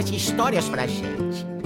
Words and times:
umas 0.00 0.10
histórias 0.10 0.66
pra 0.68 0.86
gente. 0.86 1.59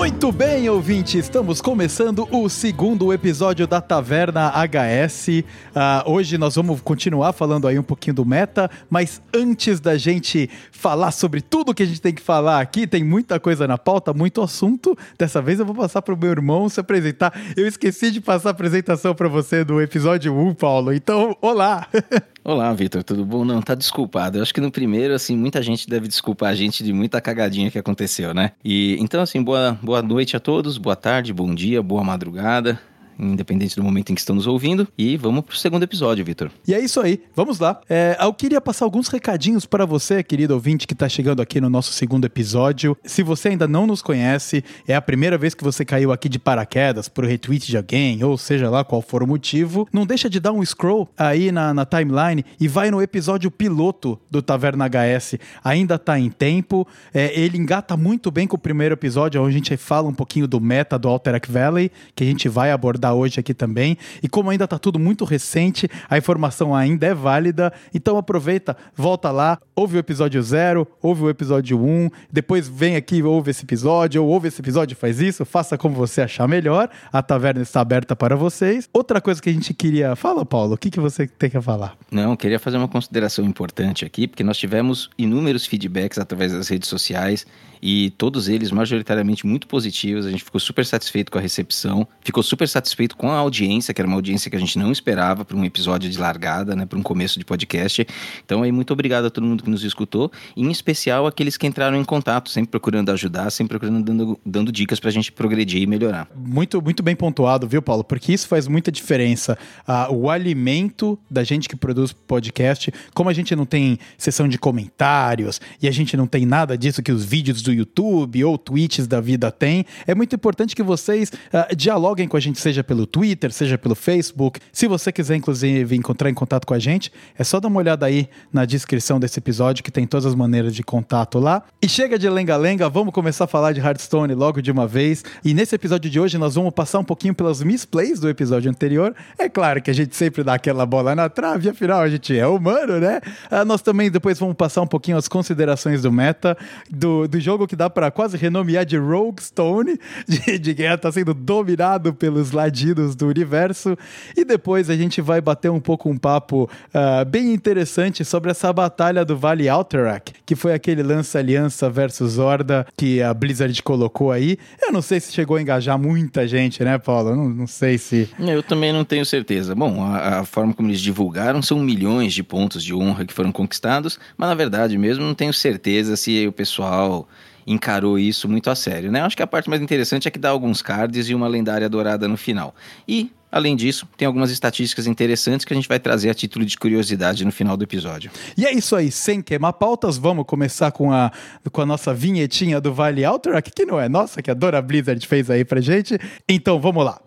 Muito 0.00 0.32
bem, 0.32 0.66
ouvinte, 0.66 1.18
estamos 1.18 1.60
começando 1.60 2.26
o 2.32 2.48
segundo 2.48 3.12
episódio 3.12 3.66
da 3.66 3.82
Taverna 3.82 4.50
HS. 4.50 5.28
Uh, 5.28 6.10
hoje 6.10 6.38
nós 6.38 6.54
vamos 6.54 6.80
continuar 6.80 7.34
falando 7.34 7.68
aí 7.68 7.78
um 7.78 7.82
pouquinho 7.82 8.14
do 8.14 8.24
meta, 8.24 8.70
mas 8.88 9.20
antes 9.34 9.78
da 9.78 9.98
gente 9.98 10.48
falar 10.72 11.10
sobre 11.10 11.42
tudo 11.42 11.74
que 11.74 11.82
a 11.82 11.86
gente 11.86 12.00
tem 12.00 12.14
que 12.14 12.22
falar 12.22 12.62
aqui, 12.62 12.86
tem 12.86 13.04
muita 13.04 13.38
coisa 13.38 13.68
na 13.68 13.76
pauta, 13.76 14.14
muito 14.14 14.40
assunto. 14.40 14.96
Dessa 15.18 15.42
vez 15.42 15.60
eu 15.60 15.66
vou 15.66 15.74
passar 15.74 16.00
para 16.00 16.14
o 16.14 16.18
meu 16.18 16.30
irmão 16.30 16.66
se 16.70 16.80
apresentar. 16.80 17.38
Eu 17.54 17.66
esqueci 17.66 18.10
de 18.10 18.22
passar 18.22 18.48
a 18.48 18.52
apresentação 18.52 19.14
para 19.14 19.28
você 19.28 19.64
do 19.64 19.82
episódio 19.82 20.34
1, 20.34 20.54
Paulo. 20.54 20.94
Então, 20.94 21.36
olá! 21.42 21.86
Olá, 22.42 22.72
Vitor, 22.72 23.04
tudo 23.04 23.22
bom? 23.22 23.44
Não, 23.44 23.60
tá 23.60 23.74
desculpado. 23.74 24.38
Eu 24.38 24.42
acho 24.42 24.54
que 24.54 24.62
no 24.62 24.70
primeiro, 24.70 25.12
assim, 25.12 25.36
muita 25.36 25.62
gente 25.62 25.86
deve 25.86 26.08
desculpar 26.08 26.50
a 26.50 26.54
gente 26.54 26.82
de 26.82 26.90
muita 26.90 27.20
cagadinha 27.20 27.70
que 27.70 27.78
aconteceu, 27.78 28.32
né? 28.32 28.52
E 28.64 28.96
então, 28.98 29.20
assim, 29.20 29.42
boa, 29.42 29.78
boa 29.82 29.89
noite 30.00 30.36
a 30.36 30.40
todos, 30.40 30.78
boa 30.78 30.94
tarde, 30.94 31.32
bom 31.32 31.52
dia, 31.54 31.82
boa 31.82 32.04
madrugada 32.04 32.78
independente 33.20 33.76
do 33.76 33.82
momento 33.82 34.10
em 34.10 34.14
que 34.14 34.20
estão 34.20 34.34
nos 34.34 34.46
ouvindo. 34.46 34.88
E 34.96 35.16
vamos 35.16 35.44
pro 35.44 35.56
segundo 35.56 35.82
episódio, 35.82 36.24
Vitor. 36.24 36.50
E 36.66 36.74
é 36.74 36.80
isso 36.80 37.00
aí, 37.00 37.22
vamos 37.34 37.58
lá. 37.58 37.80
É, 37.88 38.16
eu 38.20 38.32
queria 38.32 38.60
passar 38.60 38.84
alguns 38.84 39.08
recadinhos 39.08 39.66
para 39.66 39.84
você, 39.84 40.22
querido 40.22 40.54
ouvinte, 40.54 40.86
que 40.86 40.94
está 40.94 41.08
chegando 41.08 41.42
aqui 41.42 41.60
no 41.60 41.68
nosso 41.68 41.92
segundo 41.92 42.24
episódio. 42.24 42.96
Se 43.04 43.22
você 43.22 43.48
ainda 43.48 43.68
não 43.68 43.86
nos 43.86 44.02
conhece, 44.02 44.64
é 44.86 44.94
a 44.94 45.02
primeira 45.02 45.36
vez 45.36 45.54
que 45.54 45.64
você 45.64 45.84
caiu 45.84 46.12
aqui 46.12 46.28
de 46.28 46.38
paraquedas 46.38 47.08
por 47.08 47.24
retweet 47.24 47.66
de 47.66 47.76
alguém, 47.76 48.22
ou 48.24 48.38
seja 48.38 48.70
lá 48.70 48.84
qual 48.84 49.02
for 49.02 49.22
o 49.22 49.26
motivo, 49.26 49.86
não 49.92 50.06
deixa 50.06 50.28
de 50.30 50.40
dar 50.40 50.52
um 50.52 50.64
scroll 50.64 51.08
aí 51.16 51.52
na, 51.52 51.74
na 51.74 51.84
timeline 51.84 52.44
e 52.58 52.68
vai 52.68 52.90
no 52.90 53.02
episódio 53.02 53.50
piloto 53.50 54.18
do 54.30 54.40
Taverna 54.42 54.86
HS. 54.86 55.36
Ainda 55.62 55.96
está 55.96 56.18
em 56.18 56.30
tempo, 56.30 56.86
é, 57.12 57.38
ele 57.38 57.58
engata 57.58 57.96
muito 57.96 58.30
bem 58.30 58.46
com 58.46 58.56
o 58.56 58.58
primeiro 58.58 58.94
episódio, 58.94 59.42
onde 59.42 59.54
a 59.54 59.58
gente 59.58 59.76
fala 59.76 60.08
um 60.08 60.14
pouquinho 60.14 60.46
do 60.46 60.60
meta 60.60 60.98
do 60.98 61.08
Alterac 61.08 61.50
Valley, 61.50 61.90
que 62.14 62.24
a 62.24 62.26
gente 62.26 62.48
vai 62.48 62.70
abordar 62.70 63.09
hoje 63.14 63.40
aqui 63.40 63.54
também. 63.54 63.96
E 64.22 64.28
como 64.28 64.50
ainda 64.50 64.64
está 64.64 64.78
tudo 64.78 64.98
muito 64.98 65.24
recente, 65.24 65.88
a 66.08 66.18
informação 66.18 66.74
ainda 66.74 67.06
é 67.06 67.14
válida. 67.14 67.72
Então 67.94 68.16
aproveita, 68.16 68.76
volta 68.94 69.30
lá, 69.30 69.58
ouve 69.74 69.96
o 69.96 69.98
episódio 69.98 70.42
0, 70.42 70.86
ouve 71.02 71.22
o 71.22 71.30
episódio 71.30 71.80
1, 71.80 71.88
um, 71.88 72.10
depois 72.30 72.68
vem 72.68 72.96
aqui, 72.96 73.22
ouve 73.22 73.50
esse 73.50 73.64
episódio, 73.64 74.22
ou 74.22 74.28
ouve 74.28 74.48
esse 74.48 74.60
episódio 74.60 74.96
faz 74.96 75.20
isso, 75.20 75.44
faça 75.44 75.78
como 75.78 75.94
você 75.94 76.20
achar 76.22 76.46
melhor. 76.46 76.88
A 77.12 77.22
taverna 77.22 77.62
está 77.62 77.80
aberta 77.80 78.14
para 78.14 78.36
vocês. 78.36 78.88
Outra 78.92 79.20
coisa 79.20 79.40
que 79.40 79.48
a 79.48 79.52
gente 79.52 79.72
queria. 79.74 80.14
Fala, 80.16 80.44
Paulo, 80.44 80.74
o 80.74 80.78
que, 80.78 80.90
que 80.90 81.00
você 81.00 81.26
tem 81.26 81.50
que 81.50 81.60
falar? 81.60 81.96
Não, 82.10 82.36
queria 82.36 82.58
fazer 82.58 82.76
uma 82.76 82.88
consideração 82.88 83.44
importante 83.44 84.04
aqui, 84.04 84.26
porque 84.28 84.44
nós 84.44 84.58
tivemos 84.58 85.10
inúmeros 85.16 85.66
feedbacks 85.66 86.18
através 86.18 86.52
das 86.52 86.68
redes 86.68 86.88
sociais 86.88 87.46
e 87.82 88.10
todos 88.10 88.48
eles 88.48 88.70
majoritariamente 88.70 89.46
muito 89.46 89.66
positivos. 89.66 90.26
A 90.26 90.30
gente 90.30 90.44
ficou 90.44 90.60
super 90.60 90.84
satisfeito 90.84 91.32
com 91.32 91.38
a 91.38 91.40
recepção, 91.40 92.06
ficou 92.20 92.42
super 92.42 92.68
satisfeito 92.68 92.99
com 93.08 93.30
a 93.30 93.36
audiência, 93.36 93.94
que 93.94 94.00
era 94.00 94.06
uma 94.06 94.16
audiência 94.16 94.50
que 94.50 94.56
a 94.56 94.60
gente 94.60 94.78
não 94.78 94.92
esperava 94.92 95.44
para 95.44 95.56
um 95.56 95.64
episódio 95.64 96.10
de 96.10 96.18
largada, 96.18 96.76
né, 96.76 96.86
para 96.86 96.98
um 96.98 97.02
começo 97.02 97.38
de 97.38 97.44
podcast. 97.44 98.06
Então 98.44 98.62
aí 98.62 98.72
muito 98.72 98.92
obrigado 98.92 99.26
a 99.26 99.30
todo 99.30 99.44
mundo 99.44 99.62
que 99.62 99.70
nos 99.70 99.84
escutou, 99.84 100.30
em 100.56 100.70
especial 100.70 101.26
aqueles 101.26 101.56
que 101.56 101.66
entraram 101.66 101.96
em 101.96 102.04
contato, 102.04 102.50
sempre 102.50 102.70
procurando 102.70 103.10
ajudar, 103.10 103.50
sempre 103.50 103.78
procurando 103.78 104.04
dando, 104.04 104.40
dando 104.44 104.72
dicas 104.72 105.00
para 105.00 105.08
a 105.08 105.12
gente 105.12 105.32
progredir 105.32 105.82
e 105.82 105.86
melhorar. 105.86 106.28
Muito 106.36 106.82
muito 106.82 107.02
bem 107.02 107.16
pontuado, 107.16 107.66
viu, 107.66 107.82
Paulo? 107.82 108.04
Porque 108.04 108.32
isso 108.32 108.48
faz 108.48 108.66
muita 108.66 108.90
diferença. 108.90 109.58
Ah, 109.86 110.08
o 110.10 110.28
alimento 110.28 111.18
da 111.30 111.44
gente 111.44 111.68
que 111.68 111.76
produz 111.76 112.12
podcast, 112.12 112.92
como 113.14 113.30
a 113.30 113.32
gente 113.32 113.54
não 113.54 113.64
tem 113.64 113.98
sessão 114.18 114.48
de 114.48 114.58
comentários 114.58 115.60
e 115.80 115.88
a 115.88 115.90
gente 115.90 116.16
não 116.16 116.26
tem 116.26 116.44
nada 116.44 116.76
disso 116.76 117.02
que 117.02 117.12
os 117.12 117.24
vídeos 117.24 117.62
do 117.62 117.72
YouTube 117.72 118.44
ou 118.44 118.58
tweets 118.58 119.06
da 119.06 119.20
vida 119.20 119.50
tem. 119.50 119.84
É 120.06 120.14
muito 120.14 120.34
importante 120.34 120.74
que 120.74 120.82
vocês 120.82 121.30
uh, 121.30 121.74
dialoguem 121.74 122.28
com 122.28 122.36
a 122.36 122.40
gente, 122.40 122.60
seja 122.60 122.79
pelo 122.82 123.06
Twitter, 123.06 123.52
seja 123.52 123.76
pelo 123.76 123.94
Facebook. 123.94 124.60
Se 124.72 124.86
você 124.86 125.12
quiser, 125.12 125.36
inclusive, 125.36 125.96
encontrar 125.96 126.30
em 126.30 126.34
contato 126.34 126.66
com 126.66 126.74
a 126.74 126.78
gente, 126.78 127.12
é 127.38 127.44
só 127.44 127.60
dar 127.60 127.68
uma 127.68 127.78
olhada 127.78 128.06
aí 128.06 128.28
na 128.52 128.64
descrição 128.64 129.18
desse 129.18 129.38
episódio, 129.38 129.82
que 129.82 129.90
tem 129.90 130.06
todas 130.06 130.26
as 130.26 130.34
maneiras 130.34 130.74
de 130.74 130.82
contato 130.82 131.38
lá. 131.38 131.62
E 131.82 131.88
chega 131.88 132.18
de 132.18 132.28
lenga-lenga, 132.28 132.88
vamos 132.88 133.12
começar 133.12 133.44
a 133.44 133.46
falar 133.46 133.72
de 133.72 133.80
Hearthstone 133.80 134.34
logo 134.34 134.60
de 134.60 134.70
uma 134.70 134.86
vez. 134.86 135.24
E 135.44 135.54
nesse 135.54 135.74
episódio 135.74 136.10
de 136.10 136.20
hoje, 136.20 136.38
nós 136.38 136.54
vamos 136.54 136.72
passar 136.72 136.98
um 136.98 137.04
pouquinho 137.04 137.34
pelas 137.34 137.62
misplays 137.62 138.20
do 138.20 138.28
episódio 138.28 138.70
anterior. 138.70 139.14
É 139.38 139.48
claro 139.48 139.82
que 139.82 139.90
a 139.90 139.94
gente 139.94 140.16
sempre 140.16 140.42
dá 140.42 140.54
aquela 140.54 140.84
bola 140.86 141.14
na 141.14 141.28
trave, 141.28 141.68
afinal 141.68 142.00
a 142.00 142.08
gente 142.08 142.36
é 142.36 142.46
humano, 142.46 142.98
né? 142.98 143.20
Uh, 143.50 143.64
nós 143.64 143.82
também 143.82 144.10
depois 144.10 144.38
vamos 144.38 144.54
passar 144.54 144.82
um 144.82 144.86
pouquinho 144.86 145.16
as 145.16 145.28
considerações 145.28 146.02
do 146.02 146.12
meta, 146.12 146.56
do, 146.90 147.26
do 147.26 147.40
jogo 147.40 147.66
que 147.66 147.76
dá 147.76 147.88
para 147.88 148.10
quase 148.10 148.36
renomear 148.36 148.84
de 148.84 148.96
Rogue 148.96 149.42
Stone, 149.42 149.98
de, 150.26 150.58
de 150.58 150.74
quem 150.74 150.98
tá 150.98 151.10
sendo 151.10 151.34
dominado 151.34 152.12
pelos 152.12 152.52
ladinos 152.70 153.16
do 153.16 153.26
universo. 153.26 153.98
E 154.36 154.44
depois 154.44 154.88
a 154.88 154.96
gente 154.96 155.20
vai 155.20 155.40
bater 155.40 155.70
um 155.70 155.80
pouco 155.80 156.08
um 156.08 156.16
papo 156.16 156.70
uh, 156.94 157.24
bem 157.24 157.52
interessante 157.52 158.24
sobre 158.24 158.52
essa 158.52 158.72
batalha 158.72 159.24
do 159.24 159.36
Vale 159.36 159.68
Alterac, 159.68 160.32
que 160.46 160.54
foi 160.54 160.72
aquele 160.72 161.02
Lança 161.02 161.40
Aliança 161.40 161.90
versus 161.90 162.38
Horda 162.38 162.86
que 162.96 163.20
a 163.20 163.34
Blizzard 163.34 163.82
colocou 163.82 164.30
aí. 164.30 164.56
Eu 164.80 164.92
não 164.92 165.02
sei 165.02 165.18
se 165.18 165.32
chegou 165.32 165.56
a 165.56 165.62
engajar 165.62 165.98
muita 165.98 166.46
gente, 166.46 166.84
né, 166.84 166.96
Paulo? 166.96 167.34
Não, 167.34 167.48
não 167.48 167.66
sei 167.66 167.98
se. 167.98 168.28
Eu 168.38 168.62
também 168.62 168.92
não 168.92 169.04
tenho 169.04 169.26
certeza. 169.26 169.74
Bom, 169.74 170.04
a, 170.04 170.40
a 170.40 170.44
forma 170.44 170.72
como 170.72 170.88
eles 170.88 171.00
divulgaram 171.00 171.60
são 171.60 171.80
milhões 171.80 172.32
de 172.32 172.42
pontos 172.42 172.84
de 172.84 172.94
honra 172.94 173.24
que 173.24 173.34
foram 173.34 173.50
conquistados, 173.50 174.18
mas 174.36 174.48
na 174.48 174.54
verdade 174.54 174.96
mesmo 174.96 175.24
não 175.24 175.34
tenho 175.34 175.52
certeza 175.52 176.16
se 176.16 176.46
o 176.46 176.52
pessoal 176.52 177.28
encarou 177.66 178.18
isso 178.18 178.48
muito 178.48 178.70
a 178.70 178.74
sério, 178.74 179.10
né? 179.10 179.20
Acho 179.20 179.36
que 179.36 179.42
a 179.42 179.46
parte 179.46 179.68
mais 179.68 179.82
interessante 179.82 180.26
é 180.26 180.30
que 180.30 180.38
dá 180.38 180.50
alguns 180.50 180.82
cards 180.82 181.28
e 181.28 181.34
uma 181.34 181.48
lendária 181.48 181.88
dourada 181.88 182.26
no 182.26 182.36
final. 182.36 182.74
E 183.06 183.30
Além 183.52 183.74
disso, 183.74 184.06
tem 184.16 184.26
algumas 184.26 184.50
estatísticas 184.50 185.06
interessantes 185.06 185.64
que 185.64 185.72
a 185.72 185.76
gente 185.76 185.88
vai 185.88 185.98
trazer 185.98 186.30
a 186.30 186.34
título 186.34 186.64
de 186.64 186.76
curiosidade 186.76 187.44
no 187.44 187.50
final 187.50 187.76
do 187.76 187.82
episódio. 187.82 188.30
E 188.56 188.64
é 188.64 188.72
isso 188.72 188.94
aí, 188.94 189.10
sem 189.10 189.42
queimar 189.42 189.72
pautas, 189.72 190.16
vamos 190.16 190.44
começar 190.46 190.92
com 190.92 191.12
a, 191.12 191.32
com 191.72 191.80
a 191.80 191.86
nossa 191.86 192.14
vinhetinha 192.14 192.80
do 192.80 192.94
Vale 192.94 193.24
Alterac, 193.24 193.70
que 193.72 193.84
não 193.84 193.98
é 193.98 194.08
nossa, 194.08 194.40
que 194.40 194.50
a 194.50 194.54
Dora 194.54 194.80
Blizzard 194.80 195.26
fez 195.26 195.50
aí 195.50 195.64
pra 195.64 195.80
gente. 195.80 196.16
Então 196.48 196.80
vamos 196.80 197.04
lá. 197.04 197.20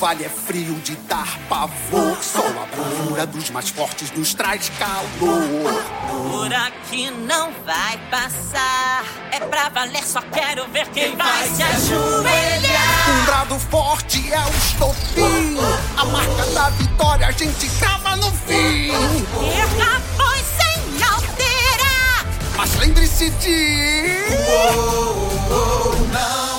Vale 0.00 0.24
é 0.24 0.30
frio 0.30 0.74
de 0.76 0.96
dar 0.96 1.38
pavor. 1.46 2.16
Só 2.22 2.40
a 2.40 2.66
bravura 2.74 3.26
dos 3.26 3.50
mais 3.50 3.68
fortes 3.68 4.10
nos 4.12 4.32
traz 4.32 4.70
calor. 4.78 5.84
Por 6.30 6.54
aqui 6.54 7.10
não 7.10 7.52
vai 7.66 7.98
passar. 8.10 9.04
É 9.30 9.40
pra 9.40 9.68
valer, 9.68 10.02
só 10.02 10.22
quero 10.22 10.66
ver 10.68 10.88
quem 10.88 11.14
vai 11.14 11.46
se 11.50 11.62
ajoelhar. 11.62 13.10
Um 13.10 13.24
brado 13.26 13.58
forte 13.58 14.32
é 14.32 14.40
o 14.40 14.50
estopim. 14.56 15.58
A 15.98 16.04
marca 16.06 16.46
da 16.46 16.70
vitória 16.70 17.26
a 17.26 17.32
gente 17.32 17.68
crava 17.78 18.16
no 18.16 18.32
fim. 18.32 18.92
Perca 19.38 20.00
foi 20.16 20.38
sem 20.38 21.02
alterar. 21.04 22.26
Mas 22.56 22.74
lembre-se 22.76 23.28
de. 23.28 24.16
Uou, 24.48 25.30
uou, 25.50 25.96
não 26.10 26.49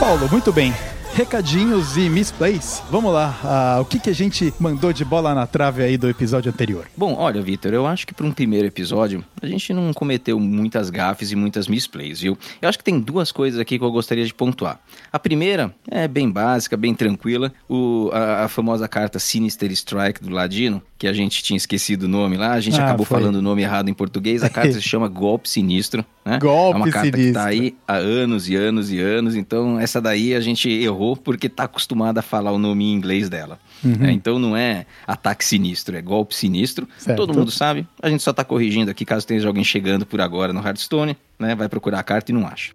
Paulo, 0.00 0.30
muito 0.30 0.50
bem 0.50 0.72
recadinhos 1.12 1.98
e 1.98 2.08
misplays. 2.08 2.82
Vamos 2.90 3.12
lá, 3.12 3.76
uh, 3.78 3.82
o 3.82 3.84
que, 3.84 3.98
que 3.98 4.08
a 4.08 4.14
gente 4.14 4.54
mandou 4.58 4.94
de 4.94 5.04
bola 5.04 5.34
na 5.34 5.46
trave 5.46 5.82
aí 5.82 5.98
do 5.98 6.08
episódio 6.08 6.50
anterior? 6.50 6.86
Bom, 6.96 7.14
olha, 7.18 7.42
Vitor, 7.42 7.74
eu 7.74 7.86
acho 7.86 8.06
que 8.06 8.14
para 8.14 8.24
um 8.24 8.32
primeiro 8.32 8.66
episódio 8.66 9.22
a 9.42 9.46
gente 9.46 9.74
não 9.74 9.92
cometeu 9.92 10.40
muitas 10.40 10.88
gafes 10.88 11.32
e 11.32 11.36
muitas 11.36 11.68
misplays, 11.68 12.20
viu? 12.20 12.38
Eu 12.62 12.68
acho 12.68 12.78
que 12.78 12.84
tem 12.84 12.98
duas 12.98 13.30
coisas 13.30 13.60
aqui 13.60 13.78
que 13.78 13.84
eu 13.84 13.92
gostaria 13.92 14.24
de 14.24 14.32
pontuar. 14.32 14.80
A 15.12 15.18
primeira 15.18 15.74
é 15.90 16.08
bem 16.08 16.30
básica, 16.30 16.78
bem 16.78 16.94
tranquila, 16.94 17.52
o, 17.68 18.08
a, 18.12 18.44
a 18.44 18.48
famosa 18.48 18.88
carta 18.88 19.18
Sinister 19.18 19.70
Strike 19.72 20.22
do 20.22 20.30
Ladino, 20.30 20.80
que 21.00 21.08
a 21.08 21.14
gente 21.14 21.42
tinha 21.42 21.56
esquecido 21.56 22.02
o 22.02 22.08
nome 22.08 22.36
lá, 22.36 22.52
a 22.52 22.60
gente 22.60 22.78
ah, 22.78 22.84
acabou 22.84 23.06
foi. 23.06 23.18
falando 23.18 23.36
o 23.36 23.42
nome 23.42 23.62
errado 23.62 23.88
em 23.88 23.94
português, 23.94 24.44
a 24.44 24.50
carta 24.50 24.74
se 24.74 24.82
chama 24.82 25.08
Golpe 25.08 25.48
Sinistro, 25.48 26.04
né? 26.22 26.36
Golpe 26.38 26.74
É 26.74 26.76
uma 26.76 26.90
carta 26.90 27.16
sinistro. 27.16 27.26
que 27.26 27.32
tá 27.32 27.46
aí 27.46 27.74
há 27.88 27.94
anos 27.94 28.50
e 28.50 28.54
anos 28.54 28.92
e 28.92 29.00
anos, 29.00 29.34
então 29.34 29.80
essa 29.80 29.98
daí 29.98 30.34
a 30.34 30.40
gente 30.40 30.68
errou 30.68 31.16
porque 31.16 31.48
tá 31.48 31.64
acostumado 31.64 32.18
a 32.18 32.22
falar 32.22 32.52
o 32.52 32.58
nome 32.58 32.84
em 32.84 32.92
inglês 32.92 33.30
dela. 33.30 33.58
Uhum. 33.82 34.04
É, 34.04 34.12
então 34.12 34.38
não 34.38 34.54
é 34.54 34.84
ataque 35.06 35.42
sinistro, 35.42 35.96
é 35.96 36.02
golpe 36.02 36.34
sinistro. 36.34 36.86
Certo. 36.98 37.16
Todo 37.16 37.32
mundo 37.32 37.50
sabe, 37.50 37.88
a 38.02 38.10
gente 38.10 38.22
só 38.22 38.34
tá 38.34 38.44
corrigindo 38.44 38.90
aqui 38.90 39.06
caso 39.06 39.26
tenha 39.26 39.46
alguém 39.46 39.64
chegando 39.64 40.04
por 40.04 40.20
agora 40.20 40.52
no 40.52 40.60
Hearthstone, 40.60 41.16
né? 41.38 41.54
Vai 41.54 41.70
procurar 41.70 42.00
a 42.00 42.02
carta 42.02 42.30
e 42.30 42.34
não 42.34 42.46
acha. 42.46 42.72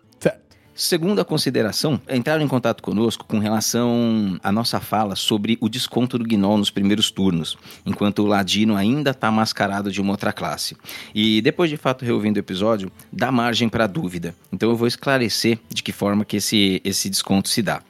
Segunda 0.77 1.23
consideração, 1.23 2.01
entraram 2.09 2.43
em 2.43 2.49
contato 2.49 2.83
conosco 2.83 3.23
com 3.23 3.39
relação 3.39 4.37
à 4.43 4.51
nossa 4.51 4.77
fala 4.81 5.15
sobre 5.15 5.57
o 5.61 5.69
desconto 5.69 6.17
do 6.17 6.25
Gnol 6.25 6.57
nos 6.57 6.69
primeiros 6.69 7.09
turnos, 7.09 7.57
enquanto 7.85 8.19
o 8.19 8.25
Ladino 8.25 8.75
ainda 8.75 9.11
está 9.11 9.31
mascarado 9.31 9.89
de 9.89 10.01
uma 10.01 10.11
outra 10.11 10.33
classe. 10.33 10.75
E 11.13 11.41
depois 11.41 11.69
de 11.69 11.77
fato 11.77 12.03
reouvindo 12.03 12.37
o 12.37 12.41
episódio, 12.41 12.91
dá 13.09 13.31
margem 13.31 13.69
para 13.69 13.87
dúvida. 13.87 14.35
Então 14.51 14.69
eu 14.69 14.75
vou 14.75 14.85
esclarecer 14.85 15.59
de 15.69 15.81
que 15.81 15.93
forma 15.93 16.25
que 16.25 16.35
esse, 16.35 16.81
esse 16.83 17.09
desconto 17.09 17.47
se 17.47 17.61
dá. 17.61 17.81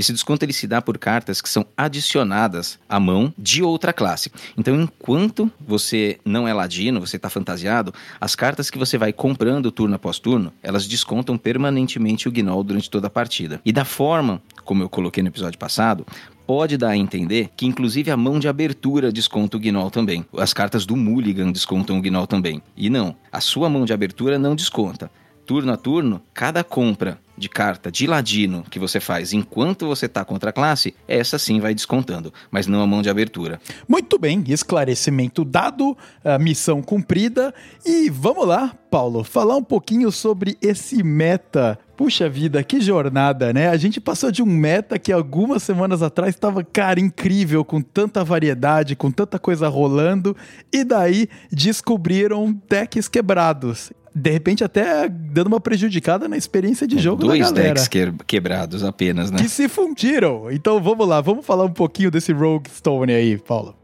Esse 0.00 0.14
desconto 0.14 0.42
ele 0.46 0.54
se 0.54 0.66
dá 0.66 0.80
por 0.80 0.96
cartas 0.96 1.42
que 1.42 1.48
são 1.50 1.66
adicionadas 1.76 2.78
à 2.88 2.98
mão 2.98 3.34
de 3.36 3.62
outra 3.62 3.92
classe. 3.92 4.32
Então, 4.56 4.74
enquanto 4.80 5.52
você 5.60 6.18
não 6.24 6.48
é 6.48 6.54
ladino, 6.54 7.00
você 7.00 7.16
está 7.16 7.28
fantasiado, 7.28 7.92
as 8.18 8.34
cartas 8.34 8.70
que 8.70 8.78
você 8.78 8.96
vai 8.96 9.12
comprando 9.12 9.70
turno 9.70 9.96
após 9.96 10.18
turno, 10.18 10.54
elas 10.62 10.88
descontam 10.88 11.36
permanentemente 11.36 12.26
o 12.26 12.32
Gnoll 12.32 12.64
durante 12.64 12.88
toda 12.88 13.08
a 13.08 13.10
partida. 13.10 13.60
E 13.62 13.72
da 13.72 13.84
forma, 13.84 14.40
como 14.64 14.82
eu 14.82 14.88
coloquei 14.88 15.22
no 15.22 15.28
episódio 15.28 15.58
passado, 15.58 16.06
pode 16.46 16.78
dar 16.78 16.88
a 16.88 16.96
entender 16.96 17.50
que 17.54 17.66
inclusive 17.66 18.10
a 18.10 18.16
mão 18.16 18.38
de 18.38 18.48
abertura 18.48 19.12
desconta 19.12 19.58
o 19.58 19.60
Gnoll 19.60 19.90
também. 19.90 20.24
As 20.38 20.54
cartas 20.54 20.86
do 20.86 20.96
Mulligan 20.96 21.52
descontam 21.52 21.98
o 21.98 22.00
Gnoll 22.00 22.26
também. 22.26 22.62
E 22.74 22.88
não, 22.88 23.14
a 23.30 23.42
sua 23.42 23.68
mão 23.68 23.84
de 23.84 23.92
abertura 23.92 24.38
não 24.38 24.56
desconta. 24.56 25.10
Turno 25.50 25.72
a 25.72 25.76
turno, 25.76 26.22
cada 26.32 26.62
compra 26.62 27.18
de 27.36 27.48
carta 27.48 27.90
de 27.90 28.06
ladino 28.06 28.62
que 28.70 28.78
você 28.78 29.00
faz 29.00 29.32
enquanto 29.32 29.84
você 29.84 30.06
está 30.06 30.24
contra 30.24 30.50
a 30.50 30.52
classe, 30.52 30.94
essa 31.08 31.40
sim 31.40 31.58
vai 31.58 31.74
descontando, 31.74 32.32
mas 32.52 32.68
não 32.68 32.80
a 32.80 32.86
mão 32.86 33.02
de 33.02 33.10
abertura. 33.10 33.60
Muito 33.88 34.16
bem, 34.16 34.44
esclarecimento 34.46 35.44
dado, 35.44 35.98
a 36.24 36.38
missão 36.38 36.80
cumprida. 36.80 37.52
E 37.84 38.08
vamos 38.08 38.46
lá, 38.46 38.76
Paulo, 38.88 39.24
falar 39.24 39.56
um 39.56 39.64
pouquinho 39.64 40.12
sobre 40.12 40.56
esse 40.62 41.02
meta. 41.02 41.76
Puxa 41.96 42.28
vida, 42.28 42.62
que 42.62 42.80
jornada, 42.80 43.52
né? 43.52 43.70
A 43.70 43.76
gente 43.76 44.00
passou 44.00 44.30
de 44.30 44.44
um 44.44 44.46
meta 44.46 45.00
que 45.00 45.10
algumas 45.10 45.64
semanas 45.64 46.00
atrás 46.00 46.32
estava, 46.32 46.62
cara, 46.62 47.00
incrível, 47.00 47.64
com 47.64 47.82
tanta 47.82 48.22
variedade, 48.22 48.94
com 48.94 49.10
tanta 49.10 49.36
coisa 49.36 49.66
rolando, 49.66 50.36
e 50.72 50.84
daí 50.84 51.28
descobriram 51.50 52.56
decks 52.68 53.08
quebrados 53.08 53.90
de 54.14 54.30
repente 54.30 54.64
até 54.64 55.08
dando 55.08 55.46
uma 55.48 55.60
prejudicada 55.60 56.28
na 56.28 56.36
experiência 56.36 56.86
de 56.86 56.98
jogo 56.98 57.22
Dois 57.24 57.40
da 57.40 57.46
galera. 57.52 57.74
decks 57.74 57.88
que- 57.88 58.12
quebrados 58.26 58.82
apenas, 58.84 59.30
né? 59.30 59.38
Que 59.38 59.48
se 59.48 59.68
fundiram. 59.68 60.50
Então 60.50 60.82
vamos 60.82 61.06
lá, 61.06 61.20
vamos 61.20 61.44
falar 61.46 61.64
um 61.64 61.72
pouquinho 61.72 62.10
desse 62.10 62.32
Rogue 62.32 62.68
Stone 62.70 63.12
aí, 63.12 63.38
Paulo. 63.38 63.76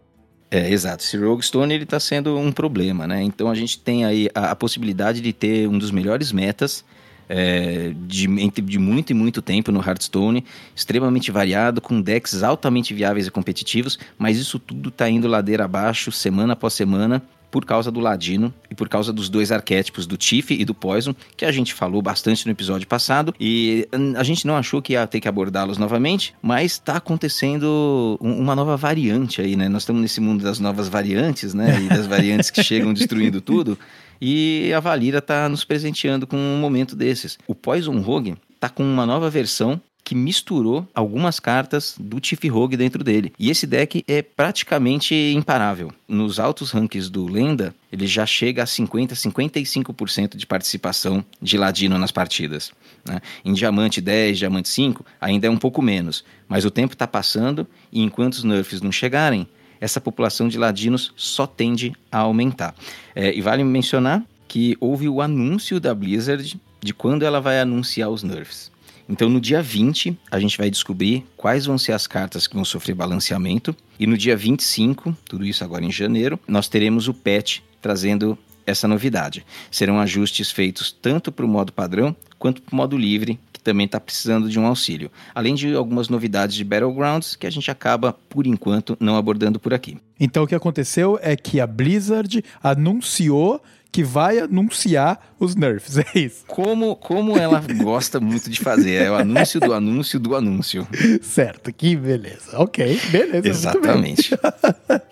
É, 0.50 0.70
exato. 0.70 1.02
Esse 1.02 1.16
Rogue 1.16 1.44
Stone 1.44 1.74
ele 1.74 1.84
tá 1.86 1.98
sendo 1.98 2.36
um 2.38 2.52
problema, 2.52 3.06
né? 3.06 3.22
Então 3.22 3.48
a 3.50 3.54
gente 3.54 3.78
tem 3.78 4.04
aí 4.04 4.28
a, 4.34 4.52
a 4.52 4.56
possibilidade 4.56 5.20
de 5.20 5.32
ter 5.32 5.68
um 5.68 5.76
dos 5.78 5.90
melhores 5.90 6.30
metas 6.32 6.84
é, 7.28 7.92
de, 8.06 8.26
de 8.62 8.78
muito 8.78 9.10
e 9.10 9.14
muito 9.14 9.42
tempo 9.42 9.72
no 9.72 9.80
Hearthstone, 9.80 10.44
extremamente 10.74 11.32
variado, 11.32 11.80
com 11.80 12.00
decks 12.00 12.44
altamente 12.44 12.94
viáveis 12.94 13.26
e 13.26 13.30
competitivos, 13.32 13.98
mas 14.16 14.38
isso 14.38 14.60
tudo 14.60 14.92
tá 14.92 15.10
indo 15.10 15.26
ladeira 15.26 15.64
abaixo, 15.64 16.12
semana 16.12 16.52
após 16.52 16.74
semana, 16.74 17.20
por 17.50 17.64
causa 17.64 17.90
do 17.90 18.00
Ladino 18.00 18.52
e 18.70 18.74
por 18.74 18.88
causa 18.88 19.12
dos 19.12 19.28
dois 19.28 19.50
arquétipos, 19.52 20.06
do 20.06 20.16
Tiff 20.16 20.52
e 20.52 20.64
do 20.64 20.74
Poison, 20.74 21.14
que 21.36 21.44
a 21.44 21.52
gente 21.52 21.72
falou 21.72 22.02
bastante 22.02 22.44
no 22.46 22.52
episódio 22.52 22.86
passado, 22.86 23.34
e 23.40 23.88
hum, 23.94 24.12
a 24.16 24.22
gente 24.22 24.46
não 24.46 24.56
achou 24.56 24.82
que 24.82 24.92
ia 24.94 25.06
ter 25.06 25.20
que 25.20 25.28
abordá-los 25.28 25.78
novamente, 25.78 26.34
mas 26.42 26.72
está 26.72 26.96
acontecendo 26.96 28.18
um- 28.20 28.38
uma 28.38 28.54
nova 28.54 28.76
variante 28.76 29.40
aí, 29.40 29.56
né? 29.56 29.68
Nós 29.68 29.82
estamos 29.82 30.02
nesse 30.02 30.20
mundo 30.20 30.42
das 30.42 30.58
novas 30.60 30.88
variantes, 30.88 31.54
né? 31.54 31.80
E 31.82 31.88
das 31.88 32.06
variantes 32.06 32.50
que 32.50 32.62
chegam 32.62 32.92
destruindo 32.94 33.40
tudo. 33.40 33.78
E 34.20 34.72
a 34.74 34.80
Valira 34.80 35.20
tá 35.20 35.48
nos 35.48 35.64
presenteando 35.64 36.26
com 36.26 36.36
um 36.36 36.58
momento 36.58 36.96
desses. 36.96 37.38
O 37.46 37.54
Poison 37.54 37.98
Rogue 38.00 38.34
tá 38.58 38.68
com 38.68 38.82
uma 38.82 39.04
nova 39.04 39.28
versão 39.28 39.80
que 40.06 40.14
misturou 40.14 40.88
algumas 40.94 41.40
cartas 41.40 41.96
do 41.98 42.20
Tiff 42.20 42.46
Rogue 42.46 42.76
dentro 42.76 43.02
dele. 43.02 43.32
E 43.36 43.50
esse 43.50 43.66
deck 43.66 44.04
é 44.06 44.22
praticamente 44.22 45.12
imparável. 45.34 45.92
Nos 46.06 46.38
altos 46.38 46.70
rankings 46.70 47.10
do 47.10 47.26
Lenda, 47.26 47.74
ele 47.90 48.06
já 48.06 48.24
chega 48.24 48.62
a 48.62 48.66
50, 48.66 49.16
55% 49.16 50.36
de 50.36 50.46
participação 50.46 51.24
de 51.42 51.58
Ladino 51.58 51.98
nas 51.98 52.12
partidas. 52.12 52.70
né? 53.04 53.20
Em 53.44 53.52
Diamante 53.52 54.00
10, 54.00 54.38
Diamante 54.38 54.68
5, 54.68 55.04
ainda 55.20 55.48
é 55.48 55.50
um 55.50 55.56
pouco 55.56 55.82
menos. 55.82 56.24
Mas 56.48 56.64
o 56.64 56.70
tempo 56.70 56.92
está 56.92 57.08
passando 57.08 57.66
e 57.90 58.00
enquanto 58.00 58.34
os 58.34 58.44
nerfs 58.44 58.80
não 58.80 58.92
chegarem, 58.92 59.44
essa 59.80 60.00
população 60.00 60.46
de 60.46 60.56
ladinos 60.56 61.12
só 61.16 61.48
tende 61.48 61.92
a 62.12 62.18
aumentar. 62.18 62.76
É, 63.12 63.34
e 63.34 63.40
vale 63.40 63.64
mencionar 63.64 64.22
que 64.46 64.76
houve 64.78 65.08
o 65.08 65.20
anúncio 65.20 65.80
da 65.80 65.92
Blizzard 65.92 66.60
de 66.80 66.94
quando 66.94 67.24
ela 67.24 67.40
vai 67.40 67.58
anunciar 67.58 68.08
os 68.08 68.22
nerfs. 68.22 68.70
Então, 69.08 69.28
no 69.28 69.40
dia 69.40 69.62
20, 69.62 70.18
a 70.30 70.40
gente 70.40 70.58
vai 70.58 70.68
descobrir 70.68 71.24
quais 71.36 71.66
vão 71.66 71.78
ser 71.78 71.92
as 71.92 72.06
cartas 72.06 72.46
que 72.46 72.54
vão 72.54 72.64
sofrer 72.64 72.94
balanceamento. 72.94 73.74
E 73.98 74.06
no 74.06 74.18
dia 74.18 74.36
25, 74.36 75.16
tudo 75.24 75.44
isso 75.44 75.62
agora 75.62 75.84
em 75.84 75.92
janeiro, 75.92 76.38
nós 76.46 76.68
teremos 76.68 77.06
o 77.06 77.14
patch 77.14 77.60
trazendo 77.80 78.36
essa 78.66 78.88
novidade. 78.88 79.46
Serão 79.70 80.00
ajustes 80.00 80.50
feitos 80.50 80.90
tanto 80.90 81.30
para 81.30 81.46
o 81.46 81.48
modo 81.48 81.72
padrão 81.72 82.14
quanto 82.38 82.60
para 82.60 82.72
o 82.72 82.76
modo 82.76 82.98
livre, 82.98 83.38
que 83.52 83.60
também 83.60 83.86
está 83.86 84.00
precisando 84.00 84.50
de 84.50 84.58
um 84.58 84.66
auxílio. 84.66 85.10
Além 85.34 85.54
de 85.54 85.72
algumas 85.74 86.08
novidades 86.08 86.56
de 86.56 86.64
Battlegrounds 86.64 87.36
que 87.36 87.46
a 87.46 87.50
gente 87.50 87.70
acaba, 87.70 88.12
por 88.12 88.46
enquanto, 88.46 88.96
não 88.98 89.16
abordando 89.16 89.60
por 89.60 89.72
aqui. 89.72 89.96
Então 90.18 90.42
o 90.42 90.46
que 90.46 90.54
aconteceu 90.54 91.18
é 91.22 91.36
que 91.36 91.60
a 91.60 91.66
Blizzard 91.66 92.42
anunciou 92.62 93.62
que 93.96 94.04
vai 94.04 94.40
anunciar 94.40 95.18
os 95.40 95.56
nerfs, 95.56 95.96
é 96.14 96.18
isso. 96.18 96.44
Como, 96.46 96.94
como 96.96 97.38
ela 97.38 97.62
gosta 97.82 98.20
muito 98.20 98.50
de 98.50 98.60
fazer, 98.60 99.04
é 99.04 99.10
o 99.10 99.14
anúncio 99.14 99.58
do 99.58 99.72
anúncio 99.72 100.20
do 100.20 100.36
anúncio. 100.36 100.86
Certo, 101.22 101.72
que 101.72 101.96
beleza. 101.96 102.58
Ok, 102.58 103.00
beleza. 103.10 103.48
Exatamente. 103.48 104.38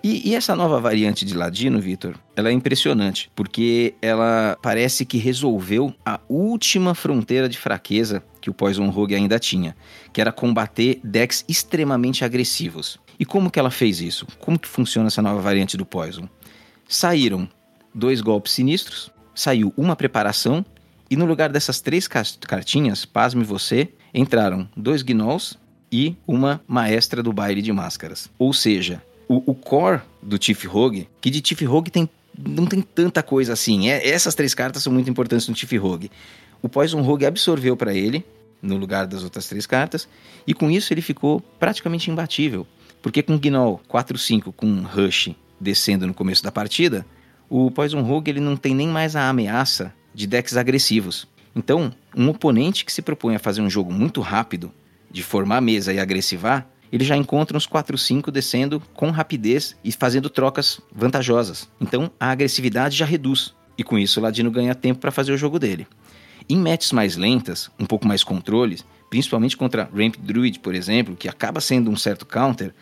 E, 0.03 0.29
e 0.29 0.35
essa 0.35 0.55
nova 0.55 0.79
variante 0.79 1.25
de 1.25 1.33
Ladino, 1.35 1.81
Vitor, 1.81 2.13
ela 2.35 2.49
é 2.49 2.51
impressionante, 2.51 3.31
porque 3.35 3.95
ela 4.03 4.55
parece 4.61 5.03
que 5.03 5.17
resolveu 5.17 5.91
a 6.05 6.19
última 6.29 6.93
fronteira 6.93 7.49
de 7.49 7.57
fraqueza 7.57 8.21
que 8.39 8.51
o 8.51 8.53
Poison 8.53 8.91
Rogue 8.91 9.15
ainda 9.15 9.39
tinha, 9.39 9.75
que 10.13 10.21
era 10.21 10.31
combater 10.31 10.99
decks 11.03 11.43
extremamente 11.49 12.23
agressivos. 12.23 12.99
E 13.19 13.25
como 13.25 13.49
que 13.49 13.57
ela 13.57 13.71
fez 13.71 13.99
isso? 13.99 14.27
Como 14.39 14.59
que 14.59 14.67
funciona 14.67 15.07
essa 15.07 15.23
nova 15.23 15.41
variante 15.41 15.75
do 15.75 15.87
Poison? 15.87 16.29
Saíram 16.87 17.49
dois 17.95 18.19
golpes 18.19 18.51
sinistros, 18.51 19.09
saiu 19.33 19.73
uma 19.77 19.95
preparação, 19.95 20.63
e 21.09 21.15
no 21.15 21.25
lugar 21.25 21.49
dessas 21.49 21.79
três 21.79 22.07
cartinhas, 22.07 23.05
pasme 23.05 23.43
você, 23.43 23.89
entraram 24.13 24.67
dois 24.75 25.01
Gnolls 25.01 25.57
e 25.91 26.15
uma 26.27 26.61
maestra 26.67 27.23
do 27.23 27.31
baile 27.31 27.61
de 27.61 27.71
máscaras. 27.71 28.29
Ou 28.37 28.53
seja, 28.53 29.01
o, 29.27 29.51
o 29.51 29.55
core 29.55 30.01
do 30.21 30.37
Tiff 30.37 30.67
Rogue, 30.67 31.07
que 31.21 31.29
de 31.29 31.41
Tiff 31.41 31.63
Rogue 31.63 31.89
tem, 31.89 32.09
não 32.37 32.65
tem 32.65 32.81
tanta 32.81 33.23
coisa 33.23 33.53
assim. 33.53 33.89
É, 33.89 34.07
essas 34.07 34.35
três 34.35 34.53
cartas 34.53 34.83
são 34.83 34.91
muito 34.91 35.09
importantes 35.09 35.47
no 35.47 35.53
Tiff 35.53 35.77
Rogue. 35.77 36.11
O 36.61 36.67
Poison 36.67 37.01
Rogue 37.01 37.25
absorveu 37.25 37.77
para 37.77 37.93
ele, 37.93 38.25
no 38.61 38.77
lugar 38.77 39.05
das 39.05 39.23
outras 39.23 39.47
três 39.47 39.65
cartas, 39.65 40.07
e 40.47 40.53
com 40.53 40.71
isso 40.71 40.91
ele 40.91 41.01
ficou 41.01 41.39
praticamente 41.39 42.09
imbatível. 42.09 42.65
Porque 43.01 43.21
com 43.21 43.37
Gnoll 43.37 43.79
4-5 43.87 44.51
com 44.53 44.81
Rush 44.81 45.35
descendo 45.61 46.07
no 46.07 46.13
começo 46.13 46.43
da 46.43 46.51
partida, 46.51 47.05
o 47.49 47.69
Poison 47.71 48.01
Rogue 48.01 48.31
ele 48.31 48.39
não 48.39 48.55
tem 48.55 48.73
nem 48.73 48.87
mais 48.87 49.15
a 49.15 49.29
ameaça 49.29 49.93
de 50.13 50.27
decks 50.27 50.57
agressivos. 50.57 51.27
Então, 51.55 51.93
um 52.15 52.29
oponente 52.29 52.83
que 52.83 52.91
se 52.91 53.01
propõe 53.01 53.35
a 53.35 53.39
fazer 53.39 53.61
um 53.61 53.69
jogo 53.69 53.91
muito 53.91 54.21
rápido, 54.21 54.71
de 55.09 55.23
formar 55.23 55.57
a 55.57 55.61
mesa 55.61 55.93
e 55.93 55.99
agressivar, 55.99 56.67
ele 56.91 57.03
já 57.03 57.15
encontra 57.15 57.57
uns 57.57 57.67
4-5 57.67 58.29
descendo 58.31 58.81
com 58.93 59.09
rapidez 59.11 59.75
e 59.83 59.91
fazendo 59.91 60.29
trocas 60.29 60.79
vantajosas. 60.93 61.69
Então, 61.79 62.11
a 62.19 62.29
agressividade 62.31 62.97
já 62.97 63.05
reduz. 63.05 63.53
E 63.77 63.83
com 63.83 63.97
isso, 63.97 64.19
o 64.19 64.23
Ladino 64.23 64.51
ganha 64.51 64.75
tempo 64.75 64.99
para 64.99 65.11
fazer 65.11 65.31
o 65.31 65.37
jogo 65.37 65.59
dele. 65.59 65.87
Em 66.47 66.57
matches 66.57 66.91
mais 66.91 67.15
lentas, 67.15 67.71
um 67.79 67.85
pouco 67.85 68.07
mais 68.07 68.23
controles, 68.23 68.85
principalmente 69.09 69.57
contra 69.57 69.89
Ramp 69.93 70.15
Druid, 70.19 70.59
por 70.59 70.75
exemplo, 70.75 71.15
que 71.15 71.27
acaba 71.27 71.59
sendo 71.59 71.89
um 71.89 71.97
certo 71.97 72.25
counter, 72.25 72.73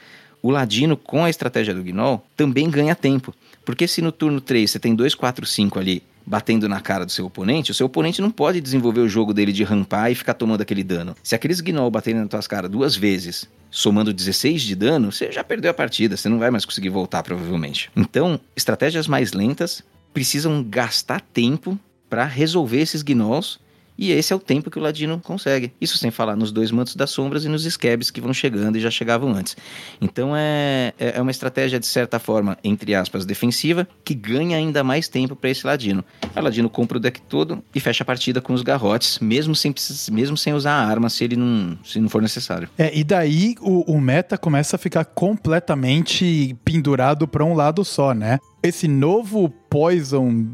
o 0.41 0.51
Ladino, 0.51 0.97
com 0.97 1.23
a 1.23 1.29
estratégia 1.29 1.73
do 1.73 1.81
Gnoll, 1.81 2.21
também 2.35 2.69
ganha 2.69 2.93
tempo. 2.93 3.33
Porque 3.65 3.87
se 3.87 4.01
no 4.01 4.11
turno 4.11 4.41
3 4.41 4.69
você 4.69 4.79
tem 4.79 4.95
2, 4.95 5.15
4, 5.15 5.45
5 5.45 5.79
ali 5.79 6.03
batendo 6.25 6.69
na 6.69 6.79
cara 6.79 7.05
do 7.05 7.11
seu 7.11 7.25
oponente, 7.25 7.71
o 7.71 7.73
seu 7.73 7.85
oponente 7.85 8.21
não 8.21 8.31
pode 8.31 8.61
desenvolver 8.61 9.01
o 9.01 9.09
jogo 9.09 9.33
dele 9.33 9.51
de 9.51 9.63
rampar 9.63 10.11
e 10.11 10.15
ficar 10.15 10.33
tomando 10.33 10.61
aquele 10.61 10.83
dano. 10.83 11.15
Se 11.21 11.35
aqueles 11.35 11.59
Gnoll 11.59 11.91
baterem 11.91 12.21
nas 12.21 12.29
tuas 12.29 12.47
caras 12.47 12.69
duas 12.69 12.95
vezes, 12.95 13.47
somando 13.69 14.13
16 14.13 14.61
de 14.61 14.75
dano, 14.75 15.11
você 15.11 15.31
já 15.31 15.43
perdeu 15.43 15.71
a 15.71 15.73
partida, 15.73 16.15
você 16.15 16.29
não 16.29 16.39
vai 16.39 16.49
mais 16.49 16.65
conseguir 16.65 16.89
voltar 16.89 17.23
provavelmente. 17.23 17.91
Então, 17.95 18.39
estratégias 18.55 19.07
mais 19.07 19.33
lentas 19.33 19.83
precisam 20.13 20.63
gastar 20.63 21.21
tempo 21.21 21.77
para 22.09 22.25
resolver 22.25 22.79
esses 22.79 23.01
Gnolls 23.01 23.59
E 23.97 24.11
esse 24.11 24.33
é 24.33 24.35
o 24.35 24.39
tempo 24.39 24.71
que 24.71 24.79
o 24.79 24.81
Ladino 24.81 25.19
consegue. 25.23 25.71
Isso 25.79 25.97
sem 25.97 26.11
falar 26.11 26.35
nos 26.35 26.51
dois 26.51 26.71
mantos 26.71 26.95
das 26.95 27.09
sombras 27.09 27.45
e 27.45 27.49
nos 27.49 27.63
scabs 27.63 28.09
que 28.09 28.21
vão 28.21 28.33
chegando 28.33 28.77
e 28.77 28.79
já 28.81 28.89
chegavam 28.89 29.31
antes. 29.33 29.55
Então 30.01 30.35
é, 30.35 30.93
é, 30.99 31.17
é 31.17 31.21
uma 31.21 31.31
estratégia, 31.31 31.79
de 31.79 31.85
certa 31.85 32.19
forma, 32.19 32.57
entre 32.63 32.95
aspas, 32.95 33.25
defensiva, 33.25 33.87
que 34.03 34.13
ganha 34.13 34.57
ainda 34.57 34.83
mais 34.83 35.07
tempo 35.07 35.35
para 35.35 35.49
esse 35.49 35.65
Ladino. 35.65 36.03
O 36.35 36.41
Ladino 36.41 36.69
compra 36.69 36.97
o 36.97 36.99
deck 36.99 37.21
todo 37.21 37.63
e 37.73 37.79
fecha 37.79 38.03
a 38.03 38.05
partida 38.05 38.41
com 38.41 38.53
os 38.53 38.61
garrotes, 38.61 39.19
mesmo 39.19 39.55
sem, 39.55 39.73
mesmo 40.11 40.35
sem 40.37 40.53
usar 40.53 40.73
a 40.73 40.85
arma, 40.85 41.09
se 41.09 41.23
ele 41.23 41.35
não, 41.35 41.77
se 41.83 41.99
não 41.99 42.09
for 42.09 42.21
necessário. 42.21 42.69
É, 42.77 42.95
e 42.97 43.03
daí 43.03 43.55
o, 43.61 43.93
o 43.93 44.01
meta 44.01 44.37
começa 44.37 44.75
a 44.75 44.79
ficar 44.79 45.05
completamente 45.05 46.55
pendurado 46.65 47.27
para 47.27 47.43
um 47.43 47.53
lado 47.53 47.83
só, 47.85 48.13
né? 48.13 48.39
Esse 48.61 48.87
novo 48.87 49.49
Poison 49.69 50.47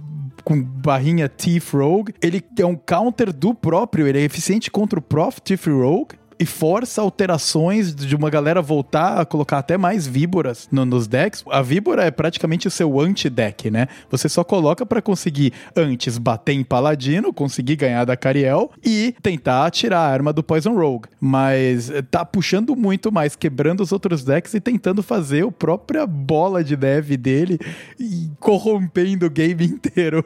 com 0.50 0.60
barrinha 0.60 1.29
Thief 1.29 1.75
Rogue, 1.75 2.12
ele 2.20 2.44
é 2.58 2.65
um 2.65 2.75
counter 2.75 3.32
do 3.32 3.53
próprio, 3.53 4.08
ele 4.08 4.18
é 4.18 4.24
eficiente 4.24 4.72
contra 4.72 4.98
o 4.98 5.01
Prof 5.01 5.39
Thief 5.39 5.68
Rogue, 5.68 6.15
e 6.39 6.46
força 6.46 7.01
alterações 7.01 7.93
de 7.93 8.15
uma 8.15 8.29
galera 8.29 8.62
voltar 8.62 9.19
a 9.19 9.25
colocar 9.25 9.58
até 9.58 9.77
mais 9.77 10.08
víboras 10.08 10.69
no, 10.72 10.86
nos 10.86 11.05
decks. 11.05 11.43
A 11.51 11.62
víbora 11.62 12.05
é 12.05 12.12
praticamente 12.12 12.65
o 12.65 12.72
seu 12.72 12.98
anti-deck, 13.00 13.69
né? 13.69 13.88
Você 14.10 14.29
só 14.29 14.41
coloca 14.41 14.86
para 14.86 15.01
conseguir 15.01 15.51
antes 15.75 16.17
bater 16.17 16.53
em 16.53 16.63
Paladino, 16.63 17.34
conseguir 17.34 17.75
ganhar 17.75 18.05
da 18.05 18.15
Cariel 18.15 18.72
e 18.84 19.13
tentar 19.22 19.69
tirar 19.72 20.00
a 20.00 20.08
arma 20.08 20.31
do 20.31 20.41
Poison 20.41 20.74
Rogue. 20.75 21.10
Mas 21.19 21.89
eh, 21.89 22.01
tá 22.01 22.24
puxando 22.24 22.74
muito 22.74 23.12
mais, 23.12 23.36
quebrando 23.36 23.81
os 23.81 23.91
outros 23.91 24.24
decks 24.24 24.53
e 24.53 24.62
tentando 24.62 25.03
fazer 25.03 25.46
a 25.46 25.51
própria 25.51 26.08
bola 26.08 26.63
de 26.63 26.77
neve 26.77 27.17
dele 27.17 27.60
e 28.00 28.31
corrompendo 28.39 29.25
o 29.25 29.29
game 29.29 29.65
inteiro. 29.65 30.24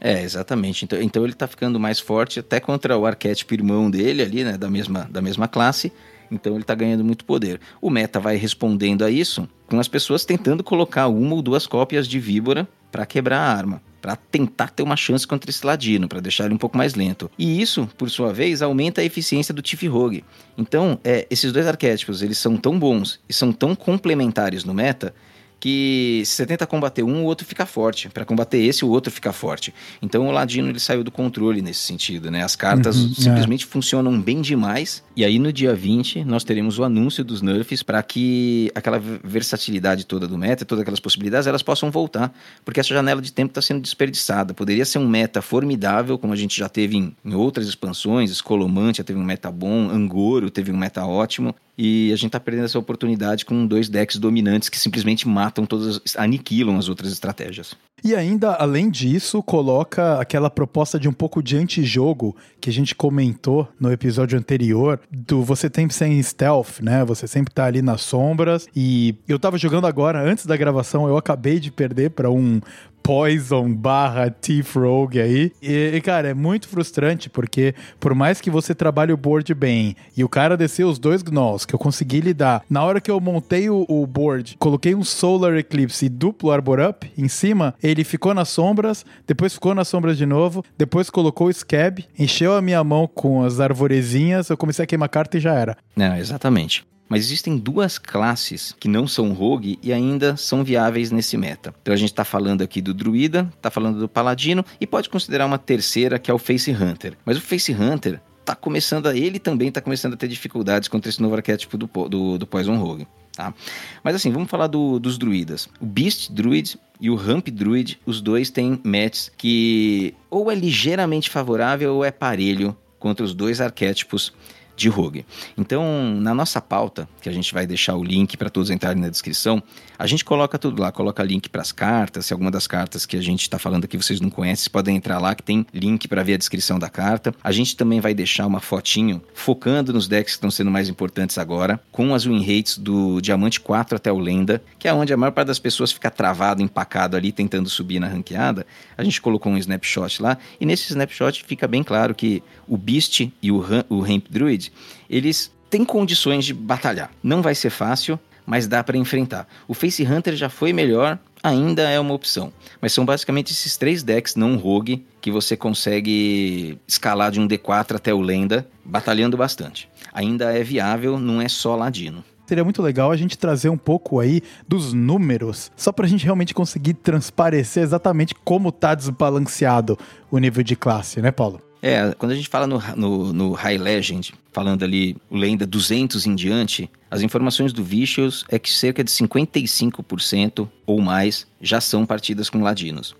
é, 0.00 0.20
exatamente. 0.24 0.84
Então, 0.84 1.00
então 1.00 1.22
ele 1.22 1.34
tá 1.34 1.46
ficando 1.46 1.78
mais 1.78 2.00
forte 2.00 2.40
até 2.40 2.58
contra 2.58 2.98
o 2.98 3.06
arquétipo 3.06 3.54
irmão 3.54 3.88
dele 3.88 4.22
ali, 4.22 4.42
né? 4.42 4.58
Da 4.58 4.68
mesma, 4.68 5.08
da 5.08 5.22
mesma 5.22 5.27
classe, 5.48 5.92
então 6.30 6.52
ele 6.54 6.62
está 6.62 6.74
ganhando 6.74 7.04
muito 7.04 7.24
poder. 7.24 7.60
O 7.80 7.90
meta 7.90 8.20
vai 8.20 8.36
respondendo 8.36 9.04
a 9.04 9.10
isso 9.10 9.48
com 9.66 9.78
as 9.78 9.88
pessoas 9.88 10.24
tentando 10.24 10.64
colocar 10.64 11.08
uma 11.08 11.34
ou 11.34 11.42
duas 11.42 11.66
cópias 11.66 12.08
de 12.08 12.18
víbora 12.18 12.66
para 12.90 13.04
quebrar 13.04 13.38
a 13.38 13.52
arma, 13.52 13.82
para 14.00 14.16
tentar 14.16 14.70
ter 14.70 14.82
uma 14.82 14.96
chance 14.96 15.26
contra 15.26 15.50
esse 15.50 15.64
ladino, 15.64 16.08
para 16.08 16.20
deixar 16.20 16.46
ele 16.46 16.54
um 16.54 16.58
pouco 16.58 16.78
mais 16.78 16.94
lento. 16.94 17.30
E 17.38 17.60
isso, 17.60 17.88
por 17.98 18.08
sua 18.08 18.32
vez, 18.32 18.62
aumenta 18.62 19.00
a 19.00 19.04
eficiência 19.04 19.52
do 19.52 19.60
Tiff 19.60 19.86
Rogue. 19.86 20.24
Então, 20.56 20.98
é, 21.04 21.26
esses 21.30 21.52
dois 21.52 21.66
arquétipos, 21.66 22.22
eles 22.22 22.38
são 22.38 22.56
tão 22.56 22.78
bons 22.78 23.20
e 23.28 23.32
são 23.32 23.52
tão 23.52 23.74
complementares 23.74 24.64
no 24.64 24.72
meta 24.72 25.14
que 25.60 26.22
se 26.24 26.32
você 26.32 26.46
tenta 26.46 26.66
combater 26.66 27.02
um, 27.02 27.22
o 27.22 27.24
outro 27.24 27.46
fica 27.46 27.66
forte. 27.66 28.08
Para 28.08 28.24
combater 28.24 28.58
esse, 28.58 28.84
o 28.84 28.88
outro 28.88 29.10
fica 29.12 29.32
forte. 29.32 29.74
Então 30.00 30.26
o 30.28 30.30
Ladino 30.30 30.68
ele 30.68 30.78
saiu 30.78 31.02
do 31.02 31.10
controle 31.10 31.60
nesse 31.60 31.80
sentido, 31.80 32.30
né? 32.30 32.42
As 32.44 32.54
cartas 32.54 32.96
uhum, 32.96 33.14
simplesmente 33.14 33.64
é. 33.64 33.68
funcionam 33.68 34.20
bem 34.20 34.40
demais. 34.40 35.02
E 35.16 35.24
aí 35.24 35.38
no 35.38 35.52
dia 35.52 35.74
20 35.74 36.24
nós 36.24 36.44
teremos 36.44 36.78
o 36.78 36.84
anúncio 36.84 37.24
dos 37.24 37.42
nerfs 37.42 37.82
para 37.82 38.02
que 38.02 38.70
aquela 38.74 38.98
versatilidade 38.98 40.06
toda 40.06 40.28
do 40.28 40.38
meta, 40.38 40.64
todas 40.64 40.82
aquelas 40.82 41.00
possibilidades, 41.00 41.46
elas 41.46 41.62
possam 41.62 41.90
voltar, 41.90 42.32
porque 42.64 42.80
essa 42.80 42.90
janela 42.90 43.20
de 43.20 43.32
tempo 43.32 43.50
está 43.50 43.62
sendo 43.62 43.80
desperdiçada. 43.80 44.54
Poderia 44.54 44.84
ser 44.84 44.98
um 44.98 45.08
meta 45.08 45.42
formidável, 45.42 46.18
como 46.18 46.32
a 46.32 46.36
gente 46.36 46.56
já 46.56 46.68
teve 46.68 46.96
em, 46.96 47.16
em 47.24 47.34
outras 47.34 47.66
expansões, 47.66 48.30
Escolomante 48.30 48.98
já 48.98 49.04
teve 49.04 49.18
um 49.18 49.24
meta 49.24 49.50
bom, 49.50 49.90
Angoro 49.90 50.50
teve 50.50 50.70
um 50.70 50.76
meta 50.76 51.04
ótimo, 51.04 51.54
e 51.78 52.12
a 52.12 52.16
gente 52.16 52.32
tá 52.32 52.40
perdendo 52.40 52.64
essa 52.64 52.78
oportunidade 52.78 53.44
com 53.44 53.64
dois 53.64 53.88
decks 53.88 54.18
dominantes 54.18 54.68
que 54.68 54.76
simplesmente 54.76 55.28
matam 55.28 55.64
todas, 55.64 56.00
aniquilam 56.16 56.76
as 56.76 56.88
outras 56.88 57.12
estratégias. 57.12 57.76
E 58.02 58.14
ainda, 58.14 58.54
além 58.54 58.90
disso, 58.90 59.42
coloca 59.42 60.20
aquela 60.20 60.50
proposta 60.50 60.98
de 60.98 61.08
um 61.08 61.12
pouco 61.12 61.42
de 61.42 61.56
antijogo 61.56 62.36
que 62.60 62.68
a 62.68 62.72
gente 62.72 62.94
comentou 62.94 63.68
no 63.78 63.92
episódio 63.92 64.38
anterior, 64.38 65.00
do 65.10 65.42
você 65.42 65.70
sempre 65.72 65.94
sem 65.94 66.20
stealth, 66.22 66.80
né? 66.80 67.04
Você 67.04 67.26
sempre 67.26 67.52
tá 67.52 67.64
ali 67.64 67.82
nas 67.82 68.00
sombras. 68.00 68.68
E 68.74 69.14
eu 69.28 69.38
tava 69.38 69.58
jogando 69.58 69.86
agora, 69.86 70.20
antes 70.20 70.46
da 70.46 70.56
gravação, 70.56 71.08
eu 71.08 71.16
acabei 71.16 71.60
de 71.60 71.70
perder 71.70 72.10
para 72.10 72.30
um 72.30 72.60
Poison 73.08 73.72
barra 73.72 74.30
Thief 74.30 74.76
Rogue 74.76 75.18
aí. 75.18 75.50
E, 75.62 75.92
e, 75.94 76.00
cara, 76.02 76.28
é 76.28 76.34
muito 76.34 76.68
frustrante, 76.68 77.30
porque 77.30 77.74
por 77.98 78.14
mais 78.14 78.38
que 78.38 78.50
você 78.50 78.74
trabalhe 78.74 79.14
o 79.14 79.16
board 79.16 79.54
bem 79.54 79.96
e 80.14 80.22
o 80.22 80.28
cara 80.28 80.58
desceu 80.58 80.90
os 80.90 80.98
dois 80.98 81.22
gnolls 81.22 81.66
que 81.66 81.74
eu 81.74 81.78
consegui 81.78 82.20
lidar, 82.20 82.62
na 82.68 82.84
hora 82.84 83.00
que 83.00 83.10
eu 83.10 83.18
montei 83.18 83.70
o, 83.70 83.86
o 83.88 84.06
board, 84.06 84.58
coloquei 84.58 84.94
um 84.94 85.02
Solar 85.02 85.56
Eclipse 85.56 86.04
e 86.04 86.10
duplo 86.10 86.50
Arbor 86.50 86.80
Up 86.80 87.10
em 87.16 87.28
cima, 87.28 87.74
ele 87.82 88.04
ficou 88.04 88.34
nas 88.34 88.50
sombras, 88.50 89.06
depois 89.26 89.54
ficou 89.54 89.74
nas 89.74 89.88
sombras 89.88 90.18
de 90.18 90.26
novo, 90.26 90.62
depois 90.76 91.08
colocou 91.08 91.46
o 91.46 91.52
Scab, 91.52 92.04
encheu 92.18 92.54
a 92.54 92.60
minha 92.60 92.84
mão 92.84 93.06
com 93.06 93.42
as 93.42 93.58
arvorezinhas, 93.58 94.50
eu 94.50 94.56
comecei 94.58 94.82
a 94.82 94.86
queimar 94.86 95.08
carta 95.08 95.38
e 95.38 95.40
já 95.40 95.54
era. 95.54 95.78
Não, 95.96 96.14
exatamente. 96.14 96.84
Mas 97.08 97.24
existem 97.24 97.56
duas 97.56 97.98
classes 97.98 98.74
que 98.78 98.88
não 98.88 99.06
são 99.06 99.32
rogue 99.32 99.78
e 99.82 99.92
ainda 99.92 100.36
são 100.36 100.62
viáveis 100.62 101.10
nesse 101.10 101.36
meta. 101.36 101.74
Então 101.80 101.94
a 101.94 101.96
gente 101.96 102.10
está 102.10 102.24
falando 102.24 102.62
aqui 102.62 102.82
do 102.82 102.92
druida, 102.92 103.50
está 103.56 103.70
falando 103.70 103.98
do 103.98 104.08
paladino 104.08 104.64
e 104.80 104.86
pode 104.86 105.08
considerar 105.08 105.46
uma 105.46 105.58
terceira 105.58 106.18
que 106.18 106.30
é 106.30 106.34
o 106.34 106.38
face 106.38 106.70
hunter. 106.70 107.16
Mas 107.24 107.38
o 107.38 107.40
face 107.40 107.72
hunter 107.72 108.20
tá 108.44 108.54
começando 108.54 109.06
a, 109.06 109.16
ele 109.16 109.38
também 109.38 109.68
está 109.68 109.80
começando 109.80 110.14
a 110.14 110.16
ter 110.16 110.28
dificuldades 110.28 110.88
contra 110.88 111.10
esse 111.10 111.20
novo 111.20 111.34
arquétipo 111.34 111.76
do, 111.76 111.86
do, 112.08 112.38
do 112.38 112.46
Poison 112.46 112.76
Rogue. 112.76 113.06
Tá? 113.34 113.54
Mas 114.02 114.16
assim, 114.16 114.32
vamos 114.32 114.50
falar 114.50 114.66
do, 114.66 114.98
dos 114.98 115.16
druidas. 115.18 115.68
O 115.80 115.86
Beast 115.86 116.32
Druid 116.32 116.78
e 117.00 117.10
o 117.10 117.14
Ramp 117.14 117.48
Druid, 117.48 118.00
os 118.04 118.20
dois 118.20 118.50
têm 118.50 118.80
matches 118.82 119.30
que 119.36 120.14
ou 120.30 120.50
é 120.50 120.54
ligeiramente 120.54 121.30
favorável 121.30 121.94
ou 121.94 122.04
é 122.04 122.10
parelho 122.10 122.76
contra 122.98 123.24
os 123.24 123.34
dois 123.34 123.60
arquétipos 123.60 124.32
de 124.78 124.88
Rogue. 124.88 125.26
Então, 125.56 126.14
na 126.20 126.32
nossa 126.32 126.60
pauta, 126.60 127.08
que 127.20 127.28
a 127.28 127.32
gente 127.32 127.52
vai 127.52 127.66
deixar 127.66 127.96
o 127.96 128.04
link 128.04 128.36
para 128.36 128.48
todos 128.48 128.70
entrarem 128.70 129.02
na 129.02 129.08
descrição, 129.08 129.60
a 129.98 130.06
gente 130.06 130.24
coloca 130.24 130.56
tudo 130.56 130.80
lá, 130.80 130.92
coloca 130.92 131.22
link 131.22 131.48
para 131.48 131.60
as 131.60 131.72
cartas, 131.72 132.26
se 132.26 132.32
alguma 132.32 132.50
das 132.50 132.68
cartas 132.68 133.04
que 133.04 133.16
a 133.16 133.20
gente 133.20 133.42
está 133.42 133.58
falando 133.58 133.84
aqui 133.84 133.96
vocês 133.96 134.20
não 134.20 134.30
conhecem, 134.30 134.70
podem 134.70 134.96
entrar 134.96 135.18
lá 135.18 135.34
que 135.34 135.42
tem 135.42 135.66
link 135.74 136.06
para 136.06 136.22
ver 136.22 136.34
a 136.34 136.36
descrição 136.36 136.78
da 136.78 136.88
carta. 136.88 137.34
A 137.42 137.50
gente 137.50 137.76
também 137.76 138.00
vai 138.00 138.14
deixar 138.14 138.46
uma 138.46 138.60
fotinho 138.60 139.20
focando 139.34 139.92
nos 139.92 140.06
decks 140.06 140.34
que 140.34 140.38
estão 140.38 140.50
sendo 140.50 140.70
mais 140.70 140.88
importantes 140.88 141.36
agora, 141.36 141.80
com 141.90 142.14
as 142.14 142.24
win 142.24 142.40
rates 142.40 142.78
do 142.78 143.20
Diamante 143.20 143.60
4 143.60 143.96
até 143.96 144.12
o 144.12 144.18
Lenda, 144.18 144.62
que 144.78 144.86
é 144.86 144.94
onde 144.94 145.12
a 145.12 145.16
maior 145.16 145.32
parte 145.32 145.48
das 145.48 145.58
pessoas 145.58 145.90
fica 145.90 146.10
travado, 146.10 146.62
empacado 146.62 147.16
ali, 147.16 147.32
tentando 147.32 147.68
subir 147.68 147.98
na 147.98 148.06
ranqueada. 148.06 148.64
A 148.96 149.02
gente 149.02 149.20
colocou 149.20 149.50
um 149.50 149.58
snapshot 149.58 150.22
lá, 150.22 150.38
e 150.60 150.64
nesse 150.64 150.84
snapshot 150.90 151.44
fica 151.44 151.66
bem 151.66 151.82
claro 151.82 152.14
que 152.14 152.42
o 152.68 152.76
Beast 152.76 153.28
e 153.42 153.50
o, 153.50 153.64
o 153.88 154.00
Ramp 154.00 154.26
Druid, 154.30 154.67
eles 155.08 155.52
têm 155.70 155.84
condições 155.84 156.44
de 156.44 156.54
batalhar. 156.54 157.10
Não 157.22 157.42
vai 157.42 157.54
ser 157.54 157.70
fácil, 157.70 158.18
mas 158.46 158.66
dá 158.66 158.82
para 158.82 158.96
enfrentar. 158.96 159.46
O 159.66 159.74
Face 159.74 160.02
Hunter 160.06 160.34
já 160.34 160.48
foi 160.48 160.72
melhor, 160.72 161.18
ainda 161.42 161.82
é 161.82 162.00
uma 162.00 162.14
opção. 162.14 162.52
Mas 162.80 162.92
são 162.92 163.04
basicamente 163.04 163.52
esses 163.52 163.76
três 163.76 164.02
decks 164.02 164.36
não 164.36 164.56
rogue 164.56 165.04
que 165.20 165.30
você 165.30 165.56
consegue 165.56 166.78
escalar 166.86 167.30
de 167.30 167.40
um 167.40 167.46
D4 167.46 167.96
até 167.96 168.14
o 168.14 168.20
Lenda, 168.20 168.66
batalhando 168.84 169.36
bastante. 169.36 169.88
Ainda 170.12 170.56
é 170.56 170.62
viável, 170.62 171.18
não 171.18 171.40
é 171.40 171.48
só 171.48 171.76
Ladino 171.76 172.24
seria 172.48 172.64
muito 172.64 172.80
legal 172.80 173.10
a 173.10 173.16
gente 173.16 173.36
trazer 173.36 173.68
um 173.68 173.76
pouco 173.76 174.20
aí 174.20 174.40
dos 174.66 174.94
números, 174.94 175.70
só 175.76 175.92
para 175.92 176.06
a 176.06 176.08
gente 176.08 176.24
realmente 176.24 176.54
conseguir 176.54 176.94
transparecer 176.94 177.82
exatamente 177.82 178.34
como 178.34 178.72
tá 178.72 178.94
desbalanceado 178.94 179.98
o 180.30 180.38
nível 180.38 180.64
de 180.64 180.74
classe, 180.74 181.20
né, 181.20 181.30
Paulo? 181.30 181.67
É, 181.80 182.12
quando 182.18 182.32
a 182.32 182.34
gente 182.34 182.48
fala 182.48 182.66
no, 182.66 182.82
no, 182.96 183.32
no, 183.32 183.52
High 183.52 183.78
Legend, 183.78 184.34
falando 184.52 184.82
ali 184.82 185.16
lenda 185.30 185.66
200 185.66 186.26
em 186.26 186.34
diante, 186.34 186.90
as 187.10 187.22
informações 187.22 187.72
do 187.72 187.84
Vicious 187.84 188.44
é 188.48 188.58
que 188.58 188.70
cerca 188.70 189.04
de 189.04 189.10
55% 189.10 190.68
ou 190.84 191.00
mais 191.00 191.46
já 191.60 191.80
são 191.80 192.04
partidas 192.04 192.50
com 192.50 192.62
ladinos. 192.62 193.14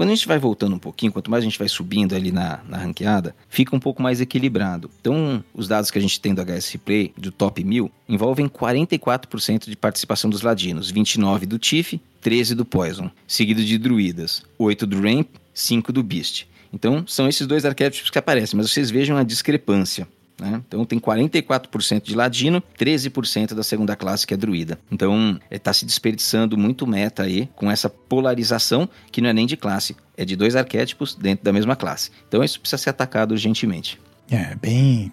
Quando 0.00 0.12
a 0.12 0.14
gente 0.14 0.26
vai 0.26 0.38
voltando 0.38 0.74
um 0.74 0.78
pouquinho, 0.78 1.12
quanto 1.12 1.30
mais 1.30 1.42
a 1.42 1.44
gente 1.44 1.58
vai 1.58 1.68
subindo 1.68 2.14
ali 2.14 2.32
na, 2.32 2.60
na 2.66 2.78
ranqueada, 2.78 3.36
fica 3.50 3.76
um 3.76 3.78
pouco 3.78 4.02
mais 4.02 4.18
equilibrado. 4.18 4.90
Então, 4.98 5.44
os 5.52 5.68
dados 5.68 5.90
que 5.90 5.98
a 5.98 6.00
gente 6.00 6.18
tem 6.18 6.34
do 6.34 6.42
HS 6.42 6.70
Replay, 6.70 7.12
do 7.18 7.30
top 7.30 7.62
1000, 7.62 7.90
envolvem 8.08 8.48
44% 8.48 9.68
de 9.68 9.76
participação 9.76 10.30
dos 10.30 10.40
ladinos, 10.40 10.90
29% 10.90 11.44
do 11.44 11.58
Tiff, 11.58 12.00
13% 12.24 12.54
do 12.54 12.64
Poison, 12.64 13.10
seguido 13.26 13.62
de 13.62 13.76
druidas, 13.76 14.42
8% 14.58 14.86
do 14.86 15.02
Ramp, 15.02 15.28
5% 15.54 15.92
do 15.92 16.02
Beast. 16.02 16.46
Então, 16.72 17.04
são 17.06 17.28
esses 17.28 17.46
dois 17.46 17.64
arquétipos 17.64 18.10
que 18.10 18.18
aparecem, 18.18 18.56
mas 18.56 18.70
vocês 18.70 18.90
vejam 18.90 19.16
a 19.16 19.22
discrepância. 19.22 20.06
Né? 20.40 20.62
Então 20.66 20.84
tem 20.86 20.98
44% 20.98 22.02
de 22.02 22.14
ladino, 22.14 22.62
13% 22.78 23.52
da 23.52 23.62
segunda 23.62 23.94
classe 23.94 24.26
que 24.26 24.32
é 24.32 24.36
druida. 24.36 24.78
Então 24.90 25.38
está 25.50 25.70
é, 25.70 25.74
se 25.74 25.84
desperdiçando 25.84 26.56
muito 26.56 26.86
meta 26.86 27.24
aí 27.24 27.48
com 27.54 27.70
essa 27.70 27.90
polarização 27.90 28.88
que 29.12 29.20
não 29.20 29.28
é 29.28 29.32
nem 29.34 29.46
de 29.46 29.56
classe, 29.56 29.94
é 30.16 30.24
de 30.24 30.34
dois 30.34 30.56
arquétipos 30.56 31.14
dentro 31.14 31.44
da 31.44 31.52
mesma 31.52 31.76
classe. 31.76 32.10
Então 32.26 32.42
isso 32.42 32.58
precisa 32.58 32.82
ser 32.82 32.90
atacado 32.90 33.32
urgentemente. 33.32 34.00
É, 34.30 34.54
bem. 34.54 35.10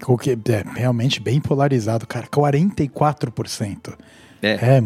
É, 0.48 0.80
realmente 0.80 1.20
bem 1.20 1.42
polarizado, 1.42 2.06
cara. 2.06 2.28
44%. 2.28 3.98
É. 4.42 4.50
é. 4.50 4.84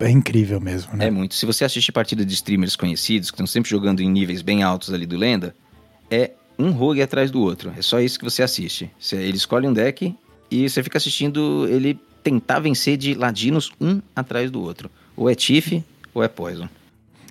É 0.00 0.10
incrível 0.10 0.60
mesmo, 0.60 0.96
né? 0.96 1.06
É 1.06 1.10
muito. 1.10 1.34
Se 1.34 1.46
você 1.46 1.64
assistir 1.64 1.92
partida 1.92 2.26
de 2.26 2.34
streamers 2.34 2.74
conhecidos, 2.74 3.30
que 3.30 3.36
estão 3.36 3.46
sempre 3.46 3.70
jogando 3.70 4.00
em 4.00 4.10
níveis 4.10 4.42
bem 4.42 4.62
altos 4.62 4.92
ali 4.92 5.06
do 5.06 5.16
Lenda, 5.16 5.54
é 6.10 6.32
um 6.58 6.70
rogue 6.70 7.02
atrás 7.02 7.30
do 7.30 7.40
outro. 7.42 7.72
É 7.76 7.82
só 7.82 8.00
isso 8.00 8.18
que 8.18 8.24
você 8.24 8.42
assiste. 8.42 8.90
Ele 9.12 9.36
escolhe 9.36 9.66
um 9.66 9.72
deck 9.72 10.14
e 10.50 10.68
você 10.68 10.82
fica 10.82 10.98
assistindo 10.98 11.66
ele 11.68 11.98
tentar 12.22 12.60
vencer 12.60 12.96
de 12.96 13.14
ladinos 13.14 13.70
um 13.80 14.00
atrás 14.14 14.50
do 14.50 14.62
outro. 14.62 14.90
Ou 15.16 15.28
é 15.28 15.34
Tiff 15.34 15.82
ou 16.12 16.22
é 16.22 16.28
Poison. 16.28 16.68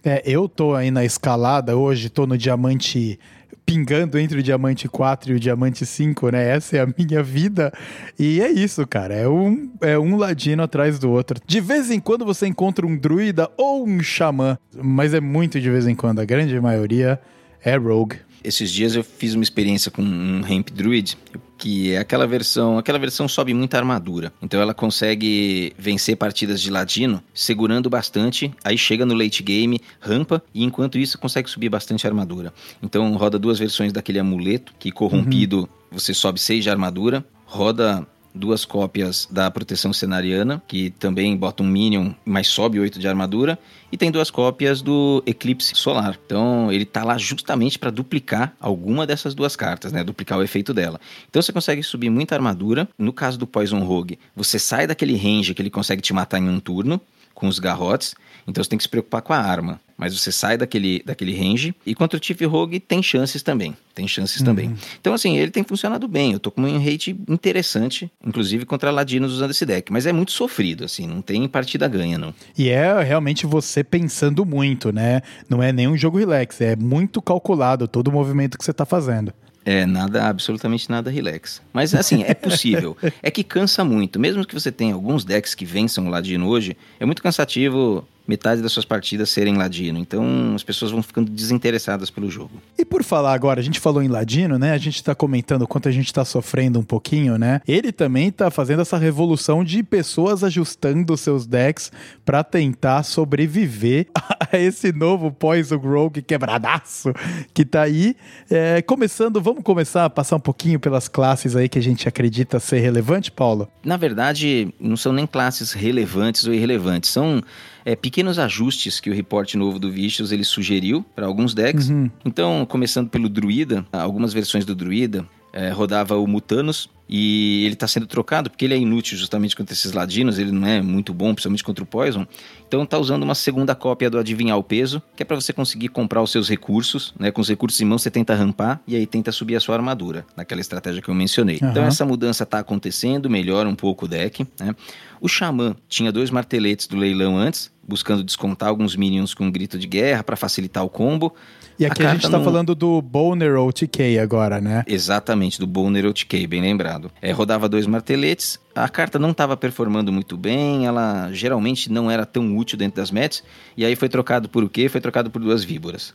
É, 0.04 0.22
eu 0.26 0.50
tô 0.50 0.76
aí 0.76 0.92
na 0.92 1.06
escalada 1.06 1.78
hoje, 1.78 2.10
tô 2.10 2.28
no 2.28 2.38
diamante 2.38 3.18
pingando 3.66 4.20
entre 4.20 4.40
o 4.40 4.44
diamante 4.44 4.90
4 4.90 5.32
e 5.32 5.36
o 5.36 5.40
diamante 5.40 5.86
5, 5.86 6.30
né? 6.32 6.50
Essa 6.50 6.78
é 6.78 6.80
a 6.82 6.88
minha 6.98 7.24
vida. 7.24 7.72
E 8.20 8.42
é 8.42 8.52
isso, 8.52 8.86
cara. 8.86 9.14
É 9.14 9.28
um, 9.28 9.72
é 9.82 9.98
um 9.98 10.18
ladino 10.18 10.64
atrás 10.64 11.00
do 11.00 11.10
outro. 11.10 11.40
De 11.46 11.62
vez 11.62 11.90
em 11.90 12.00
quando 12.00 12.26
você 12.26 12.46
encontra 12.46 12.86
um 12.86 12.98
druida 12.98 13.50
ou 13.58 13.88
um 13.88 14.02
xamã, 14.02 14.58
mas 14.76 15.14
é 15.14 15.22
muito 15.22 15.60
de 15.60 15.70
vez 15.70 15.88
em 15.88 15.96
quando. 15.96 16.20
A 16.20 16.26
grande 16.26 16.60
maioria 16.60 17.20
é 17.64 17.76
rogue. 17.76 18.18
Esses 18.44 18.72
dias 18.72 18.94
eu 18.94 19.04
fiz 19.04 19.34
uma 19.34 19.44
experiência 19.44 19.90
com 19.90 20.02
um 20.02 20.42
Ramp 20.42 20.70
Druid, 20.70 21.18
que 21.58 21.94
é 21.94 21.98
aquela 21.98 22.28
versão, 22.28 22.78
aquela 22.78 23.00
versão 23.00 23.26
sobe 23.26 23.54
muita 23.54 23.78
armadura. 23.78 24.34
Então 24.42 24.60
ela 24.62 24.74
consegue 24.74 25.74
vencer 25.78 26.18
partidas 26.18 26.62
de 26.62 26.70
ladino 26.70 27.24
segurando 27.34 27.90
bastante, 27.90 28.54
aí 28.66 28.78
chega 28.78 29.06
no 29.06 29.14
late 29.14 29.42
game, 29.42 29.80
rampa 30.02 30.44
e 30.54 30.62
enquanto 30.62 30.98
isso 30.98 31.18
consegue 31.18 31.50
subir 31.50 31.70
bastante 31.70 32.06
armadura. 32.06 32.54
Então 32.82 33.16
roda 33.16 33.40
duas 33.40 33.60
versões 33.60 33.94
daquele 33.94 34.20
amuleto, 34.20 34.74
que 34.78 34.92
corrompido 34.92 35.70
você 35.90 36.14
sobe 36.14 36.42
6 36.42 36.66
de 36.66 36.70
armadura, 36.70 37.24
roda 37.46 38.06
duas 38.34 38.66
cópias 38.66 39.28
da 39.30 39.50
proteção 39.52 39.94
cenariana, 39.94 40.62
que 40.68 40.90
também 40.92 41.36
bota 41.36 41.64
um 41.64 41.68
minion, 41.68 42.12
mas 42.26 42.48
sobe 42.48 42.80
8 42.80 43.00
de 43.00 43.08
armadura, 43.08 43.58
e 43.92 43.98
tem 43.98 44.10
duas 44.10 44.32
cópias 44.32 44.82
do 44.82 45.24
Eclipse 45.26 45.76
Solar. 45.76 46.18
Então 46.26 46.72
ele 46.72 46.86
tá 46.86 47.04
lá 47.04 47.18
justamente 47.18 47.78
para 47.78 47.92
duplicar 47.92 48.56
alguma 48.60 49.06
dessas 49.06 49.36
duas 49.36 49.56
cartas, 49.56 49.92
né? 49.92 50.04
Duplicar 50.04 50.40
o 50.40 50.44
efeito 50.44 50.74
dela. 50.74 51.00
Então 51.30 51.42
você 51.42 51.54
consegue 51.54 51.84
subir 51.84 52.10
muita 52.10 52.36
armadura. 52.36 52.90
No 52.98 53.14
caso 53.14 53.38
do 53.38 53.46
Poison 53.46 53.80
Rogue, 53.80 54.18
você 54.36 54.58
sai 54.58 54.88
daquele 54.88 55.16
range 55.16 55.54
que 55.54 55.62
ele 55.62 55.70
consegue 55.70 56.02
te 56.02 56.14
matar 56.14 56.40
em 56.40 56.50
um 56.50 56.60
turno 56.60 57.00
com 57.34 57.48
os 57.48 57.60
garrotes. 57.60 58.16
Então 58.48 58.64
você 58.64 58.70
tem 58.70 58.78
que 58.78 58.84
se 58.84 58.90
preocupar 58.90 59.22
com 59.22 59.34
a 59.34 59.38
arma. 59.38 59.80
Mas 59.98 60.20
você 60.20 60.32
sai 60.32 60.58
daquele, 60.58 61.02
daquele 61.06 61.34
range. 61.34 61.74
E 61.86 61.96
contra 61.96 62.18
o 62.18 62.20
Tiff 62.20 62.44
Rogue 62.46 62.80
tem 62.80 63.02
chances 63.02 63.42
também. 63.42 63.76
Tem 63.96 64.08
chances 64.08 64.42
também. 64.42 64.76
Então, 65.00 65.14
assim, 65.14 65.38
ele 65.38 65.52
tem 65.52 65.64
funcionado 65.64 66.08
bem. 66.08 66.34
Eu 66.34 66.40
tô 66.40 66.52
com 66.52 66.62
um 66.62 66.84
rate 66.84 67.16
interessante, 67.30 68.12
inclusive 68.26 68.66
contra 68.66 68.92
ladinos 68.92 69.32
usando 69.32 69.52
esse 69.52 69.66
deck. 69.66 69.94
Mas 69.94 70.06
é 70.06 70.12
muito 70.12 70.32
sofrido, 70.32 70.84
assim, 70.84 71.08
não 71.08 71.22
tem 71.22 71.48
partida 71.48 71.88
ganha, 71.88 72.18
não. 72.18 72.34
E 72.58 72.70
é 72.70 73.02
realmente 73.02 73.46
você 73.46 73.84
pensando 73.84 74.44
muito, 74.46 74.92
né? 74.92 75.22
Não 75.48 75.62
é 75.62 75.72
nenhum 75.72 75.96
jogo 75.96 76.18
relax, 76.18 76.60
é 76.60 76.76
muito 76.76 77.22
calculado 77.22 77.88
todo 77.88 78.08
o 78.08 78.12
movimento 78.12 78.58
que 78.58 78.66
você 78.66 78.74
tá 78.74 78.86
fazendo. 78.86 79.32
É, 79.66 79.86
nada, 79.86 80.28
absolutamente 80.28 80.90
nada 80.90 81.10
relax. 81.10 81.62
Mas 81.72 81.96
assim, 81.96 82.24
é 82.24 82.34
possível. 82.34 82.98
é 83.24 83.32
que 83.32 83.44
cansa 83.44 83.84
muito. 83.84 84.20
Mesmo 84.20 84.46
que 84.46 84.54
você 84.54 84.72
tenha 84.72 84.94
alguns 84.94 85.24
decks 85.24 85.56
que 85.56 85.66
vençam 85.66 86.08
o 86.08 86.10
Ladino 86.10 86.48
hoje, 86.48 86.76
é 87.00 87.06
muito 87.06 87.24
cansativo 87.24 88.06
metade 88.28 88.62
das 88.62 88.72
suas 88.72 88.86
partidas 88.86 89.30
serem 89.30 89.58
Ladino. 89.58 90.00
Então 90.00 90.54
as 90.56 90.64
pessoas 90.64 90.92
vão 90.92 91.04
ficando 91.04 91.30
desinteressadas 91.30 92.10
pelo 92.10 92.30
jogo. 92.30 92.62
E 92.78 92.86
por 92.86 93.04
falar 93.04 93.34
agora, 93.34 93.60
a 93.60 93.64
gente 93.64 93.80
falou 93.80 94.02
em 94.02 94.08
Ladino, 94.08 94.58
né? 94.58 94.72
A 94.72 94.78
gente 94.78 95.04
tá 95.04 95.14
comentando 95.14 95.64
o 95.64 95.68
quanto 95.68 95.90
a 95.90 95.92
gente 95.92 96.14
tá 96.14 96.24
sofrendo 96.24 96.80
um 96.80 96.84
pouquinho, 96.84 97.38
né? 97.38 97.62
Ele 97.68 97.92
também 97.92 98.32
tá 98.32 98.50
fazendo 98.50 98.82
essa 98.82 98.98
revolução 98.98 99.64
de 99.64 99.84
pessoas 99.84 100.44
ajustando 100.44 101.16
seus 101.18 101.46
decks 101.46 101.92
pra 102.26 102.44
tentar 102.44 103.04
sobreviver 103.04 104.08
a 104.52 104.58
esse 104.58 104.92
novo 104.92 105.32
Poison 105.32 105.78
Rogue 105.78 106.22
quebradaço 106.22 107.14
que 107.54 107.66
tá 107.66 107.82
aí. 107.82 108.16
É, 108.50 108.82
começando, 108.82 109.42
vamos 109.42 109.64
começar 109.64 110.06
a 110.06 110.10
passar 110.10 110.36
um 110.36 110.40
pouquinho 110.40 110.80
pelas 110.80 111.08
classes 111.08 111.56
aí 111.56 111.68
que 111.68 111.80
a 111.80 111.84
gente 111.84 112.08
acredita 112.08 112.60
ser 112.60 112.80
relevante, 112.80 113.32
Paulo? 113.32 113.68
Na 113.84 113.98
verdade, 113.98 114.74
não 114.80 114.96
são 114.96 115.12
nem 115.12 115.26
classes 115.26 115.74
relevantes 115.74 116.46
ou 116.46 116.54
irrelevantes, 116.54 117.10
são 117.10 117.42
é, 117.86 117.96
pequenos 117.96 118.40
ajustes 118.40 119.00
que 119.00 119.10
o 119.10 119.14
reporte 119.14 119.58
novo 119.58 119.80
do 119.80 119.92
Vicious 119.92 120.32
ele 120.32 120.44
sugeriu 120.44 121.06
para 121.16 121.26
alguns 121.26 121.54
decks. 121.54 121.90
Então, 122.26 122.66
começando 122.66 123.10
pelo 123.10 123.30
Druida, 123.30 123.86
algumas 123.92 124.34
versões 124.34 124.66
do 124.66 124.76
Druida 124.76 125.26
é, 125.54 125.70
rodava 125.70 126.18
o 126.18 126.26
Mutanos 126.28 126.90
e 127.08 127.64
ele 127.66 127.76
está 127.76 127.88
sendo 127.88 128.08
trocado 128.08 128.50
porque 128.50 128.66
ele 128.66 128.74
é 128.74 128.78
inútil 128.78 129.18
justamente 129.18 129.56
contra 129.56 129.74
esses 129.74 129.92
ladinos, 129.92 130.40
ele 130.40 130.52
não 130.52 130.68
é 130.68 130.82
muito 130.82 131.14
bom, 131.14 131.34
principalmente 131.34 131.64
contra 131.64 131.84
o 131.84 131.88
Poison. 131.88 132.26
Então 132.68 132.84
tá 132.86 132.98
usando 132.98 133.22
uma 133.22 133.36
segunda 133.36 133.76
cópia 133.76 134.10
do 134.10 134.18
Adivinhar 134.18 134.58
o 134.58 134.64
Peso, 134.64 135.02
que 135.16 135.22
é 135.22 135.26
para 135.26 135.36
você 135.36 135.54
conseguir 135.54 135.90
comprar 135.90 136.24
os 136.24 136.32
seus 136.32 136.50
recursos, 136.50 137.14
né? 137.20 137.30
Com 137.30 137.42
os 137.42 137.50
recursos 137.50 137.80
em 137.80 137.86
mão 137.86 138.00
você 138.00 138.10
tenta 138.10 138.34
rampar 138.34 138.82
e 138.88 138.96
aí 138.96 139.06
tenta 139.06 139.32
subir 139.32 139.56
a 139.56 139.60
sua 139.60 139.76
armadura, 139.76 140.26
naquela 140.36 140.60
estratégia 140.60 141.02
que 141.02 141.10
eu 141.10 141.14
mencionei. 141.14 141.58
Então 141.58 141.84
Aham. 141.84 141.88
essa 141.88 142.06
mudança 142.06 142.46
tá 142.46 142.60
acontecendo, 142.60 143.30
melhora 143.30 143.70
um 143.70 143.76
pouco 143.76 144.06
o 144.06 144.08
deck, 144.08 144.48
né? 144.60 144.76
O 145.22 145.28
Xamã 145.28 145.76
tinha 145.88 146.12
dois 146.12 146.32
marteletes 146.32 146.88
do 146.88 146.98
leilão 146.98 147.38
antes, 147.38 147.72
buscando 147.88 148.24
descontar 148.24 148.70
alguns 148.70 148.96
minions 148.96 149.34
com 149.34 149.46
um 149.46 149.52
grito 149.52 149.78
de 149.78 149.88
guerra 149.88 150.24
para 150.24 150.36
facilitar 150.36 150.84
o 150.84 150.90
combo. 150.90 151.36
E 151.80 151.86
aqui 151.86 152.04
a, 152.04 152.12
gente 152.12 152.22
carta 152.22 152.30
tá 152.30 152.38
não- 152.38 152.44
falando 152.46 152.76
do 152.76 153.02
Boner 153.02 153.58
OTK 153.60 154.20
agora, 154.20 154.62
né? 154.62 154.84
Exatamente, 154.88 155.60
do 155.60 155.66
Boner 155.68 156.06
OTK, 156.06 156.46
bem 156.48 156.62
lembrado. 156.62 157.12
É, 157.22 157.32
rodava 157.32 157.68
dois 157.68 157.88
marteletes, 157.88 158.60
a 158.76 158.88
carta 158.88 159.18
não 159.18 159.32
estava 159.32 159.58
performando 159.58 160.12
muito 160.12 160.38
bem, 160.38 160.86
ela 160.86 161.30
geralmente 161.32 161.92
não 161.92 162.10
era 162.12 162.26
tão 162.26 162.56
útil 162.58 162.78
dentro 162.78 162.98
das 163.02 163.10
metas, 163.12 163.44
e 163.76 163.84
aí 163.84 163.96
foi 163.96 164.10
trocado 164.10 164.48
por 164.50 164.64
o 164.64 164.70
quê? 164.70 164.88
Foi 164.88 165.02
trocado 165.02 165.30
por 165.32 165.42
duas 165.42 165.64
víboras. 165.64 166.14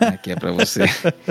né, 0.00 0.18
que 0.22 0.30
é 0.32 0.36
para 0.36 0.52
você. 0.52 0.84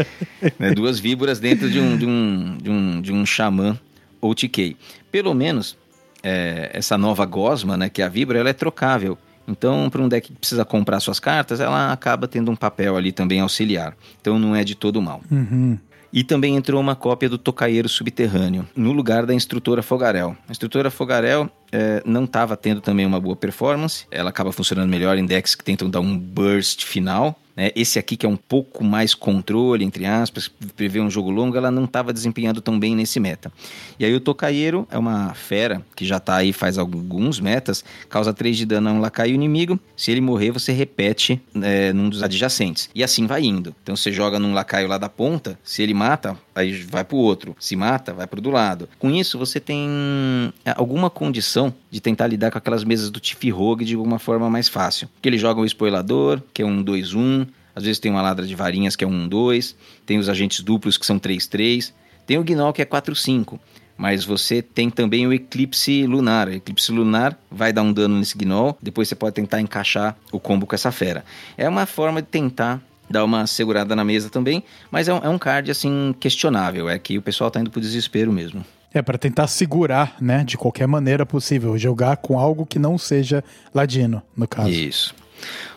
né, 0.58 0.72
duas 0.74 1.00
víboras 1.00 1.40
dentro 1.40 1.70
de 1.70 1.80
um, 1.80 1.96
de 1.98 2.06
um, 2.06 2.58
de 2.58 2.70
um, 2.70 3.02
de 3.02 3.14
um 3.14 3.26
xamã 3.26 3.80
OTK. 4.20 4.76
Pelo 5.12 5.34
menos, 5.36 5.78
é, 6.24 6.72
essa 6.74 6.98
nova 6.98 7.26
gosma, 7.26 7.78
né, 7.78 7.90
que 7.90 8.02
é 8.02 8.06
a 8.06 8.10
víbora, 8.10 8.40
ela 8.40 8.50
é 8.50 8.54
trocável. 8.54 9.18
Então, 9.48 9.90
para 9.90 10.02
um 10.02 10.10
deck 10.10 10.28
que 10.28 10.40
precisa 10.40 10.66
comprar 10.66 11.00
suas 11.00 11.20
cartas, 11.20 11.60
ela 11.60 11.92
acaba 11.92 12.28
tendo 12.28 12.52
um 12.52 12.56
papel 12.56 12.98
ali 12.98 13.12
também 13.12 13.40
auxiliar. 13.40 13.96
Então, 14.20 14.38
não 14.38 14.56
é 14.56 14.64
de 14.64 14.76
todo 14.76 15.02
mal. 15.02 15.22
Uhum. 15.32 15.78
E 16.12 16.24
também 16.24 16.56
entrou 16.56 16.80
uma 16.80 16.96
cópia 16.96 17.30
do 17.30 17.38
Tocaeiro 17.38 17.88
Subterrâneo, 17.90 18.68
no 18.76 18.92
lugar 18.92 19.26
da 19.26 19.34
Instrutora 19.34 19.82
Fogarel. 19.82 20.36
A 20.48 20.52
Instrutora 20.52 20.90
Fogarel 20.90 21.50
eh, 21.72 22.02
não 22.06 22.24
estava 22.24 22.56
tendo 22.56 22.82
também 22.82 23.06
uma 23.06 23.20
boa 23.20 23.36
performance, 23.36 24.06
ela 24.10 24.30
acaba 24.30 24.52
funcionando 24.52 24.90
melhor 24.90 25.18
em 25.18 25.26
decks 25.26 25.54
que 25.54 25.64
tentam 25.64 25.90
dar 25.90 26.00
um 26.00 26.18
burst 26.18 26.86
final. 26.86 27.38
Né? 27.58 27.72
Esse 27.76 27.98
aqui, 27.98 28.16
que 28.16 28.26
é 28.26 28.30
um 28.30 28.38
pouco 28.38 28.84
mais 28.84 29.16
controle, 29.16 29.84
entre 29.84 30.06
aspas, 30.06 30.48
prevê 30.76 31.02
um 31.02 31.10
jogo 31.10 31.32
longo, 31.32 31.58
ela 31.58 31.72
não 31.72 31.86
estava 31.86 32.14
desempenhando 32.14 32.62
tão 32.62 32.80
bem 32.80 32.96
nesse 32.96 33.20
meta. 33.20 33.52
E 34.00 34.06
aí 34.06 34.14
o 34.14 34.20
Tocaeiro 34.20 34.88
é 34.92 34.98
uma 34.98 35.34
fera 35.34 35.82
que 35.96 36.06
já 36.06 36.18
está 36.18 36.36
aí 36.36 36.54
faz 36.54 36.78
alguns 36.78 37.40
metas, 37.40 37.84
causa 38.08 38.32
3 38.32 38.56
de 38.56 38.66
dano 38.66 38.90
a 38.90 38.94
um 38.94 39.00
lacaio 39.00 39.34
inimigo. 39.34 39.80
Se 39.96 40.12
ele 40.12 40.22
morrer, 40.22 40.52
você 40.52 40.72
repete 40.72 41.42
eh, 41.56 41.92
num 41.92 42.10
dos 42.10 42.22
adjacentes. 42.22 42.90
E 42.94 43.04
assim 43.04 43.26
vai 43.26 43.44
indo. 43.44 43.76
Então 43.82 43.96
você 43.96 44.12
joga 44.12 44.38
num 44.38 44.54
lacaio 44.54 44.88
lá 44.88 45.00
da 45.00 45.10
ponta, 45.10 45.58
se 45.64 45.82
ele 45.82 45.96
mata, 45.96 46.38
aí 46.54 46.72
vai 46.84 47.04
pro 47.04 47.18
outro. 47.18 47.56
Se 47.60 47.76
mata, 47.76 48.14
vai 48.14 48.28
pro 48.28 48.40
do 48.40 48.52
lado. 48.52 48.88
Com 49.00 49.10
isso, 49.10 49.40
você 49.40 49.60
tem 49.60 50.54
é, 50.64 50.74
alguma 50.76 51.10
condição 51.10 51.74
de 51.90 52.00
tentar 52.00 52.28
lidar 52.28 52.52
com 52.52 52.58
aquelas 52.58 52.84
mesas 52.84 53.10
do 53.10 53.20
Tiff 53.20 53.50
Rogue 53.50 53.86
de 53.86 53.96
alguma 53.96 54.20
forma 54.20 54.50
mais 54.50 54.68
fácil. 54.68 55.10
Que 55.22 55.30
ele 55.30 55.38
joga 55.38 55.62
o 55.62 55.66
Spoilador, 55.66 56.42
que 56.54 56.62
é 56.62 56.66
um 56.66 56.84
2-1. 56.84 57.47
Às 57.78 57.84
vezes 57.84 58.00
tem 58.00 58.10
uma 58.10 58.24
ladra 58.24 58.44
de 58.44 58.56
varinhas, 58.56 58.96
que 58.96 59.04
é 59.04 59.08
um 59.08 59.30
1-2. 59.30 59.76
Tem 60.04 60.18
os 60.18 60.28
agentes 60.28 60.62
duplos, 60.62 60.98
que 60.98 61.06
são 61.06 61.20
3-3. 61.20 61.94
Tem 62.26 62.40
o 62.40 62.44
Gnoll, 62.44 62.74
que 62.74 62.82
é 62.82 62.86
4-5. 62.86 63.60
Mas 63.96 64.26
você 64.26 64.64
tem 64.64 64.90
também 64.90 65.28
o 65.28 65.32
Eclipse 65.32 66.08
Lunar. 66.08 66.48
O 66.48 66.54
Eclipse 66.54 66.92
Lunar 66.92 67.38
vai 67.52 67.72
dar 67.72 67.84
um 67.84 67.94
dano 67.94 68.18
nesse 68.18 68.36
Gnoll. 68.36 68.76
Depois 68.82 69.08
você 69.08 69.14
pode 69.14 69.36
tentar 69.36 69.62
encaixar 69.62 70.18
o 70.32 70.40
combo 70.40 70.66
com 70.66 70.74
essa 70.74 70.92
fera. 70.92 71.24
É 71.56 71.70
uma 71.70 71.86
forma 71.86 72.20
de 72.20 72.28
tentar 72.28 72.82
dar 73.08 73.24
uma 73.24 73.46
segurada 73.46 73.96
na 73.96 74.04
mesa 74.04 74.28
também. 74.28 74.64
Mas 74.90 75.08
é 75.08 75.14
um, 75.14 75.18
é 75.20 75.30
um 75.30 75.38
card, 75.38 75.70
assim, 75.70 76.16
questionável. 76.20 76.90
É 76.90 76.98
que 76.98 77.16
o 77.16 77.22
pessoal 77.22 77.52
tá 77.52 77.60
indo 77.60 77.70
pro 77.70 77.80
desespero 77.80 78.34
mesmo. 78.34 78.66
É 78.92 79.04
para 79.04 79.20
tentar 79.20 79.46
segurar, 79.46 80.16
né, 80.20 80.44
de 80.44 80.58
qualquer 80.58 80.88
maneira 80.88 81.28
possível, 81.28 81.78
jogar 81.78 82.18
com 82.18 82.40
algo 82.40 82.66
que 82.66 82.80
não 82.80 82.98
seja 82.98 83.44
ladino, 83.72 84.24
no 84.36 84.48
caso. 84.48 84.72
Isso. 84.72 85.14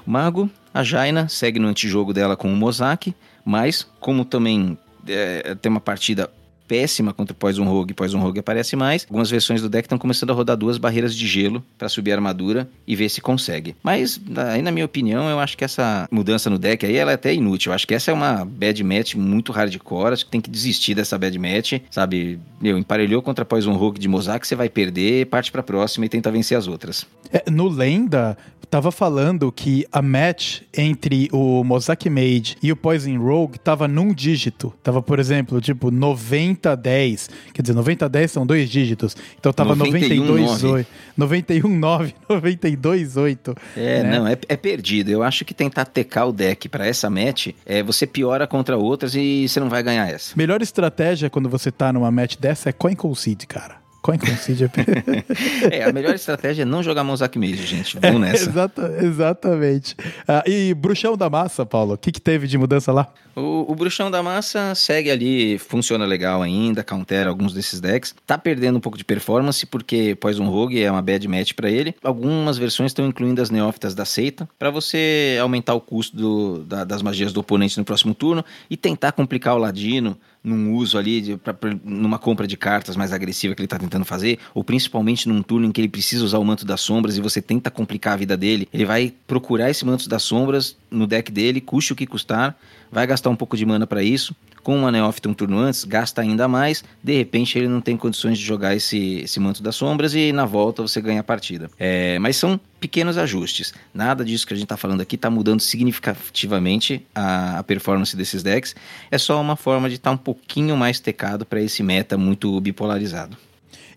Mago, 0.07 0.49
a 0.73 0.83
Jaina, 0.83 1.29
segue 1.29 1.59
no 1.59 1.69
antijogo 1.69 2.13
dela 2.13 2.37
com 2.37 2.53
o 2.53 2.57
Mozak, 2.57 3.15
mas 3.45 3.87
como 3.99 4.25
também 4.25 4.79
é, 5.07 5.55
tem 5.55 5.71
uma 5.71 5.81
partida 5.81 6.31
péssima 6.71 7.13
contra 7.13 7.33
o 7.33 7.37
Poison 7.37 7.65
Rogue. 7.65 7.93
Poison 7.93 8.21
Rogue 8.21 8.39
aparece 8.39 8.77
mais. 8.77 9.05
Algumas 9.09 9.29
versões 9.29 9.61
do 9.61 9.69
deck 9.69 9.87
estão 9.87 9.99
começando 9.99 10.31
a 10.31 10.33
rodar 10.33 10.57
duas 10.57 10.79
barreiras 10.79 11.17
de 11.17 11.27
gelo 11.27 11.65
para 11.77 11.89
subir 11.89 12.13
a 12.13 12.15
armadura 12.15 12.71
e 12.87 12.95
ver 12.95 13.09
se 13.09 13.21
consegue. 13.21 13.75
Mas, 13.83 14.21
aí 14.37 14.63
na 14.63 14.71
minha 14.71 14.85
opinião, 14.85 15.29
eu 15.29 15.41
acho 15.41 15.59
que 15.59 15.65
essa 15.65 16.07
mudança 16.13 16.49
no 16.49 16.61
deck 16.61 16.87
aí 16.87 16.95
ela 16.95 17.11
é 17.11 17.15
até 17.15 17.35
inútil. 17.35 17.71
Eu 17.71 17.75
acho 17.75 17.89
que 17.89 17.95
essa 17.95 18.13
é 18.13 18.15
uma 18.15 18.45
bad 18.45 18.85
match 18.85 19.17
muito 19.17 19.51
hardcore. 19.51 20.13
Acho 20.13 20.25
que 20.25 20.31
tem 20.31 20.41
que 20.41 20.49
desistir 20.49 20.95
dessa 20.95 21.19
bad 21.19 21.37
match, 21.41 21.81
sabe? 21.91 22.39
Meu, 22.61 22.79
emparelhou 22.79 23.21
contra 23.21 23.45
Poison 23.45 23.73
Rogue 23.73 23.99
de 23.99 24.07
Mozart, 24.07 24.45
você 24.45 24.55
vai 24.55 24.69
perder, 24.69 25.27
parte 25.27 25.51
pra 25.51 25.65
próxima 25.65 26.07
e 26.07 26.09
tenta 26.09 26.31
vencer 26.31 26.57
as 26.57 26.69
outras. 26.69 27.05
É, 27.33 27.51
no 27.51 27.69
Lenda, 27.69 28.37
tava 28.71 28.93
falando 28.93 29.51
que 29.51 29.87
a 29.91 30.01
match 30.01 30.61
entre 30.77 31.29
o 31.33 31.65
Mosaic 31.65 32.09
Mage 32.09 32.57
e 32.63 32.71
o 32.71 32.77
Poison 32.77 33.19
Rogue 33.19 33.59
tava 33.59 33.89
num 33.89 34.15
dígito. 34.15 34.73
Tava, 34.83 35.03
por 35.03 35.19
exemplo, 35.19 35.61
tipo 35.61 35.91
90 35.91 36.60
10. 36.77 37.31
Quer 37.53 37.63
dizer, 37.63 37.75
90 37.75 38.09
10 38.09 38.31
são 38.31 38.47
dois 38.47 38.69
dígitos. 38.69 39.17
Então 39.39 39.53
tava 39.53 39.75
92 39.75 40.65
8. 40.65 40.89
91 41.17 41.69
9, 41.69 42.15
92 42.29 43.17
8. 43.17 43.55
É, 43.77 44.03
né? 44.03 44.19
não, 44.19 44.27
é, 44.27 44.37
é 44.49 44.57
perdido. 44.57 45.11
Eu 45.11 45.23
acho 45.23 45.45
que 45.45 45.55
tentar 45.55 45.85
tecar 45.85 46.29
o 46.29 46.33
deck 46.33 46.69
pra 46.69 46.87
essa 46.87 47.09
match, 47.09 47.49
é, 47.67 47.83
você 47.83 48.07
piora 48.07 48.47
contra 48.47 48.77
outras 48.77 49.15
e 49.15 49.49
você 49.49 49.61
não 49.61 49.69
vai 49.69 49.83
ganhar 49.83 50.09
essa. 50.09 50.35
Melhor 50.37 50.63
estratégia 50.63 51.31
quando 51.31 51.49
você 51.49 51.71
tá 51.71 51.93
numa 51.93 52.11
match 52.11 52.37
dessa 52.37 52.69
é 52.69 52.73
coin 52.73 52.95
concede, 52.95 53.47
cara. 53.47 53.80
Coin 54.03 54.19
concede 54.19 54.65
é... 54.65 54.71
É, 55.81 55.85
a 55.85 55.93
melhor 55.93 56.15
estratégia 56.15 56.63
é 56.63 56.65
não 56.65 56.83
jogar 56.83 57.05
Mozart 57.05 57.37
Mage, 57.37 57.67
gente. 57.67 57.99
Vamos 58.01 58.21
nessa. 58.21 58.49
Exata- 58.49 58.97
exatamente. 59.03 59.95
Ah, 60.27 60.43
e 60.47 60.73
Bruxão 60.75 61.17
da 61.17 61.29
Massa, 61.29 61.67
Paulo, 61.67 61.95
o 61.95 61.99
que, 61.99 62.11
que 62.11 62.21
teve 62.21 62.47
de 62.47 62.57
mudança 62.57 62.93
lá? 62.93 63.13
O, 63.37 63.71
o 63.71 63.75
Bruxão 63.75 64.11
da 64.11 64.23
Massa 64.23 64.75
segue 64.75 65.11
ali, 65.11 65.59
funciona 65.59 66.05
legal 66.05 66.43
ainda, 66.43 66.83
countera 66.83 67.29
alguns 67.31 67.53
desses 67.55 67.81
decks. 67.81 68.15
Tá 68.27 68.37
perdendo 68.37 68.77
um 68.77 68.81
pouco 68.81 68.99
de 68.99 69.05
performance 69.05 69.65
porque 69.67 70.15
Poison 70.17 70.45
Rogue 70.49 70.83
é 70.83 70.91
uma 70.91 71.03
bad 71.03 71.27
match 71.29 71.53
pra 71.55 71.71
ele. 71.71 71.95
Algumas 72.03 72.59
versões 72.59 72.91
estão 72.91 73.07
incluindo 73.07 73.41
as 73.41 73.51
neófitas 73.51 73.95
da 73.95 74.05
seita 74.05 74.49
pra 74.59 74.71
você 74.71 75.39
aumentar 75.41 75.75
o 75.75 75.81
custo 75.81 76.17
do- 76.17 76.65
da- 76.65 76.85
das 76.85 77.03
magias 77.03 77.33
do 77.33 77.41
oponente 77.41 77.79
no 77.79 77.85
próximo 77.85 78.15
turno 78.15 78.45
e 78.69 78.77
tentar 78.77 79.13
complicar 79.13 79.55
o 79.55 79.59
Ladino 79.59 80.17
num 80.43 80.73
uso 80.73 80.97
ali, 80.97 81.21
de, 81.21 81.37
pra- 81.37 81.53
pra- 81.53 81.77
numa 81.85 82.19
compra 82.19 82.47
de 82.47 82.57
cartas 82.57 82.97
mais 82.97 83.13
agressiva 83.13 83.55
que 83.55 83.61
ele 83.61 83.69
tá 83.69 83.79
tentando 83.79 84.05
fazer, 84.05 84.39
ou 84.55 84.65
principalmente 84.65 85.29
num 85.29 85.43
turno 85.43 85.67
em 85.67 85.73
que 85.73 85.81
ele 85.81 85.89
precisa 85.89 86.25
usar 86.25 86.39
o 86.39 86.45
Manto 86.45 86.65
das 86.65 86.81
Sombras 86.81 87.17
e 87.17 87.21
você 87.21 87.43
tenta 87.43 87.71
complicar 87.71 88.15
a 88.15 88.17
vida 88.17 88.37
dele, 88.37 88.67
ele 88.73 88.87
vai 88.87 89.13
procurar 89.27 89.69
esse 89.71 89.85
Manto 89.85 90.09
das 90.09 90.23
Sombras 90.23 90.77
no 90.91 91.07
deck 91.07 91.31
dele, 91.31 91.61
custe 91.61 91.93
o 91.93 91.97
que 91.97 92.07
custar, 92.07 92.59
vai 92.91 93.07
gastar 93.07 93.29
um 93.31 93.37
pouco 93.37 93.57
de 93.57 93.67
mana 93.67 93.87
para 93.87 94.03
isso, 94.03 94.35
com 94.63 94.77
uma 94.77 94.91
Neófita 94.91 95.29
um 95.29 95.35
turno 95.35 95.59
antes, 95.59 95.85
gasta 95.85 96.21
ainda 96.21 96.47
mais, 96.49 96.85
de 97.03 97.17
repente 97.17 97.59
ele 97.59 97.69
não 97.69 97.81
tem 97.81 97.97
condições 97.97 98.39
de 98.39 98.45
jogar 98.45 98.75
esse, 98.75 99.21
esse 99.21 99.41
Manto 99.41 99.63
das 99.63 99.77
Sombras 99.77 100.15
e 100.15 100.33
na 100.33 100.45
volta 100.45 100.83
você 100.83 101.01
ganha 101.01 101.21
a 101.21 101.25
partida. 101.25 101.71
É, 101.79 102.19
mas 102.19 102.37
são 102.37 102.59
pequenos 102.79 103.19
ajustes. 103.19 103.75
Nada 103.93 104.25
disso 104.25 104.47
que 104.47 104.55
a 104.55 104.57
gente 104.57 104.65
está 104.65 104.77
falando 104.77 105.01
aqui 105.01 105.17
está 105.17 105.31
mudando 105.31 105.61
significativamente 105.61 107.07
a, 107.15 107.59
a 107.59 107.63
performance 107.63 108.17
desses 108.17 108.43
decks. 108.43 108.75
É 109.11 109.19
só 109.19 109.41
uma 109.41 109.57
forma 109.57 109.89
de 109.89 109.97
estar 109.97 110.11
um 110.11 110.17
pouquinho 110.17 110.77
mais 110.77 110.99
tecado 110.99 111.45
para 111.45 111.61
esse 111.61 111.83
meta 111.83 112.17
muito 112.17 112.61
bipolarizado. 112.61 113.37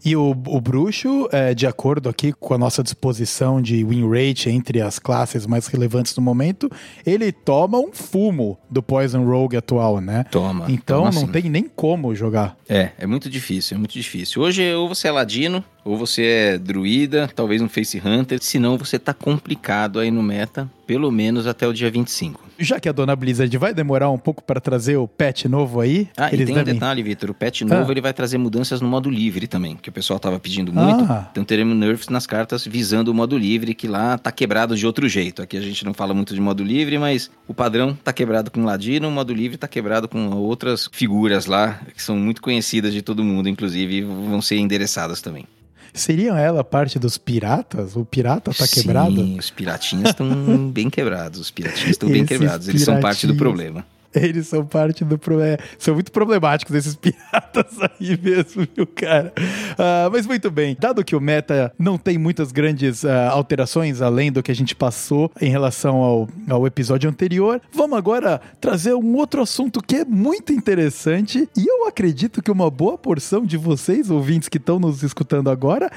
E 0.05 0.15
o, 0.15 0.31
o 0.31 0.59
bruxo, 0.59 1.29
é, 1.31 1.53
de 1.53 1.65
acordo 1.65 2.09
aqui 2.09 2.33
com 2.33 2.53
a 2.53 2.57
nossa 2.57 2.83
disposição 2.83 3.61
de 3.61 3.83
win 3.85 4.09
rate 4.09 4.49
entre 4.49 4.81
as 4.81 4.99
classes 4.99 5.45
mais 5.45 5.67
relevantes 5.67 6.15
no 6.15 6.21
momento, 6.21 6.69
ele 7.05 7.31
toma 7.31 7.77
um 7.79 7.93
fumo 7.93 8.57
do 8.69 8.83
Poison 8.83 9.23
Rogue 9.23 9.55
atual, 9.55 10.01
né? 10.01 10.25
Toma. 10.29 10.65
Então 10.69 11.03
toma 11.05 11.11
não 11.11 11.27
sim. 11.27 11.31
tem 11.31 11.49
nem 11.49 11.63
como 11.63 12.13
jogar. 12.13 12.57
É, 12.67 12.91
é 12.97 13.07
muito 13.07 13.29
difícil, 13.29 13.75
é 13.75 13.77
muito 13.77 13.93
difícil. 13.93 14.41
Hoje, 14.41 14.73
ou 14.73 14.89
você 14.89 15.07
é 15.07 15.11
ladino, 15.11 15.63
ou 15.85 15.97
você 15.97 16.23
é 16.23 16.57
druida, 16.57 17.29
talvez 17.33 17.61
um 17.61 17.69
face 17.69 18.01
hunter, 18.03 18.39
senão 18.41 18.77
você 18.77 18.99
tá 18.99 19.13
complicado 19.13 19.99
aí 19.99 20.11
no 20.11 20.21
meta, 20.21 20.69
pelo 20.85 21.09
menos 21.11 21.47
até 21.47 21.65
o 21.65 21.73
dia 21.73 21.89
25. 21.89 22.42
Já 22.59 22.79
que 22.79 22.87
a 22.87 22.91
dona 22.91 23.15
Blizzard 23.15 23.55
vai 23.57 23.73
demorar 23.73 24.09
um 24.09 24.17
pouco 24.17 24.43
para 24.43 24.59
trazer 24.61 24.97
o 24.97 25.07
patch 25.07 25.45
novo 25.45 25.79
aí, 25.81 26.07
Ah, 26.17 26.29
e 26.31 26.35
eles 26.35 26.45
tem 26.45 26.55
um 26.55 26.59
devem... 26.59 26.73
detalhe, 26.75 27.03
Vitor, 27.03 27.29
o 27.31 27.33
patch 27.33 27.61
novo 27.61 27.87
Ah. 27.87 27.91
ele 27.91 28.01
vai 28.01 28.13
trazer 28.13 28.37
mudanças 28.37 28.79
no 28.81 28.87
modo 28.87 29.09
livre 29.09 29.47
também, 29.47 29.75
que 29.75 29.89
o 29.89 29.91
pessoal 29.91 30.19
tava 30.19 30.39
pedindo 30.39 30.71
muito. 30.71 31.03
Ah. 31.11 31.27
Então 31.31 31.43
teremos 31.43 31.75
nerfs 31.75 32.09
nas 32.09 32.27
cartas 32.27 32.65
visando 32.65 33.11
o 33.11 33.13
modo 33.13 33.37
livre, 33.37 33.73
que 33.73 33.87
lá 33.87 34.17
tá 34.17 34.31
quebrado 34.31 34.75
de 34.75 34.85
outro 34.85 35.07
jeito. 35.09 35.41
Aqui 35.41 35.57
a 35.57 35.61
gente 35.61 35.83
não 35.83 35.93
fala 35.93 36.13
muito 36.13 36.33
de 36.33 36.41
modo 36.41 36.63
livre, 36.63 36.97
mas 36.97 37.29
o 37.47 37.53
padrão 37.53 37.97
tá 38.03 38.13
quebrado 38.13 38.51
com 38.51 38.63
ladino, 38.63 39.07
o 39.07 39.11
modo 39.11 39.33
livre 39.33 39.57
tá 39.57 39.67
quebrado 39.67 40.07
com 40.07 40.29
outras 40.35 40.89
figuras 40.91 41.45
lá, 41.45 41.79
que 41.95 42.01
são 42.03 42.15
muito 42.17 42.41
conhecidas 42.41 42.93
de 42.93 43.01
todo 43.01 43.23
mundo, 43.23 43.49
inclusive, 43.49 43.97
e 43.97 44.01
vão 44.01 44.41
ser 44.41 44.57
endereçadas 44.57 45.21
também. 45.21 45.45
Seriam 45.93 46.35
ela 46.35 46.63
parte 46.63 46.97
dos 46.97 47.17
piratas? 47.17 47.95
O 47.95 48.03
pirata 48.03 48.51
tá 48.51 48.65
Sim, 48.65 48.81
quebrado? 48.81 49.21
os 49.37 49.49
piratinhas 49.51 50.09
estão 50.09 50.27
bem 50.73 50.89
quebrados. 50.89 51.39
Os 51.39 51.51
piratinhas 51.51 51.91
estão 51.91 52.09
bem 52.09 52.25
quebrados. 52.25 52.67
Eles 52.67 52.81
são 52.83 52.99
parte 52.99 53.27
do 53.27 53.35
problema. 53.35 53.85
Eles 54.21 54.47
são 54.47 54.65
parte 54.65 55.03
do 55.03 55.17
problema. 55.17 55.57
São 55.77 55.93
muito 55.93 56.11
problemáticos 56.11 56.75
esses 56.75 56.95
piratas 56.97 57.77
aí 57.79 58.17
mesmo, 58.21 58.67
viu, 58.75 58.87
cara? 58.87 59.33
Ah, 59.77 60.09
mas 60.11 60.25
muito 60.25 60.49
bem. 60.51 60.77
Dado 60.79 61.03
que 61.03 61.15
o 61.15 61.21
meta 61.21 61.73
não 61.77 61.97
tem 61.97 62.17
muitas 62.17 62.51
grandes 62.51 63.03
ah, 63.05 63.29
alterações 63.29 64.01
além 64.01 64.31
do 64.31 64.43
que 64.43 64.51
a 64.51 64.55
gente 64.55 64.75
passou 64.75 65.31
em 65.41 65.49
relação 65.49 65.97
ao, 65.97 66.29
ao 66.49 66.67
episódio 66.67 67.09
anterior, 67.09 67.61
vamos 67.71 67.97
agora 67.97 68.39
trazer 68.59 68.93
um 68.93 69.15
outro 69.15 69.41
assunto 69.41 69.81
que 69.81 69.97
é 69.97 70.05
muito 70.05 70.53
interessante 70.53 71.49
e 71.57 71.67
eu 71.67 71.87
acredito 71.87 72.41
que 72.41 72.51
uma 72.51 72.69
boa 72.69 72.97
porção 72.97 73.45
de 73.45 73.57
vocês, 73.57 74.09
ouvintes 74.09 74.49
que 74.49 74.57
estão 74.57 74.79
nos 74.79 75.03
escutando 75.03 75.49
agora, 75.49 75.91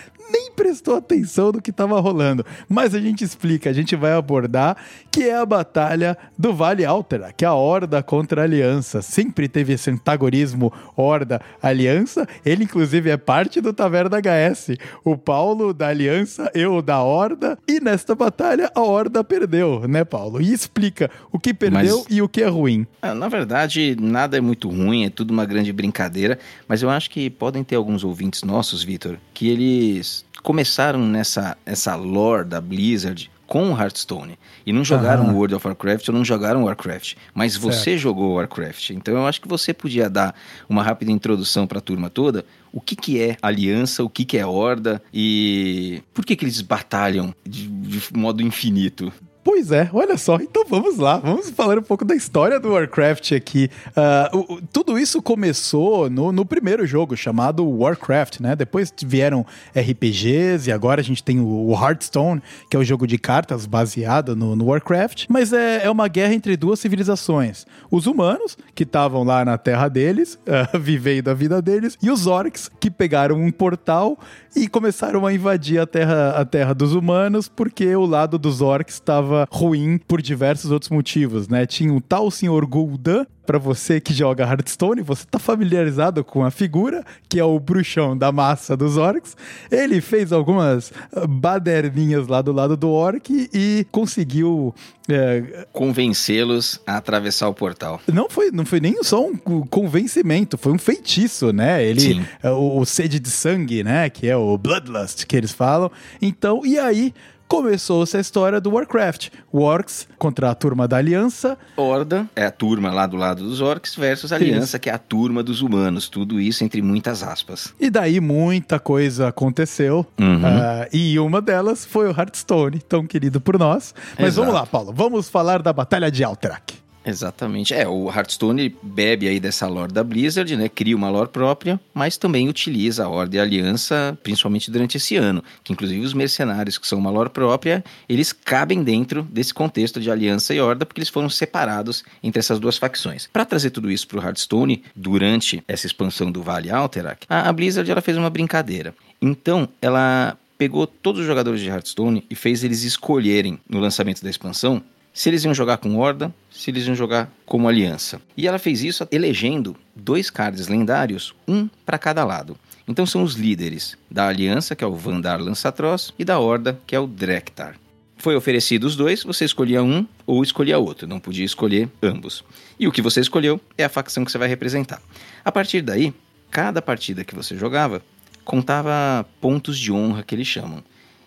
prestou 0.57 0.97
atenção 0.97 1.53
no 1.53 1.61
que 1.62 1.71
estava 1.71 2.01
rolando. 2.01 2.45
Mas 2.69 2.95
a 2.95 3.01
gente 3.01 3.23
explica, 3.23 3.69
a 3.71 3.73
gente 3.73 3.95
vai 3.95 4.12
abordar 4.12 4.77
que 5.12 5.23
é 5.25 5.37
a 5.37 5.47
batalha 5.47 6.16
do 6.37 6.53
Vale 6.55 6.85
Altera, 6.85 7.33
que 7.33 7.45
é 7.45 7.49
a 7.49 7.55
Horda 7.55 8.03
contra 8.03 8.40
a 8.40 8.45
Aliança. 8.45 9.01
Sempre 9.03 9.49
teve 9.49 9.75
esse 9.75 9.90
antagonismo 9.90 10.73
Horda-Aliança. 10.97 12.27
Ele, 12.45 12.64
inclusive, 12.64 13.11
é 13.11 13.16
parte 13.16 13.61
do 13.61 13.73
Taverna 13.73 14.19
HS. 14.19 14.77
O 15.05 15.16
Paulo 15.16 15.73
da 15.73 15.88
Aliança, 15.88 16.51
eu 16.55 16.81
da 16.83 17.01
Horda. 17.03 17.59
E 17.69 17.81
nesta 17.81 18.14
batalha, 18.14 18.71
a 18.75 18.81
Horda 18.81 19.23
perdeu, 19.25 19.87
né, 19.88 20.05
Paulo? 20.05 20.40
E 20.40 20.53
explica 20.53 21.11
o 21.33 21.38
que 21.38 21.53
perdeu 21.55 21.99
Mas- 21.99 22.07
e 22.11 22.23
o 22.23 22.29
que 22.29 22.42
é 22.42 22.49
ruim. 22.49 22.87
Ah, 23.03 23.14
Na 23.14 23.29
verdade, 23.29 23.97
nada 24.01 24.37
é 24.37 24.40
muito 24.40 24.69
ruim, 24.69 25.05
é 25.07 25.11
tudo 25.11 25.31
uma 25.31 25.45
grande 25.45 25.73
brincadeira, 25.73 26.38
mas 26.69 26.83
eu 26.83 26.90
acho 26.90 27.11
que 27.11 27.29
podem 27.31 27.64
ter 27.64 27.75
alguns 27.77 28.05
ouvintes 28.05 28.42
nossos, 28.42 28.83
Vitor, 28.85 29.16
que 29.35 29.49
eles 29.49 30.25
começaram 30.47 31.05
nessa 31.05 31.59
essa 31.67 31.97
lore 31.97 32.45
da 32.45 32.61
Blizzard 32.61 33.29
com 33.49 33.73
o 33.73 33.77
Hearthstone 33.77 34.39
e 34.65 34.73
não 34.73 34.85
jogaram 34.85 35.25
Aham. 35.25 35.33
World 35.33 35.57
of 35.57 35.67
Warcraft 35.67 36.09
ou 36.09 36.15
não 36.15 36.25
jogaram 36.25 36.63
Warcraft, 36.63 37.15
mas 37.35 37.57
você 37.57 37.99
jogou 37.99 38.35
Warcraft. 38.35 38.91
Então 38.91 39.15
eu 39.15 39.27
acho 39.27 39.41
que 39.41 39.49
você 39.49 39.75
podia 39.75 40.09
dar 40.09 40.37
uma 40.69 40.85
rápida 40.85 41.11
introdução 41.11 41.67
para 41.67 41.79
a 41.79 41.81
turma 41.81 42.09
toda, 42.09 42.45
o 42.73 42.81
que 42.81 42.95
que 42.95 43.21
é 43.21 43.37
aliança, 43.43 44.05
o 44.05 44.09
que 44.09 44.25
que 44.25 44.39
é 44.39 44.47
horda 44.47 45.03
e 45.13 46.01
por 46.15 46.25
que 46.25 46.37
que 46.37 46.45
eles 46.45 46.61
batalham 46.61 47.35
de, 47.45 47.67
de 47.67 48.01
modo 48.17 48.41
infinito. 48.41 49.13
Pois 49.47 49.71
é, 49.71 49.89
olha 49.93 50.17
só. 50.19 50.35
Então 50.41 50.65
vamos 50.69 50.99
lá, 50.99 51.19
vamos 51.19 51.51
falar 51.51 51.79
um 51.79 51.83
pouco 51.83 52.05
da 52.05 52.17
história 52.17 52.59
do 52.59 52.71
Warcraft 52.73 53.31
aqui. 53.31 53.71
Ah, 53.95 54.29
o- 54.35 54.61
tudo 54.73 54.99
isso 54.99 55.23
começou 55.23 56.11
no, 56.11 56.33
no 56.33 56.45
primeiro 56.45 56.85
jogo, 56.85 57.17
chamado 57.17 57.65
Warcraft, 57.65 58.41
né? 58.41 58.57
Depois 58.57 58.93
vieram 59.07 59.47
RPGs 59.73 60.69
e 60.69 60.73
agora 60.73 61.01
a 61.01 61.05
gente 61.05 61.23
tem 61.23 61.39
o, 61.39 61.47
o 61.47 61.73
Hearthstone, 61.81 62.43
que 62.69 62.77
é 62.77 62.81
o 62.81 62.83
jogo 62.83 63.07
de 63.07 63.19
cartas 63.19 63.67
baseado 63.67 64.35
no, 64.35 64.57
no 64.57 64.65
Warcraft. 64.67 65.27
Mas 65.29 65.53
é, 65.53 65.85
é 65.85 65.91
uma 65.93 66.09
guerra 66.09 66.35
entre 66.35 66.57
duas 66.57 66.81
civilizações. 66.81 67.67
Os 67.89 68.09
humanos, 68.09 68.59
que 68.75 68.83
estavam 68.83 69.23
lá 69.23 69.45
na 69.45 69.57
terra 69.57 69.89
deles, 69.89 70.37
ah, 70.49 70.77
vivendo 70.77 71.29
a 71.29 71.35
vida 71.35 71.63
deles, 71.63 71.97
e 72.03 72.11
os 72.11 72.27
orcs, 72.27 72.69
que 72.81 72.91
pegaram 72.91 73.37
um 73.37 73.53
portal 73.53 74.19
e 74.57 74.67
começaram 74.67 75.25
a 75.25 75.33
invadir 75.33 75.79
a 75.79 75.87
terra, 75.87 76.31
a 76.31 76.45
terra 76.45 76.75
dos 76.75 76.95
humanos, 76.95 77.47
porque 77.49 77.95
o 77.95 78.05
lado 78.07 78.39
dos 78.41 78.61
orcs 78.61 78.95
estava 78.95 79.36
ruim 79.51 79.99
por 79.99 80.22
diversos 80.22 80.70
outros 80.70 80.90
motivos, 80.90 81.49
né? 81.49 81.66
Tinha 81.66 81.92
um 81.92 82.01
tal 82.01 82.31
senhor 82.31 82.64
Gul'dan, 82.66 83.27
para 83.46 83.59
você 83.59 84.01
que 84.01 84.12
joga 84.12 84.44
Hearthstone, 84.44 85.03
você 85.03 85.25
tá 85.31 85.38
familiarizado 85.38 86.25
com 86.25 86.44
a 86.44 86.51
figura, 86.51 87.05
que 87.29 87.38
é 87.38 87.44
o 87.44 87.59
bruxão 87.61 88.18
da 88.18 88.33
massa 88.33 88.77
dos 88.77 88.96
orcs. 88.96 89.37
Ele 89.70 90.01
fez 90.01 90.33
algumas 90.33 90.92
ah, 91.14 91.27
baderninhas 91.27 92.27
lá 92.27 92.42
do 92.42 92.53
lado 92.53 92.77
do 92.77 92.90
orc 92.90 93.31
e 93.31 93.87
conseguiu 93.92 94.75
é, 95.09 95.66
Convencê-los 95.72 96.81
a 96.85 96.96
atravessar 96.96 97.49
o 97.49 97.55
portal. 97.55 98.01
não 98.12 98.29
foi, 98.29 98.51
não 98.51 98.66
foi 98.66 98.81
nem 98.81 99.03
só 99.05 99.25
um 99.25 99.37
convencimento, 99.37 100.59
foi 100.59 100.72
um 100.72 100.79
feitiço, 100.79 101.53
né? 101.53 101.85
Ele, 101.85 102.01
Sim. 102.01 102.27
é, 102.42 102.51
o, 102.51 102.79
o 102.81 102.85
sede 102.85 103.20
de 103.20 103.31
sangue, 103.31 103.85
né? 103.85 104.11
Que 104.11 104.29
é 104.29 104.37
o 104.37 104.59
Bloodlust 104.59 105.25
que 105.25 105.37
eles 105.37 105.53
falam. 105.53 105.90
Então, 106.20 106.66
e 106.66 106.77
aí 106.79 107.14
começou 107.49 108.03
essa 108.03 108.19
história 108.19 108.61
do 108.61 108.71
Warcraft. 108.71 109.29
Orcs 109.53 110.09
contra 110.19 110.51
a 110.51 110.55
turma 110.55 110.87
da 110.87 110.97
Aliança. 110.97 111.57
Horda 111.77 112.29
é 112.35 112.45
a 112.45 112.51
turma 112.51 112.91
lá 112.91 113.07
do 113.07 113.17
lado 113.17 113.45
dos 113.45 113.61
orcs, 113.61 113.95
versus 113.95 114.33
a 114.33 114.37
aliança, 114.37 114.79
que 114.79 114.91
é 114.91 114.93
a 114.93 114.99
turma 114.99 115.43
dos 115.43 115.63
humanos. 115.63 116.09
Tudo 116.09 116.41
isso 116.41 116.65
entre 116.65 116.83
muitas 116.83 117.23
aspas. 117.23 117.75
E 117.81 117.91
daí 117.91 118.21
muita 118.21 118.79
coisa 118.79 119.29
aconteceu. 119.29 120.07
Uhum. 120.19 120.43
ah, 120.45 120.89
e 120.93 121.19
uma 121.19 121.41
delas 121.41 121.85
foi 121.85 122.09
o 122.09 122.11
Hearthstone, 122.11 122.81
tão 122.81 123.07
querido 123.07 123.41
por 123.41 123.59
nós. 123.59 123.95
Mas 124.19 124.29
Exato. 124.29 124.41
vamos 124.41 124.55
lá, 124.55 124.67
Paulo. 124.67 124.93
Vamos 124.95 125.29
falar 125.29 125.63
da 125.63 125.73
Batalha 125.73 126.11
de 126.11 126.23
Alterac. 126.23 126.76
Exatamente. 127.07 127.73
É, 127.73 127.87
o 127.87 128.11
Hearthstone 128.11 128.75
bebe 128.83 129.29
aí 129.29 129.38
dessa 129.38 129.69
lore 129.69 129.92
da 129.92 130.03
Blizzard, 130.03 130.57
né? 130.57 130.69
Cria 130.69 130.97
uma 130.97 131.09
lore 131.09 131.29
própria, 131.29 131.79
mas 131.95 132.16
também 132.16 132.49
utiliza 132.49 133.05
a 133.05 133.09
Horda 133.09 133.37
e 133.37 133.38
a 133.38 133.42
Aliança, 133.42 134.19
principalmente 134.25 134.73
durante 134.73 134.97
esse 134.97 135.16
ano. 135.16 135.42
Que 135.62 135.73
inclusive 135.73 136.05
os 136.05 136.12
mercenários, 136.12 136.79
que 136.79 136.87
são 136.87 136.99
uma 136.99 137.11
lore 137.11 137.31
própria, 137.31 137.85
eles 138.09 138.33
cabem 138.33 138.83
dentro 138.83 139.23
desse 139.23 139.55
contexto 139.55 140.01
de 140.01 140.11
Aliança 140.11 140.53
e 140.53 140.61
Horda, 140.61 140.85
porque 140.85 140.99
eles 140.99 141.09
foram 141.09 141.31
separados 141.31 142.03
entre 142.25 142.40
essas 142.40 142.59
duas 142.59 142.77
facções. 142.77 143.29
Para 143.33 143.45
trazer 143.45 143.71
tudo 143.71 143.88
isso 143.88 144.09
para 144.09 144.19
o 144.19 144.23
Hearthstone, 144.23 144.83
durante 144.95 145.62
essa 145.69 145.87
expansão 145.87 146.33
do 146.33 146.42
Vale 146.42 146.71
Alterac, 146.73 147.25
a, 147.29 147.49
a 147.49 147.53
Blizzard 147.53 147.88
ela 147.88 148.01
fez 148.01 148.16
uma 148.16 148.29
brincadeira. 148.29 148.92
Então, 149.23 149.69
ela 149.81 150.37
pegou 150.59 150.87
todos 150.87 151.21
os 151.21 151.27
jogadores 151.27 151.61
de 151.61 151.69
Hearthstone 151.69 152.25
e 152.29 152.35
fez 152.35 152.64
eles 152.64 152.83
escolherem 152.83 153.59
no 153.69 153.79
lançamento 153.79 154.23
da 154.23 154.31
expansão 154.31 154.83
se 155.16 155.31
eles 155.31 155.42
iam 155.44 155.55
jogar 155.55 155.79
com 155.79 155.96
Horda, 155.96 156.31
se 156.50 156.70
eles 156.70 156.87
iam 156.87 156.94
jogar 156.94 157.33
como 157.46 157.66
Aliança. 157.66 158.20
E 158.37 158.46
ela 158.46 158.59
fez 158.59 158.85
isso 158.85 159.09
elegendo 159.11 159.74
dois 159.94 160.29
cards 160.29 160.68
lendários, 160.68 161.35
um 161.48 161.70
para 161.87 161.96
cada 161.96 162.22
lado. 162.22 162.55
Então 162.87 163.07
são 163.07 163.22
os 163.22 163.33
líderes 163.33 163.96
da 164.11 164.29
Aliança, 164.29 164.76
que 164.76 164.85
é 164.85 164.87
o 164.87 164.94
Vandar 164.94 165.40
Lançatroz, 165.40 166.12
e 166.18 166.24
da 166.24 166.38
Horda, 166.38 166.79
que 166.87 166.94
é 166.94 167.00
o 167.00 167.07
Drektar. 167.07 167.76
Foi 168.18 168.37
oferecido 168.37 168.85
os 168.85 168.94
dois, 168.94 169.24
você 169.24 169.46
escolhia 169.46 169.83
um 169.83 170.07
ou 170.26 170.42
escolhia 170.42 170.79
outro, 170.79 171.09
não 171.09 171.18
podia 171.18 171.46
escolher 171.46 171.88
ambos. 172.02 172.44
E 172.79 172.87
o 172.87 172.92
que 172.92 173.00
você 173.00 173.22
escolheu 173.22 173.59
é 173.79 173.85
a 173.85 173.88
facção 173.88 174.22
que 174.22 174.31
você 174.31 174.37
vai 174.37 174.48
representar. 174.48 175.00
A 175.42 175.50
partir 175.50 175.81
daí, 175.81 176.12
cada 176.50 176.83
partida 176.83 177.24
que 177.24 177.35
você 177.35 177.57
jogava 177.57 178.02
contava 178.44 179.26
pontos 179.40 179.79
de 179.79 179.90
honra 179.90 180.22
que 180.22 180.35
eles 180.35 180.46
chamam. 180.46 180.85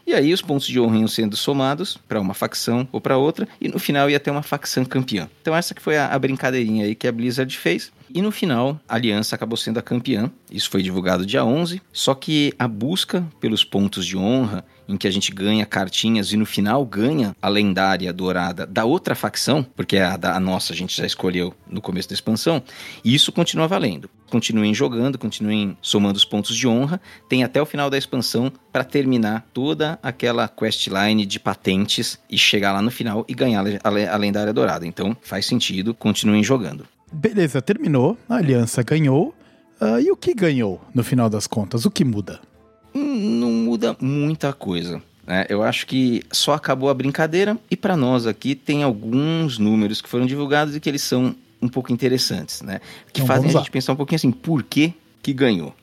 E 0.09 0.13
aí 0.15 0.33
os 0.33 0.41
pontos 0.41 0.65
de 0.65 0.79
honra 0.79 0.97
iam 0.97 1.07
sendo 1.07 1.37
somados 1.37 1.95
para 1.95 2.19
uma 2.19 2.33
facção 2.33 2.87
ou 2.91 2.99
para 2.99 3.15
outra, 3.15 3.47
e 3.61 3.69
no 3.69 3.77
final 3.77 4.09
ia 4.09 4.19
ter 4.19 4.31
uma 4.31 4.41
facção 4.41 4.83
campeã. 4.83 5.29
Então 5.39 5.55
essa 5.55 5.75
que 5.75 5.81
foi 5.83 5.99
a, 5.99 6.07
a 6.07 6.17
brincadeirinha 6.17 6.85
aí 6.85 6.95
que 6.95 7.07
a 7.07 7.11
Blizzard 7.11 7.55
fez. 7.55 7.91
E 8.11 8.19
no 8.19 8.31
final, 8.31 8.81
a 8.89 8.95
Aliança 8.95 9.35
acabou 9.35 9.55
sendo 9.55 9.77
a 9.77 9.83
campeã. 9.83 10.31
Isso 10.49 10.67
foi 10.67 10.81
divulgado 10.81 11.27
dia 11.27 11.45
11. 11.45 11.79
Só 11.93 12.15
que 12.15 12.51
a 12.57 12.67
busca 12.67 13.23
pelos 13.39 13.63
pontos 13.63 14.03
de 14.03 14.17
honra, 14.17 14.65
em 14.89 14.97
que 14.97 15.07
a 15.07 15.11
gente 15.11 15.31
ganha 15.31 15.65
cartinhas 15.65 16.33
e 16.33 16.37
no 16.37 16.45
final 16.45 16.83
ganha 16.83 17.35
a 17.39 17.47
lendária 17.47 18.11
dourada 18.11 18.65
da 18.65 18.83
outra 18.83 19.13
facção, 19.13 19.63
porque 19.75 19.97
a, 19.97 20.17
da, 20.17 20.35
a 20.35 20.39
nossa 20.39 20.73
a 20.73 20.75
gente 20.75 20.97
já 20.97 21.05
escolheu 21.05 21.53
no 21.69 21.79
começo 21.79 22.09
da 22.09 22.15
expansão, 22.15 22.61
e 23.05 23.13
isso 23.13 23.31
continua 23.31 23.67
valendo. 23.67 24.09
Continuem 24.29 24.73
jogando, 24.73 25.17
continuem 25.17 25.77
somando 25.81 26.17
os 26.17 26.25
pontos 26.25 26.55
de 26.55 26.67
honra. 26.67 27.01
Tem 27.27 27.43
até 27.43 27.59
o 27.59 27.65
final 27.65 27.89
da 27.89 27.97
expansão 27.97 28.51
para 28.71 28.83
terminar 28.83 29.47
toda 29.51 29.97
aquela 30.03 30.47
questline 30.47 31.25
de 31.25 31.39
patentes 31.39 32.19
e 32.29 32.37
chegar 32.37 32.71
lá 32.73 32.81
no 32.81 32.91
final 32.91 33.25
e 33.27 33.33
ganhar 33.33 33.65
a, 33.65 34.13
a 34.13 34.17
lendária 34.17 34.53
dourada. 34.53 34.85
Então 34.85 35.17
faz 35.21 35.47
sentido, 35.47 35.95
continuem 35.95 36.43
jogando. 36.43 36.85
Beleza, 37.11 37.59
terminou. 37.59 38.17
A 38.29 38.35
Aliança 38.35 38.83
ganhou. 38.83 39.33
Ah, 39.81 39.99
e 40.01 40.11
o 40.11 40.17
que 40.17 40.33
ganhou, 40.33 40.81
no 40.93 41.03
final 41.03 41.29
das 41.29 41.47
contas? 41.47 41.85
O 41.85 41.91
que 41.91 42.03
muda? 42.03 42.39
Não 42.93 43.51
muda 43.51 43.95
muita 43.99 44.51
coisa. 44.53 45.01
né? 45.25 45.45
Eu 45.49 45.63
acho 45.63 45.85
que 45.85 46.23
só 46.31 46.53
acabou 46.53 46.89
a 46.89 46.93
brincadeira 46.93 47.57
e 47.69 47.75
para 47.75 47.95
nós 47.95 48.25
aqui 48.25 48.55
tem 48.55 48.83
alguns 48.83 49.57
números 49.57 50.01
que 50.01 50.09
foram 50.09 50.25
divulgados 50.25 50.75
e 50.75 50.79
que 50.79 50.89
eles 50.89 51.01
são 51.03 51.35
um 51.61 51.67
pouco 51.67 51.91
interessantes, 51.91 52.61
né? 52.61 52.79
Que 53.11 53.21
Então, 53.21 53.27
fazem 53.27 53.49
a 53.49 53.53
gente 53.53 53.71
pensar 53.71 53.93
um 53.93 53.95
pouquinho 53.95 54.15
assim, 54.15 54.31
por 54.31 54.63
que 54.63 54.93
que 55.21 55.33
ganhou? 55.33 55.75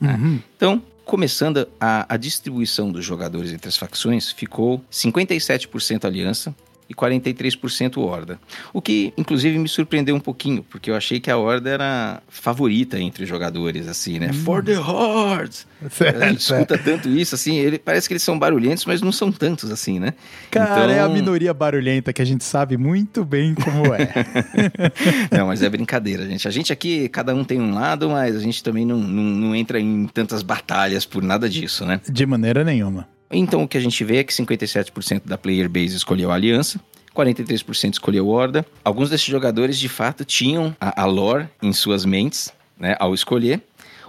Uhum. 0.00 0.40
Então, 0.56 0.82
começando 1.04 1.66
a, 1.80 2.06
a 2.14 2.16
distribuição 2.16 2.92
dos 2.92 3.04
jogadores 3.04 3.52
entre 3.52 3.68
as 3.68 3.76
facções, 3.76 4.30
ficou 4.30 4.84
57% 4.90 6.04
Aliança 6.04 6.54
e 6.92 6.94
43% 6.94 7.96
Horda. 7.96 8.38
O 8.72 8.80
que, 8.82 9.12
inclusive, 9.16 9.58
me 9.58 9.68
surpreendeu 9.68 10.14
um 10.14 10.20
pouquinho, 10.20 10.62
porque 10.68 10.90
eu 10.90 10.94
achei 10.94 11.18
que 11.18 11.30
a 11.30 11.36
Horda 11.38 11.70
era 11.70 12.22
favorita 12.28 13.00
entre 13.00 13.24
os 13.24 13.28
jogadores, 13.28 13.88
assim, 13.88 14.18
né? 14.18 14.32
For 14.32 14.62
the 14.62 14.78
Hordes! 14.78 15.66
A 15.82 16.28
gente 16.28 16.40
escuta 16.40 16.78
tanto 16.78 17.08
isso, 17.08 17.34
assim, 17.34 17.56
ele, 17.56 17.78
parece 17.78 18.06
que 18.06 18.12
eles 18.14 18.22
são 18.22 18.38
barulhentos, 18.38 18.84
mas 18.84 19.00
não 19.02 19.10
são 19.10 19.32
tantos 19.32 19.70
assim, 19.72 19.98
né? 19.98 20.14
Cara, 20.50 20.92
é 20.92 21.00
a 21.00 21.04
Então- 21.04 21.12
minoria 21.14 21.52
barulhenta 21.52 22.12
que 22.12 22.22
a 22.22 22.24
gente 22.24 22.44
sabe 22.44 22.76
muito 22.76 23.24
bem 23.24 23.54
como 23.54 23.92
é. 23.94 24.08
Não, 25.36 25.46
mas 25.48 25.62
é 25.62 25.68
brincadeira, 25.68 26.26
gente. 26.26 26.46
A 26.46 26.50
gente 26.50 26.72
aqui, 26.72 27.08
cada 27.08 27.34
um 27.34 27.42
tem 27.44 27.60
um 27.60 27.74
lado, 27.74 28.08
mas 28.10 28.36
a 28.36 28.40
gente 28.40 28.62
também 28.62 28.84
não, 28.84 28.98
não, 28.98 29.22
não 29.22 29.56
entra 29.56 29.80
em 29.80 30.06
tantas 30.06 30.42
batalhas 30.42 31.04
por 31.04 31.22
nada 31.22 31.48
disso, 31.48 31.84
né? 31.84 32.00
De 32.08 32.26
maneira 32.26 32.62
nenhuma. 32.64 33.08
Então 33.32 33.62
o 33.62 33.68
que 33.68 33.78
a 33.78 33.80
gente 33.80 34.04
vê 34.04 34.18
é 34.18 34.24
que 34.24 34.32
57% 34.32 35.22
da 35.24 35.38
player 35.38 35.68
base 35.68 35.96
escolheu 35.96 36.30
a 36.30 36.34
Aliança, 36.34 36.80
43% 37.14 37.94
escolheu 37.94 38.28
Horda. 38.28 38.64
Alguns 38.84 39.10
desses 39.10 39.26
jogadores 39.26 39.78
de 39.78 39.88
fato 39.88 40.24
tinham 40.24 40.76
a, 40.80 41.02
a 41.02 41.04
lore 41.04 41.48
em 41.62 41.72
suas 41.72 42.04
mentes, 42.04 42.52
né, 42.78 42.96
ao 42.98 43.14
escolher. 43.14 43.62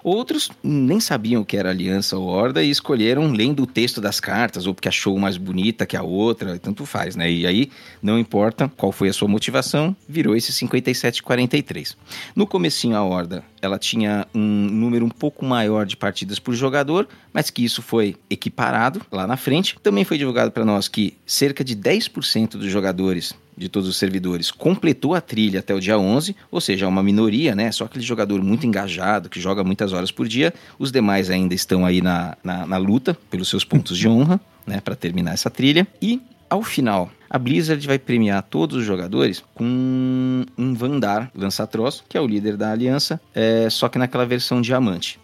Outros 0.03 0.51
nem 0.61 0.99
sabiam 0.99 1.41
o 1.41 1.45
que 1.45 1.55
era 1.55 1.69
Aliança 1.69 2.17
ou 2.17 2.27
Horda 2.27 2.61
e 2.61 2.69
escolheram 2.69 3.31
lendo 3.31 3.63
o 3.63 3.67
texto 3.67 4.01
das 4.01 4.19
cartas, 4.19 4.67
ou 4.67 4.73
porque 4.73 4.89
achou 4.89 5.17
mais 5.17 5.37
bonita 5.37 5.85
que 5.85 5.95
a 5.95 6.03
outra, 6.03 6.59
tanto 6.59 6.85
faz, 6.85 7.15
né? 7.15 7.31
E 7.31 7.47
aí, 7.47 7.71
não 8.01 8.19
importa 8.19 8.69
qual 8.75 8.91
foi 8.91 9.07
a 9.07 9.13
sua 9.13 9.29
motivação, 9.29 9.95
virou 10.07 10.35
esse 10.35 10.51
57-43. 10.51 11.95
No 12.35 12.45
comecinho, 12.45 12.97
a 12.97 13.03
Horda, 13.03 13.43
ela 13.61 13.79
tinha 13.79 14.27
um 14.35 14.39
número 14.39 15.05
um 15.05 15.09
pouco 15.09 15.45
maior 15.45 15.85
de 15.85 15.95
partidas 15.95 16.37
por 16.37 16.53
jogador, 16.53 17.07
mas 17.31 17.49
que 17.49 17.63
isso 17.63 17.81
foi 17.81 18.17
equiparado 18.29 19.01
lá 19.09 19.25
na 19.25 19.37
frente. 19.37 19.77
Também 19.81 20.03
foi 20.03 20.17
divulgado 20.17 20.51
para 20.51 20.65
nós 20.65 20.89
que 20.89 21.15
cerca 21.25 21.63
de 21.63 21.75
10% 21.77 22.57
dos 22.57 22.69
jogadores 22.69 23.33
de 23.57 23.69
todos 23.69 23.87
os 23.87 23.97
servidores 23.97 24.51
completou 24.51 25.13
a 25.15 25.21
trilha 25.21 25.59
até 25.59 25.73
o 25.73 25.79
dia 25.79 25.97
11, 25.97 26.35
ou 26.51 26.59
seja, 26.61 26.85
é 26.85 26.87
uma 26.89 27.03
minoria, 27.03 27.55
né? 27.55 27.71
Só 27.71 27.85
aquele 27.85 28.03
jogador 28.03 28.41
muito 28.43 28.65
engajado, 28.65 29.29
que 29.29 29.39
joga 29.39 29.63
muitas 29.63 29.93
horas 29.93 30.11
por 30.11 30.27
dia. 30.27 30.53
Os 30.79 30.91
demais 30.91 31.29
ainda 31.29 31.53
estão 31.53 31.85
aí 31.85 32.01
na, 32.01 32.35
na, 32.43 32.65
na 32.65 32.77
luta 32.77 33.17
pelos 33.29 33.47
seus 33.49 33.63
pontos 33.63 33.97
de 33.97 34.07
honra, 34.07 34.39
né? 34.65 34.79
Para 34.81 34.95
terminar 34.95 35.33
essa 35.33 35.49
trilha. 35.49 35.87
E, 36.01 36.21
ao 36.49 36.63
final, 36.63 37.09
a 37.29 37.37
Blizzard 37.39 37.85
vai 37.87 37.97
premiar 37.99 38.43
todos 38.43 38.77
os 38.77 38.85
jogadores 38.85 39.43
com 39.53 40.45
um 40.57 40.73
Vandar 40.73 41.31
Lançatroz, 41.35 42.03
que 42.07 42.17
é 42.17 42.21
o 42.21 42.27
líder 42.27 42.57
da 42.57 42.71
aliança, 42.71 43.19
é, 43.33 43.69
só 43.69 43.89
que 43.89 43.97
naquela 43.97 44.25
versão 44.25 44.61
diamante. 44.61 45.19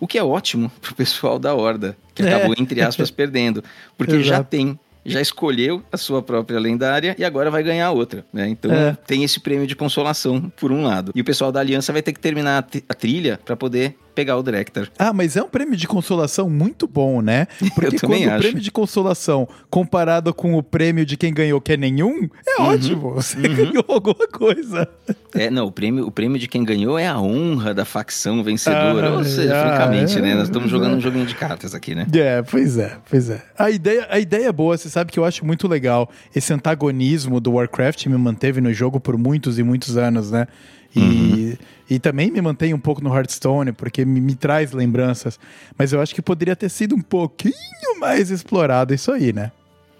O 0.00 0.06
que 0.06 0.16
é 0.16 0.22
ótimo 0.22 0.70
pro 0.80 0.94
pessoal 0.94 1.38
da 1.38 1.54
Horda, 1.54 1.96
que 2.14 2.22
É. 2.22 2.34
acabou, 2.34 2.54
entre 2.58 2.80
aspas, 2.80 3.10
perdendo. 3.10 3.64
Porque 3.96 4.22
já 4.22 4.36
Exato. 4.36 4.50
tem 4.50 4.78
já 5.08 5.20
escolheu 5.20 5.82
a 5.90 5.96
sua 5.96 6.22
própria 6.22 6.58
lendária 6.58 7.14
e 7.18 7.24
agora 7.24 7.50
vai 7.50 7.62
ganhar 7.62 7.90
outra, 7.90 8.24
né? 8.32 8.48
Então 8.48 8.70
É. 8.72 8.96
tem 9.06 9.24
esse 9.24 9.40
prêmio 9.40 9.66
de 9.66 9.74
consolação 9.76 10.50
por 10.56 10.70
um 10.72 10.82
lado. 10.84 11.12
E 11.14 11.20
o 11.20 11.24
pessoal 11.24 11.50
da 11.52 11.60
aliança 11.60 11.92
vai 11.92 12.02
ter 12.02 12.12
que 12.12 12.20
terminar 12.20 12.58
a, 12.58 12.62
tri- 12.62 12.84
a 12.88 12.94
trilha 12.94 13.40
para 13.44 13.56
poder 13.56 13.96
pegar 14.18 14.36
o 14.36 14.42
Drektar. 14.42 14.88
Ah, 14.98 15.12
mas 15.12 15.36
é 15.36 15.42
um 15.42 15.48
prêmio 15.48 15.76
de 15.76 15.86
consolação 15.86 16.50
muito 16.50 16.88
bom, 16.88 17.22
né? 17.22 17.46
Porque 17.76 18.00
quando 18.00 18.20
o 18.24 18.30
acho. 18.30 18.38
prêmio 18.38 18.60
de 18.60 18.70
consolação 18.72 19.48
comparado 19.70 20.34
com 20.34 20.54
o 20.54 20.62
prêmio 20.62 21.06
de 21.06 21.16
quem 21.16 21.32
ganhou 21.32 21.60
que 21.60 21.74
é 21.74 21.76
nenhum, 21.76 22.28
é 22.44 22.60
Uhum. 22.60 22.66
ótimo. 22.66 23.10
Você 23.14 23.36
ganhou 23.40 23.84
alguma 23.86 24.26
coisa. 24.26 24.88
É, 25.34 25.48
não, 25.50 25.66
o 25.66 25.70
prêmio, 25.72 26.04
o 26.04 26.10
prêmio 26.10 26.36
de 26.36 26.48
quem 26.48 26.64
ganhou 26.64 26.98
é 26.98 27.06
a 27.06 27.16
honra 27.20 27.72
da 27.72 27.84
facção 27.84 28.42
vencedora. 28.42 29.08
Ah, 29.10 29.12
Ou 29.18 29.24
seja, 29.24 29.54
ah, 29.56 29.68
francamente, 29.76 30.18
é, 30.18 30.20
né? 30.20 30.34
Nós 30.34 30.48
estamos 30.48 30.66
é. 30.66 30.70
jogando 30.70 30.96
um 30.96 31.00
joguinho 31.00 31.26
de 31.26 31.36
cartas 31.36 31.74
aqui, 31.76 31.94
né? 31.94 32.04
É, 32.12 32.42
pois 32.42 32.76
é, 32.76 32.96
pois 33.08 33.30
é. 33.30 33.40
A 33.56 33.70
ideia, 33.70 34.06
a 34.10 34.18
ideia 34.18 34.48
é 34.48 34.52
boa, 34.52 34.76
você 34.76 34.88
sabe 34.88 35.12
que 35.12 35.18
eu 35.20 35.24
acho 35.24 35.46
muito 35.46 35.68
legal. 35.68 36.10
Esse 36.34 36.52
antagonismo 36.52 37.38
do 37.40 37.52
Warcraft 37.52 38.06
me 38.06 38.18
manteve 38.18 38.60
no 38.60 38.72
jogo 38.72 38.98
por 38.98 39.16
muitos 39.16 39.60
e 39.60 39.62
muitos 39.62 39.96
anos, 39.96 40.32
né? 40.32 40.48
E, 40.96 40.98
Uhum. 41.00 41.56
E 41.88 41.98
também 41.98 42.30
me 42.30 42.40
mantém 42.40 42.74
um 42.74 42.78
pouco 42.78 43.02
no 43.02 43.14
Hearthstone, 43.14 43.72
porque 43.72 44.04
me, 44.04 44.20
me 44.20 44.34
traz 44.34 44.72
lembranças. 44.72 45.38
Mas 45.76 45.92
eu 45.92 46.00
acho 46.00 46.14
que 46.14 46.22
poderia 46.22 46.54
ter 46.54 46.68
sido 46.68 46.94
um 46.94 47.00
pouquinho 47.00 47.54
mais 47.98 48.30
explorado 48.30 48.92
isso 48.94 49.10
aí, 49.10 49.32
né? 49.32 49.50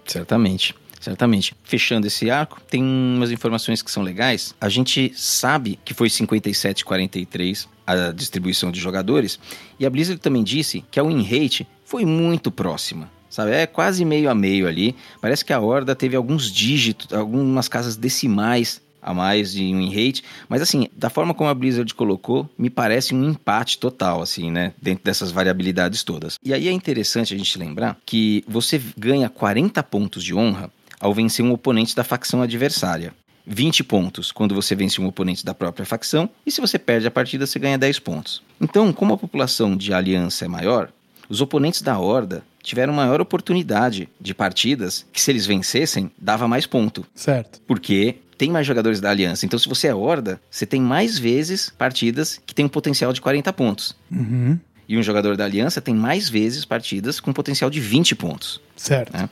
Certamente. 0.05 0.75
Certamente. 0.99 1.55
Fechando 1.63 2.07
esse 2.07 2.29
arco, 2.29 2.61
tem 2.69 2.83
umas 2.83 3.31
informações 3.31 3.81
que 3.81 3.89
são 3.89 4.03
legais. 4.03 4.53
A 4.59 4.67
gente 4.67 5.13
sabe 5.15 5.79
que 5.83 5.93
foi 5.93 6.09
57-43 6.09 7.67
a 7.87 8.11
distribuição 8.11 8.71
de 8.71 8.79
jogadores. 8.79 9.39
E 9.79 9.85
a 9.85 9.89
Blizzard 9.89 10.21
também 10.21 10.43
disse 10.43 10.83
que 10.91 10.99
a 10.99 11.03
win 11.03 11.23
rate 11.23 11.65
foi 11.85 12.05
muito 12.05 12.51
próxima. 12.51 13.09
Sabe, 13.29 13.51
é 13.51 13.67
quase 13.67 14.03
meio 14.03 14.29
a 14.29 14.35
meio 14.35 14.67
ali. 14.67 14.95
Parece 15.21 15.45
que 15.45 15.53
a 15.53 15.59
Horda 15.59 15.95
teve 15.95 16.15
alguns 16.15 16.51
dígitos, 16.51 17.13
algumas 17.13 17.67
casas 17.67 17.95
decimais 17.95 18.81
a 19.01 19.13
mais 19.13 19.53
de 19.53 19.59
win 19.59 19.89
rate, 19.89 20.23
mas 20.47 20.61
assim, 20.61 20.87
da 20.95 21.09
forma 21.09 21.33
como 21.33 21.49
a 21.49 21.53
Blizzard 21.53 21.93
colocou, 21.93 22.49
me 22.57 22.69
parece 22.69 23.13
um 23.13 23.29
empate 23.29 23.77
total, 23.77 24.21
assim, 24.21 24.51
né, 24.51 24.73
dentro 24.81 25.03
dessas 25.03 25.31
variabilidades 25.31 26.03
todas. 26.03 26.37
E 26.43 26.53
aí 26.53 26.67
é 26.67 26.71
interessante 26.71 27.33
a 27.33 27.37
gente 27.37 27.57
lembrar 27.57 27.97
que 28.05 28.43
você 28.47 28.81
ganha 28.97 29.29
40 29.29 29.81
pontos 29.83 30.23
de 30.23 30.33
honra 30.33 30.71
ao 30.99 31.13
vencer 31.13 31.43
um 31.43 31.53
oponente 31.53 31.95
da 31.95 32.03
facção 32.03 32.41
adversária. 32.41 33.13
20 33.45 33.83
pontos 33.83 34.31
quando 34.31 34.53
você 34.53 34.75
vence 34.75 35.01
um 35.01 35.07
oponente 35.07 35.43
da 35.43 35.55
própria 35.55 35.85
facção, 35.85 36.29
e 36.45 36.51
se 36.51 36.61
você 36.61 36.77
perde 36.77 37.07
a 37.07 37.11
partida, 37.11 37.47
você 37.47 37.57
ganha 37.57 37.77
10 37.77 37.99
pontos. 37.99 38.43
Então, 38.61 38.93
como 38.93 39.13
a 39.13 39.17
população 39.17 39.75
de 39.75 39.91
aliança 39.91 40.45
é 40.45 40.47
maior, 40.47 40.91
os 41.27 41.41
oponentes 41.41 41.81
da 41.81 41.97
Horda 41.97 42.43
tiveram 42.61 42.93
maior 42.93 43.21
oportunidade 43.21 44.09
de 44.19 44.33
partidas 44.33 45.05
que, 45.11 45.21
se 45.21 45.31
eles 45.31 45.45
vencessem, 45.45 46.11
dava 46.17 46.47
mais 46.47 46.65
ponto. 46.65 47.05
Certo. 47.15 47.61
Porque 47.65 48.17
tem 48.39 48.49
mais 48.49 48.65
jogadores 48.65 49.01
da 49.01 49.09
Aliança. 49.09 49.45
Então, 49.45 49.59
se 49.59 49.67
você 49.67 49.89
é 49.89 49.93
Horda, 49.93 50.39
você 50.49 50.65
tem 50.65 50.81
mais 50.81 51.19
vezes 51.19 51.69
partidas 51.69 52.39
que 52.45 52.55
tem 52.55 52.65
um 52.65 52.69
potencial 52.69 53.11
de 53.11 53.19
40 53.19 53.51
pontos. 53.51 53.93
Uhum. 54.09 54.57
E 54.87 54.97
um 54.97 55.03
jogador 55.03 55.35
da 55.35 55.43
Aliança 55.43 55.81
tem 55.81 55.93
mais 55.93 56.29
vezes 56.29 56.63
partidas 56.63 57.19
com 57.19 57.33
potencial 57.33 57.69
de 57.69 57.81
20 57.81 58.15
pontos. 58.15 58.61
Certo. 58.77 59.11
né? 59.11 59.29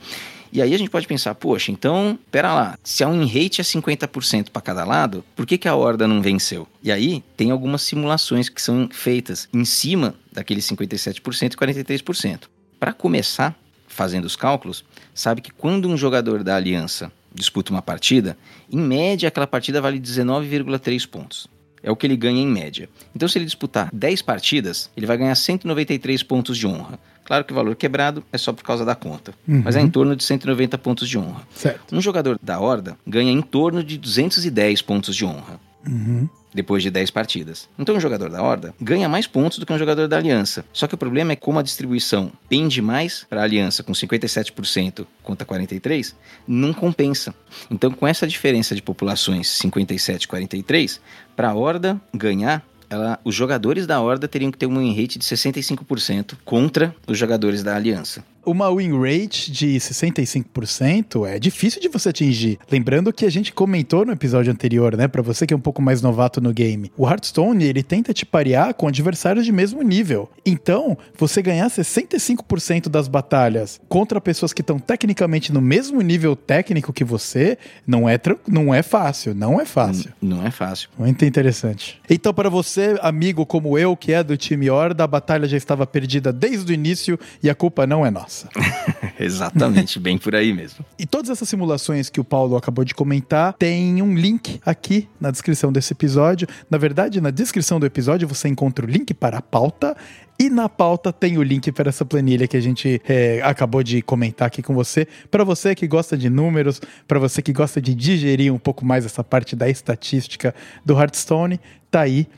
E 0.52 0.60
aí 0.60 0.74
a 0.74 0.78
gente 0.78 0.90
pode 0.90 1.06
pensar, 1.06 1.34
poxa, 1.34 1.72
então, 1.72 2.18
pera 2.30 2.52
lá, 2.54 2.78
se 2.84 3.02
a 3.02 3.08
win 3.08 3.26
rate 3.26 3.62
é 3.62 3.64
50% 3.64 4.50
para 4.50 4.60
cada 4.60 4.84
lado, 4.84 5.24
por 5.34 5.46
que, 5.46 5.56
que 5.56 5.68
a 5.68 5.74
Horda 5.74 6.06
não 6.06 6.20
venceu? 6.20 6.68
E 6.82 6.92
aí 6.92 7.24
tem 7.34 7.50
algumas 7.50 7.80
simulações 7.80 8.50
que 8.50 8.60
são 8.60 8.90
feitas 8.92 9.48
em 9.54 9.64
cima 9.64 10.14
daqueles 10.30 10.66
57% 10.66 11.16
e 11.16 11.56
43%. 11.56 12.42
Para 12.78 12.92
começar, 12.92 13.58
fazendo 13.86 14.26
os 14.26 14.36
cálculos, 14.36 14.84
sabe 15.14 15.40
que 15.40 15.50
quando 15.50 15.88
um 15.88 15.96
jogador 15.96 16.44
da 16.44 16.56
Aliança 16.56 17.10
disputa 17.34 17.70
uma 17.72 17.82
partida, 17.82 18.36
em 18.70 18.78
média 18.78 19.28
aquela 19.28 19.46
partida 19.46 19.80
vale 19.80 19.98
19,3 20.00 21.06
pontos. 21.08 21.46
É 21.82 21.90
o 21.90 21.96
que 21.96 22.06
ele 22.06 22.16
ganha 22.16 22.42
em 22.42 22.46
média. 22.46 22.88
Então, 23.14 23.28
se 23.28 23.38
ele 23.38 23.44
disputar 23.44 23.88
10 23.92 24.20
partidas, 24.22 24.90
ele 24.96 25.06
vai 25.06 25.16
ganhar 25.16 25.34
193 25.34 26.22
pontos 26.24 26.58
de 26.58 26.66
honra. 26.66 26.98
Claro 27.24 27.44
que 27.44 27.52
o 27.52 27.54
valor 27.54 27.76
quebrado 27.76 28.24
é 28.32 28.38
só 28.38 28.52
por 28.52 28.64
causa 28.64 28.84
da 28.84 28.94
conta, 28.94 29.32
Uhum. 29.46 29.62
mas 29.64 29.76
é 29.76 29.80
em 29.80 29.88
torno 29.88 30.16
de 30.16 30.24
190 30.24 30.76
pontos 30.78 31.08
de 31.08 31.16
honra. 31.18 31.42
Certo. 31.54 31.94
Um 31.94 32.00
jogador 32.00 32.38
da 32.42 32.58
Horda 32.58 32.96
ganha 33.06 33.30
em 33.30 33.40
torno 33.42 33.84
de 33.84 33.96
210 33.98 34.82
pontos 34.82 35.14
de 35.14 35.24
honra. 35.24 35.60
Uhum. 35.86 36.28
Depois 36.54 36.82
de 36.82 36.90
10 36.90 37.10
partidas. 37.10 37.68
Então, 37.78 37.94
um 37.96 38.00
jogador 38.00 38.30
da 38.30 38.42
Horda 38.42 38.74
ganha 38.80 39.08
mais 39.08 39.26
pontos 39.26 39.58
do 39.58 39.66
que 39.66 39.72
um 39.72 39.78
jogador 39.78 40.08
da 40.08 40.16
Aliança. 40.16 40.64
Só 40.72 40.86
que 40.86 40.94
o 40.94 40.98
problema 40.98 41.32
é 41.32 41.36
como 41.36 41.58
a 41.58 41.62
distribuição 41.62 42.32
pende 42.48 42.80
mais 42.80 43.26
para 43.28 43.40
a 43.42 43.44
Aliança, 43.44 43.82
com 43.82 43.92
57% 43.92 45.06
contra 45.22 45.46
43%, 45.46 46.14
não 46.46 46.72
compensa. 46.72 47.34
Então, 47.70 47.90
com 47.90 48.06
essa 48.06 48.26
diferença 48.26 48.74
de 48.74 48.80
populações 48.82 49.48
57 49.48 50.24
e 50.24 50.28
43, 50.28 51.00
para 51.36 51.50
a 51.50 51.54
Horda 51.54 52.00
ganhar, 52.14 52.64
ela- 52.90 53.20
os 53.22 53.34
jogadores 53.34 53.86
da 53.86 54.00
Horda 54.00 54.26
teriam 54.26 54.50
que 54.50 54.56
ter 54.56 54.66
um 54.66 54.78
win 54.78 54.94
rate 54.98 55.18
de 55.18 55.24
65% 55.26 56.36
contra 56.44 56.94
os 57.06 57.18
jogadores 57.18 57.62
da 57.62 57.76
Aliança. 57.76 58.24
Uma 58.48 58.74
win 58.74 58.98
rate 58.98 59.52
de 59.52 59.76
65% 59.76 61.28
é 61.28 61.38
difícil 61.38 61.82
de 61.82 61.88
você 61.88 62.08
atingir. 62.08 62.58
Lembrando 62.72 63.12
que 63.12 63.26
a 63.26 63.30
gente 63.30 63.52
comentou 63.52 64.06
no 64.06 64.12
episódio 64.12 64.50
anterior, 64.50 64.96
né? 64.96 65.06
Pra 65.06 65.20
você 65.20 65.46
que 65.46 65.52
é 65.52 65.56
um 65.56 65.60
pouco 65.60 65.82
mais 65.82 66.00
novato 66.00 66.40
no 66.40 66.50
game. 66.50 66.90
O 66.96 67.06
Hearthstone, 67.06 67.62
ele 67.62 67.82
tenta 67.82 68.14
te 68.14 68.24
parear 68.24 68.72
com 68.72 68.88
adversários 68.88 69.44
de 69.44 69.52
mesmo 69.52 69.82
nível. 69.82 70.30
Então, 70.46 70.96
você 71.18 71.42
ganhar 71.42 71.68
65% 71.68 72.88
das 72.88 73.06
batalhas 73.06 73.78
contra 73.86 74.18
pessoas 74.18 74.54
que 74.54 74.62
estão 74.62 74.78
tecnicamente 74.78 75.52
no 75.52 75.60
mesmo 75.60 76.00
nível 76.00 76.34
técnico 76.34 76.90
que 76.90 77.04
você, 77.04 77.58
não 77.86 78.08
é, 78.08 78.18
não 78.48 78.74
é 78.74 78.82
fácil. 78.82 79.34
Não 79.34 79.60
é 79.60 79.66
fácil. 79.66 80.10
Não 80.22 80.42
é 80.42 80.50
fácil. 80.50 80.88
Muito 80.98 81.22
interessante. 81.22 82.00
Então, 82.08 82.32
para 82.32 82.48
você, 82.48 82.98
amigo 83.02 83.44
como 83.44 83.76
eu, 83.76 83.94
que 83.94 84.10
é 84.10 84.24
do 84.24 84.38
time 84.38 84.70
Horda, 84.70 85.04
a 85.04 85.06
batalha 85.06 85.46
já 85.46 85.58
estava 85.58 85.86
perdida 85.86 86.32
desde 86.32 86.72
o 86.72 86.74
início 86.74 87.20
e 87.42 87.50
a 87.50 87.54
culpa 87.54 87.86
não 87.86 88.06
é 88.06 88.10
nossa. 88.10 88.37
Exatamente, 89.18 89.98
bem 89.98 90.18
por 90.18 90.34
aí 90.34 90.52
mesmo. 90.52 90.84
E 90.98 91.06
todas 91.06 91.30
essas 91.30 91.48
simulações 91.48 92.08
que 92.08 92.20
o 92.20 92.24
Paulo 92.24 92.56
acabou 92.56 92.84
de 92.84 92.94
comentar, 92.94 93.54
tem 93.54 94.00
um 94.02 94.14
link 94.14 94.60
aqui 94.64 95.08
na 95.20 95.30
descrição 95.30 95.72
desse 95.72 95.92
episódio. 95.92 96.46
Na 96.70 96.78
verdade, 96.78 97.20
na 97.20 97.30
descrição 97.30 97.80
do 97.80 97.86
episódio 97.86 98.28
você 98.28 98.48
encontra 98.48 98.84
o 98.84 98.88
link 98.88 99.12
para 99.14 99.38
a 99.38 99.42
pauta. 99.42 99.96
E 100.40 100.48
na 100.48 100.68
pauta 100.68 101.12
tem 101.12 101.36
o 101.36 101.42
link 101.42 101.72
para 101.72 101.88
essa 101.88 102.04
planilha 102.04 102.46
que 102.46 102.56
a 102.56 102.60
gente 102.60 103.02
é, 103.08 103.40
acabou 103.42 103.82
de 103.82 104.00
comentar 104.00 104.46
aqui 104.46 104.62
com 104.62 104.72
você. 104.72 105.04
Para 105.28 105.42
você 105.42 105.74
que 105.74 105.84
gosta 105.88 106.16
de 106.16 106.30
números, 106.30 106.80
para 107.08 107.18
você 107.18 107.42
que 107.42 107.52
gosta 107.52 107.82
de 107.82 107.92
digerir 107.92 108.54
um 108.54 108.58
pouco 108.58 108.86
mais 108.86 109.04
essa 109.04 109.24
parte 109.24 109.56
da 109.56 109.68
estatística 109.68 110.54
do 110.86 110.96
Hearthstone, 110.96 111.58
tá 111.90 112.02
aí, 112.02 112.28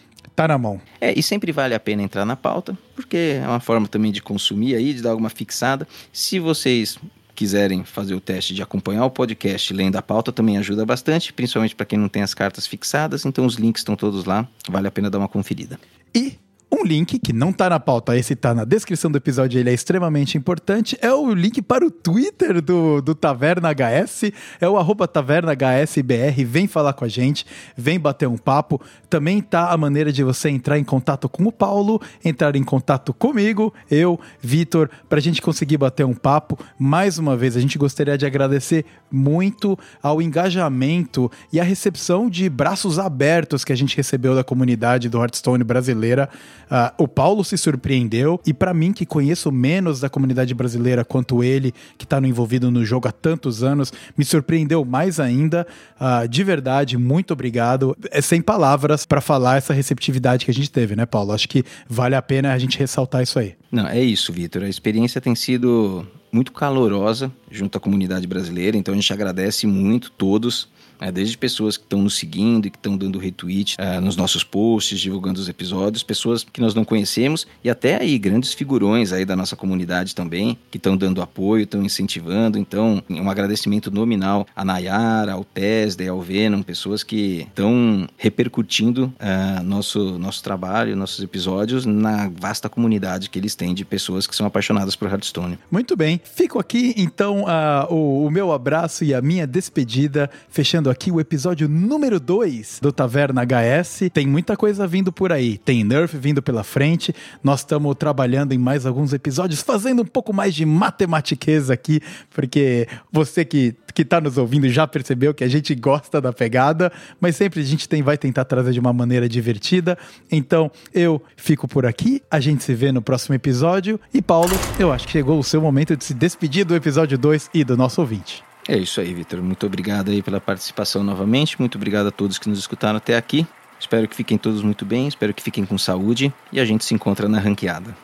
tá 0.41 0.49
na 0.49 0.57
mão. 0.57 0.81
É, 0.99 1.13
e 1.19 1.23
sempre 1.23 1.53
vale 1.53 1.75
a 1.75 1.81
pena 1.81 2.03
entrar 2.03 2.25
na 2.25 2.35
pauta, 2.35 2.77
porque 2.95 3.39
é 3.43 3.47
uma 3.47 3.61
forma 3.61 3.87
também 3.87 4.11
de 4.11 4.23
consumir 4.23 4.75
aí, 4.75 4.95
de 4.95 5.03
dar 5.03 5.11
alguma 5.11 5.29
fixada. 5.29 5.87
Se 6.11 6.39
vocês 6.39 6.99
quiserem 7.35 7.85
fazer 7.85 8.15
o 8.15 8.21
teste 8.21 8.55
de 8.55 8.63
acompanhar 8.63 9.05
o 9.05 9.11
podcast 9.11 9.73
lendo 9.75 9.97
a 9.97 10.03
pauta, 10.03 10.33
também 10.33 10.57
ajuda 10.57 10.87
bastante, 10.87 11.31
principalmente 11.31 11.77
para 11.77 11.85
quem 11.85 11.99
não 11.99 12.09
tem 12.09 12.23
as 12.23 12.33
cartas 12.33 12.67
fixadas. 12.67 13.27
Então 13.27 13.45
os 13.45 13.57
links 13.57 13.81
estão 13.81 13.95
todos 13.95 14.25
lá, 14.25 14.49
vale 14.67 14.89
a 14.89 14.91
pena 14.91 15.11
dar 15.11 15.19
uma 15.19 15.29
conferida. 15.29 15.79
E 16.15 16.39
um 16.73 16.85
link 16.85 17.19
que 17.19 17.33
não 17.33 17.53
tá 17.53 17.69
na 17.69 17.81
pauta, 17.81 18.17
esse 18.17 18.37
tá 18.37 18.55
na 18.55 18.65
descrição 18.65 19.11
do 19.11 19.19
episódio, 19.19 19.59
ele 19.59 19.71
é 19.71 19.75
extremamente 19.75 20.39
importante, 20.39 20.97
é 21.03 21.13
o 21.13 21.35
link 21.35 21.61
para 21.61 21.85
o 21.85 21.91
Twitter 21.91 22.63
do, 22.63 23.03
do 23.03 23.15
Taverna 23.15 23.71
HS, 23.71 24.33
é 24.61 24.69
o 24.69 24.79
arroba 24.79 25.09
Taverna 25.09 25.53
HSBR, 25.53 26.45
vem 26.45 26.69
falar 26.69 26.93
com 26.93 27.05
a 27.05 27.09
gente, 27.09 27.45
vem 27.77 27.99
bater 27.99 28.29
um 28.29 28.39
papo. 28.39 28.81
Também 29.09 29.41
tá 29.41 29.71
a 29.71 29.77
maneira 29.77 30.13
de 30.13 30.23
você 30.23 30.49
entrar 30.49 30.79
em 30.79 30.85
contato 30.85 31.29
com 31.29 31.45
o 31.45 31.53
Paulo, 31.53 32.01
entrar 32.25 32.55
em 32.55 32.63
contato 32.63 33.13
comigo, 33.13 33.75
eu, 33.91 34.19
Vitor, 34.41 34.89
pra 35.09 35.21
gente 35.21 35.43
conseguir 35.43 35.77
bater 35.77 36.07
um 36.07 36.15
papo. 36.15 36.59
Mais 36.79 37.19
uma 37.19 37.37
vez, 37.37 37.57
a 37.57 37.61
gente 37.61 37.79
gostaria 37.79 38.17
de 38.17 38.25
agradecer 38.25 38.85
muito 39.11 39.77
ao 40.01 40.23
engajamento 40.23 41.31
e 41.53 41.59
a 41.59 41.65
recepção 41.65 42.31
de 42.31 42.49
braços 42.49 42.99
abertos 42.99 43.65
que 43.65 43.73
a 43.73 43.77
gente 43.77 43.97
recebeu 43.97 44.35
da 44.35 44.45
comunidade 44.45 45.09
do 45.09 45.19
Hearthstone 45.21 45.65
brasileira. 45.65 46.31
Ah, 46.71 46.95
o 46.97 47.09
Paulo 47.09 47.45
se 47.45 47.59
surpreendeu 47.59 48.41
e 48.47 48.55
para 48.55 48.73
mim 48.73 48.93
que 48.93 49.05
conheço 49.05 49.51
menos 49.51 50.01
da 50.01 50.09
comunidade 50.09 50.55
brasileira 50.55 51.05
quanto 51.05 51.43
ele, 51.43 51.75
que 51.99 52.05
está 52.05 52.19
envolvido 52.21 52.71
no 52.71 52.85
jogo 52.85 53.09
há 53.09 53.13
tantos 53.13 53.63
anos, 53.63 53.93
me 54.17 54.25
surpreendeu 54.25 54.85
mais 54.85 55.19
ainda. 55.19 55.67
Ah, 55.99 56.27
de 56.27 56.45
verdade, 56.45 56.97
muito 56.97 57.33
obrigado. 57.33 57.97
É 58.11 58.21
sem 58.21 58.41
palavras 58.41 59.05
para 59.05 59.21
falar 59.21 59.57
essa 59.57 59.75
receptividade 59.75 60.45
que 60.45 60.51
a 60.51 60.55
gente 60.55 60.71
teve, 60.71 60.95
né, 60.95 61.07
Paulo? 61.07 61.33
Acho 61.33 61.49
que 61.49 61.65
vale 61.89 62.15
a 62.15 62.23
pena 62.23 62.53
a 62.53 62.59
gente 62.59 62.79
ressaltar 62.79 63.23
isso 63.23 63.39
aí. 63.39 63.55
Não, 63.73 63.89
é 63.89 64.01
isso, 64.01 64.33
Vitor. 64.33 64.63
A 64.63 64.69
experiência 64.69 65.21
tem 65.21 65.35
sido 65.35 66.07
muito 66.33 66.53
calorosa 66.53 67.33
junto 67.51 67.77
à 67.77 67.81
comunidade 67.81 68.27
brasileira, 68.27 68.77
então 68.77 68.95
a 68.95 68.97
gente 68.97 69.13
agradece 69.13 69.67
muito 69.67 70.11
todos, 70.13 70.69
né, 71.01 71.11
desde 71.11 71.39
pessoas 71.39 71.77
que 71.77 71.85
estão 71.85 72.03
nos 72.03 72.17
seguindo 72.17 72.67
e 72.67 72.71
que 72.71 72.77
estão 72.77 72.97
dando 72.97 73.19
retweet 73.19 73.77
eh, 73.79 74.01
nos 74.01 74.17
nossos 74.17 74.45
posts, 74.45 75.01
divulgando 75.01 75.41
os 75.41 75.49
episódios, 75.49 76.03
pessoas 76.03 76.45
que 76.45 76.61
nós 76.61 76.75
não 76.75 76.85
conhecemos 76.85 77.47
e 77.65 77.71
até 77.71 78.01
aí 78.01 78.19
grandes 78.19 78.53
figurões 78.53 79.13
aí 79.13 79.25
da 79.25 79.35
nossa 79.35 79.57
comunidade 79.57 80.15
também, 80.15 80.59
que 80.71 80.77
estão 80.77 80.97
dando 80.97 81.23
apoio, 81.23 81.65
estão 81.65 81.83
incentivando. 81.83 82.59
Então, 82.59 83.03
um 83.09 83.31
agradecimento 83.31 83.91
nominal 83.91 84.47
a 84.55 84.65
Nayara, 84.65 85.33
ao 85.33 85.45
Tesda 85.45 86.11
ao 86.11 86.21
Venom, 86.21 86.63
pessoas 86.63 87.03
que 87.03 87.47
estão 87.49 88.07
repercutindo 88.17 89.13
eh, 89.19 89.63
nosso, 89.63 90.19
nosso 90.19 90.43
trabalho, 90.43 90.97
nossos 90.97 91.23
episódios 91.23 91.87
na 91.87 92.29
vasta 92.29 92.69
comunidade 92.69 93.31
que 93.31 93.39
eles 93.39 93.55
têm 93.55 93.75
de 93.75 93.85
pessoas 93.85 94.27
que 94.27 94.35
são 94.35 94.47
apaixonadas 94.47 94.97
por 94.97 95.09
Hearthstone. 95.09 95.59
Muito 95.71 95.97
bem, 95.97 96.21
fico 96.23 96.59
aqui 96.59 96.95
então 96.97 97.45
ah, 97.47 97.87
o, 97.91 98.27
o 98.27 98.31
meu 98.31 98.53
abraço 98.53 99.05
e 99.05 99.15
a 99.15 99.23
minha 99.23 99.47
despedida, 99.47 100.31
fechando 100.49 100.90
aqui 100.91 101.11
o 101.11 101.21
episódio 101.21 101.69
número 101.69 102.19
2 102.19 102.81
do 102.83 102.93
Taverna 102.93 103.43
HS. 103.43 104.11
Tem 104.13 104.27
muita 104.27 104.57
coisa 104.57 104.87
vindo 104.87 105.13
por 105.13 105.33
aí, 105.33 105.59
tem 105.59 105.85
Nerf 105.85 106.17
vindo 106.17 106.43
pela 106.43 106.65
frente, 106.65 107.15
nós 107.43 107.61
estamos 107.61 107.95
trabalhando 107.97 108.53
em 108.53 108.59
mais 108.59 108.85
alguns 108.85 109.13
episódios, 109.13 109.63
fazendo 109.63 110.03
um 110.03 110.07
pouco 110.07 110.33
mais 110.33 110.55
de 110.55 110.67
matematiqueza 110.67 111.73
aqui, 111.73 112.01
porque 112.31 112.89
você 113.13 113.45
que 113.45 113.75
que 113.93 114.05
tá 114.05 114.21
nos 114.21 114.39
ouvindo 114.39 114.69
já 114.69 114.87
percebeu 114.87 115.35
que 115.35 115.45
a 115.45 115.49
gente 115.49 115.75
gosta 115.75 116.21
da 116.21 116.33
pegada, 116.33 116.93
mas 117.21 117.37
sempre 117.37 117.61
a 117.61 117.65
gente 117.65 117.89
tem, 117.89 118.03
vai 118.03 118.17
tentar 118.17 118.45
trazer 118.45 118.73
de 118.73 118.81
uma 118.81 118.93
maneira 118.93 119.29
divertida. 119.29 119.99
Então 120.31 120.71
eu 120.95 121.21
fico 121.37 121.67
por 121.67 121.85
aqui, 121.85 122.23
a 122.31 122.41
gente 122.41 122.63
se 122.63 122.75
vê 122.75 122.93
no 122.93 123.03
próximo 123.03 123.35
episódio. 123.35 124.01
E 124.13 124.23
Paulo, 124.23 124.53
eu 124.79 124.93
acho 124.93 125.07
que 125.07 125.13
chegou 125.13 125.39
o 125.39 125.45
seu 125.45 125.61
momento 125.61 125.97
de 125.97 126.05
se 126.05 126.15
despedir 126.15 126.65
do 126.65 126.75
episódio 126.75 127.19
2 127.19 127.51
e 127.53 127.65
do 127.65 127.77
nosso 127.77 128.01
ouvinte. 128.01 128.50
É 128.71 128.77
isso 128.77 129.01
aí, 129.01 129.13
Vitor. 129.13 129.43
Muito 129.43 129.67
obrigado 129.67 130.13
aí 130.13 130.23
pela 130.23 130.41
participação 130.41 131.03
novamente. 131.03 131.59
Muito 131.59 131.75
obrigado 131.75 132.07
a 132.07 132.13
todos 132.13 132.39
que 132.39 132.49
nos 132.49 132.61
escutaram 132.61 132.99
até 132.99 133.17
aqui. 133.17 133.45
Espero 133.81 134.07
que 134.07 134.15
fiquem 134.15 134.39
todos 134.39 134.63
muito 134.63 134.85
bem, 134.85 135.09
espero 135.09 135.35
que 135.35 135.43
fiquem 135.43 135.67
com 135.67 135.77
saúde 135.77 136.33
e 136.53 136.61
a 136.61 136.65
gente 136.65 136.85
se 136.85 136.95
encontra 136.95 137.29
na 137.29 137.41
ranqueada. 137.41 137.97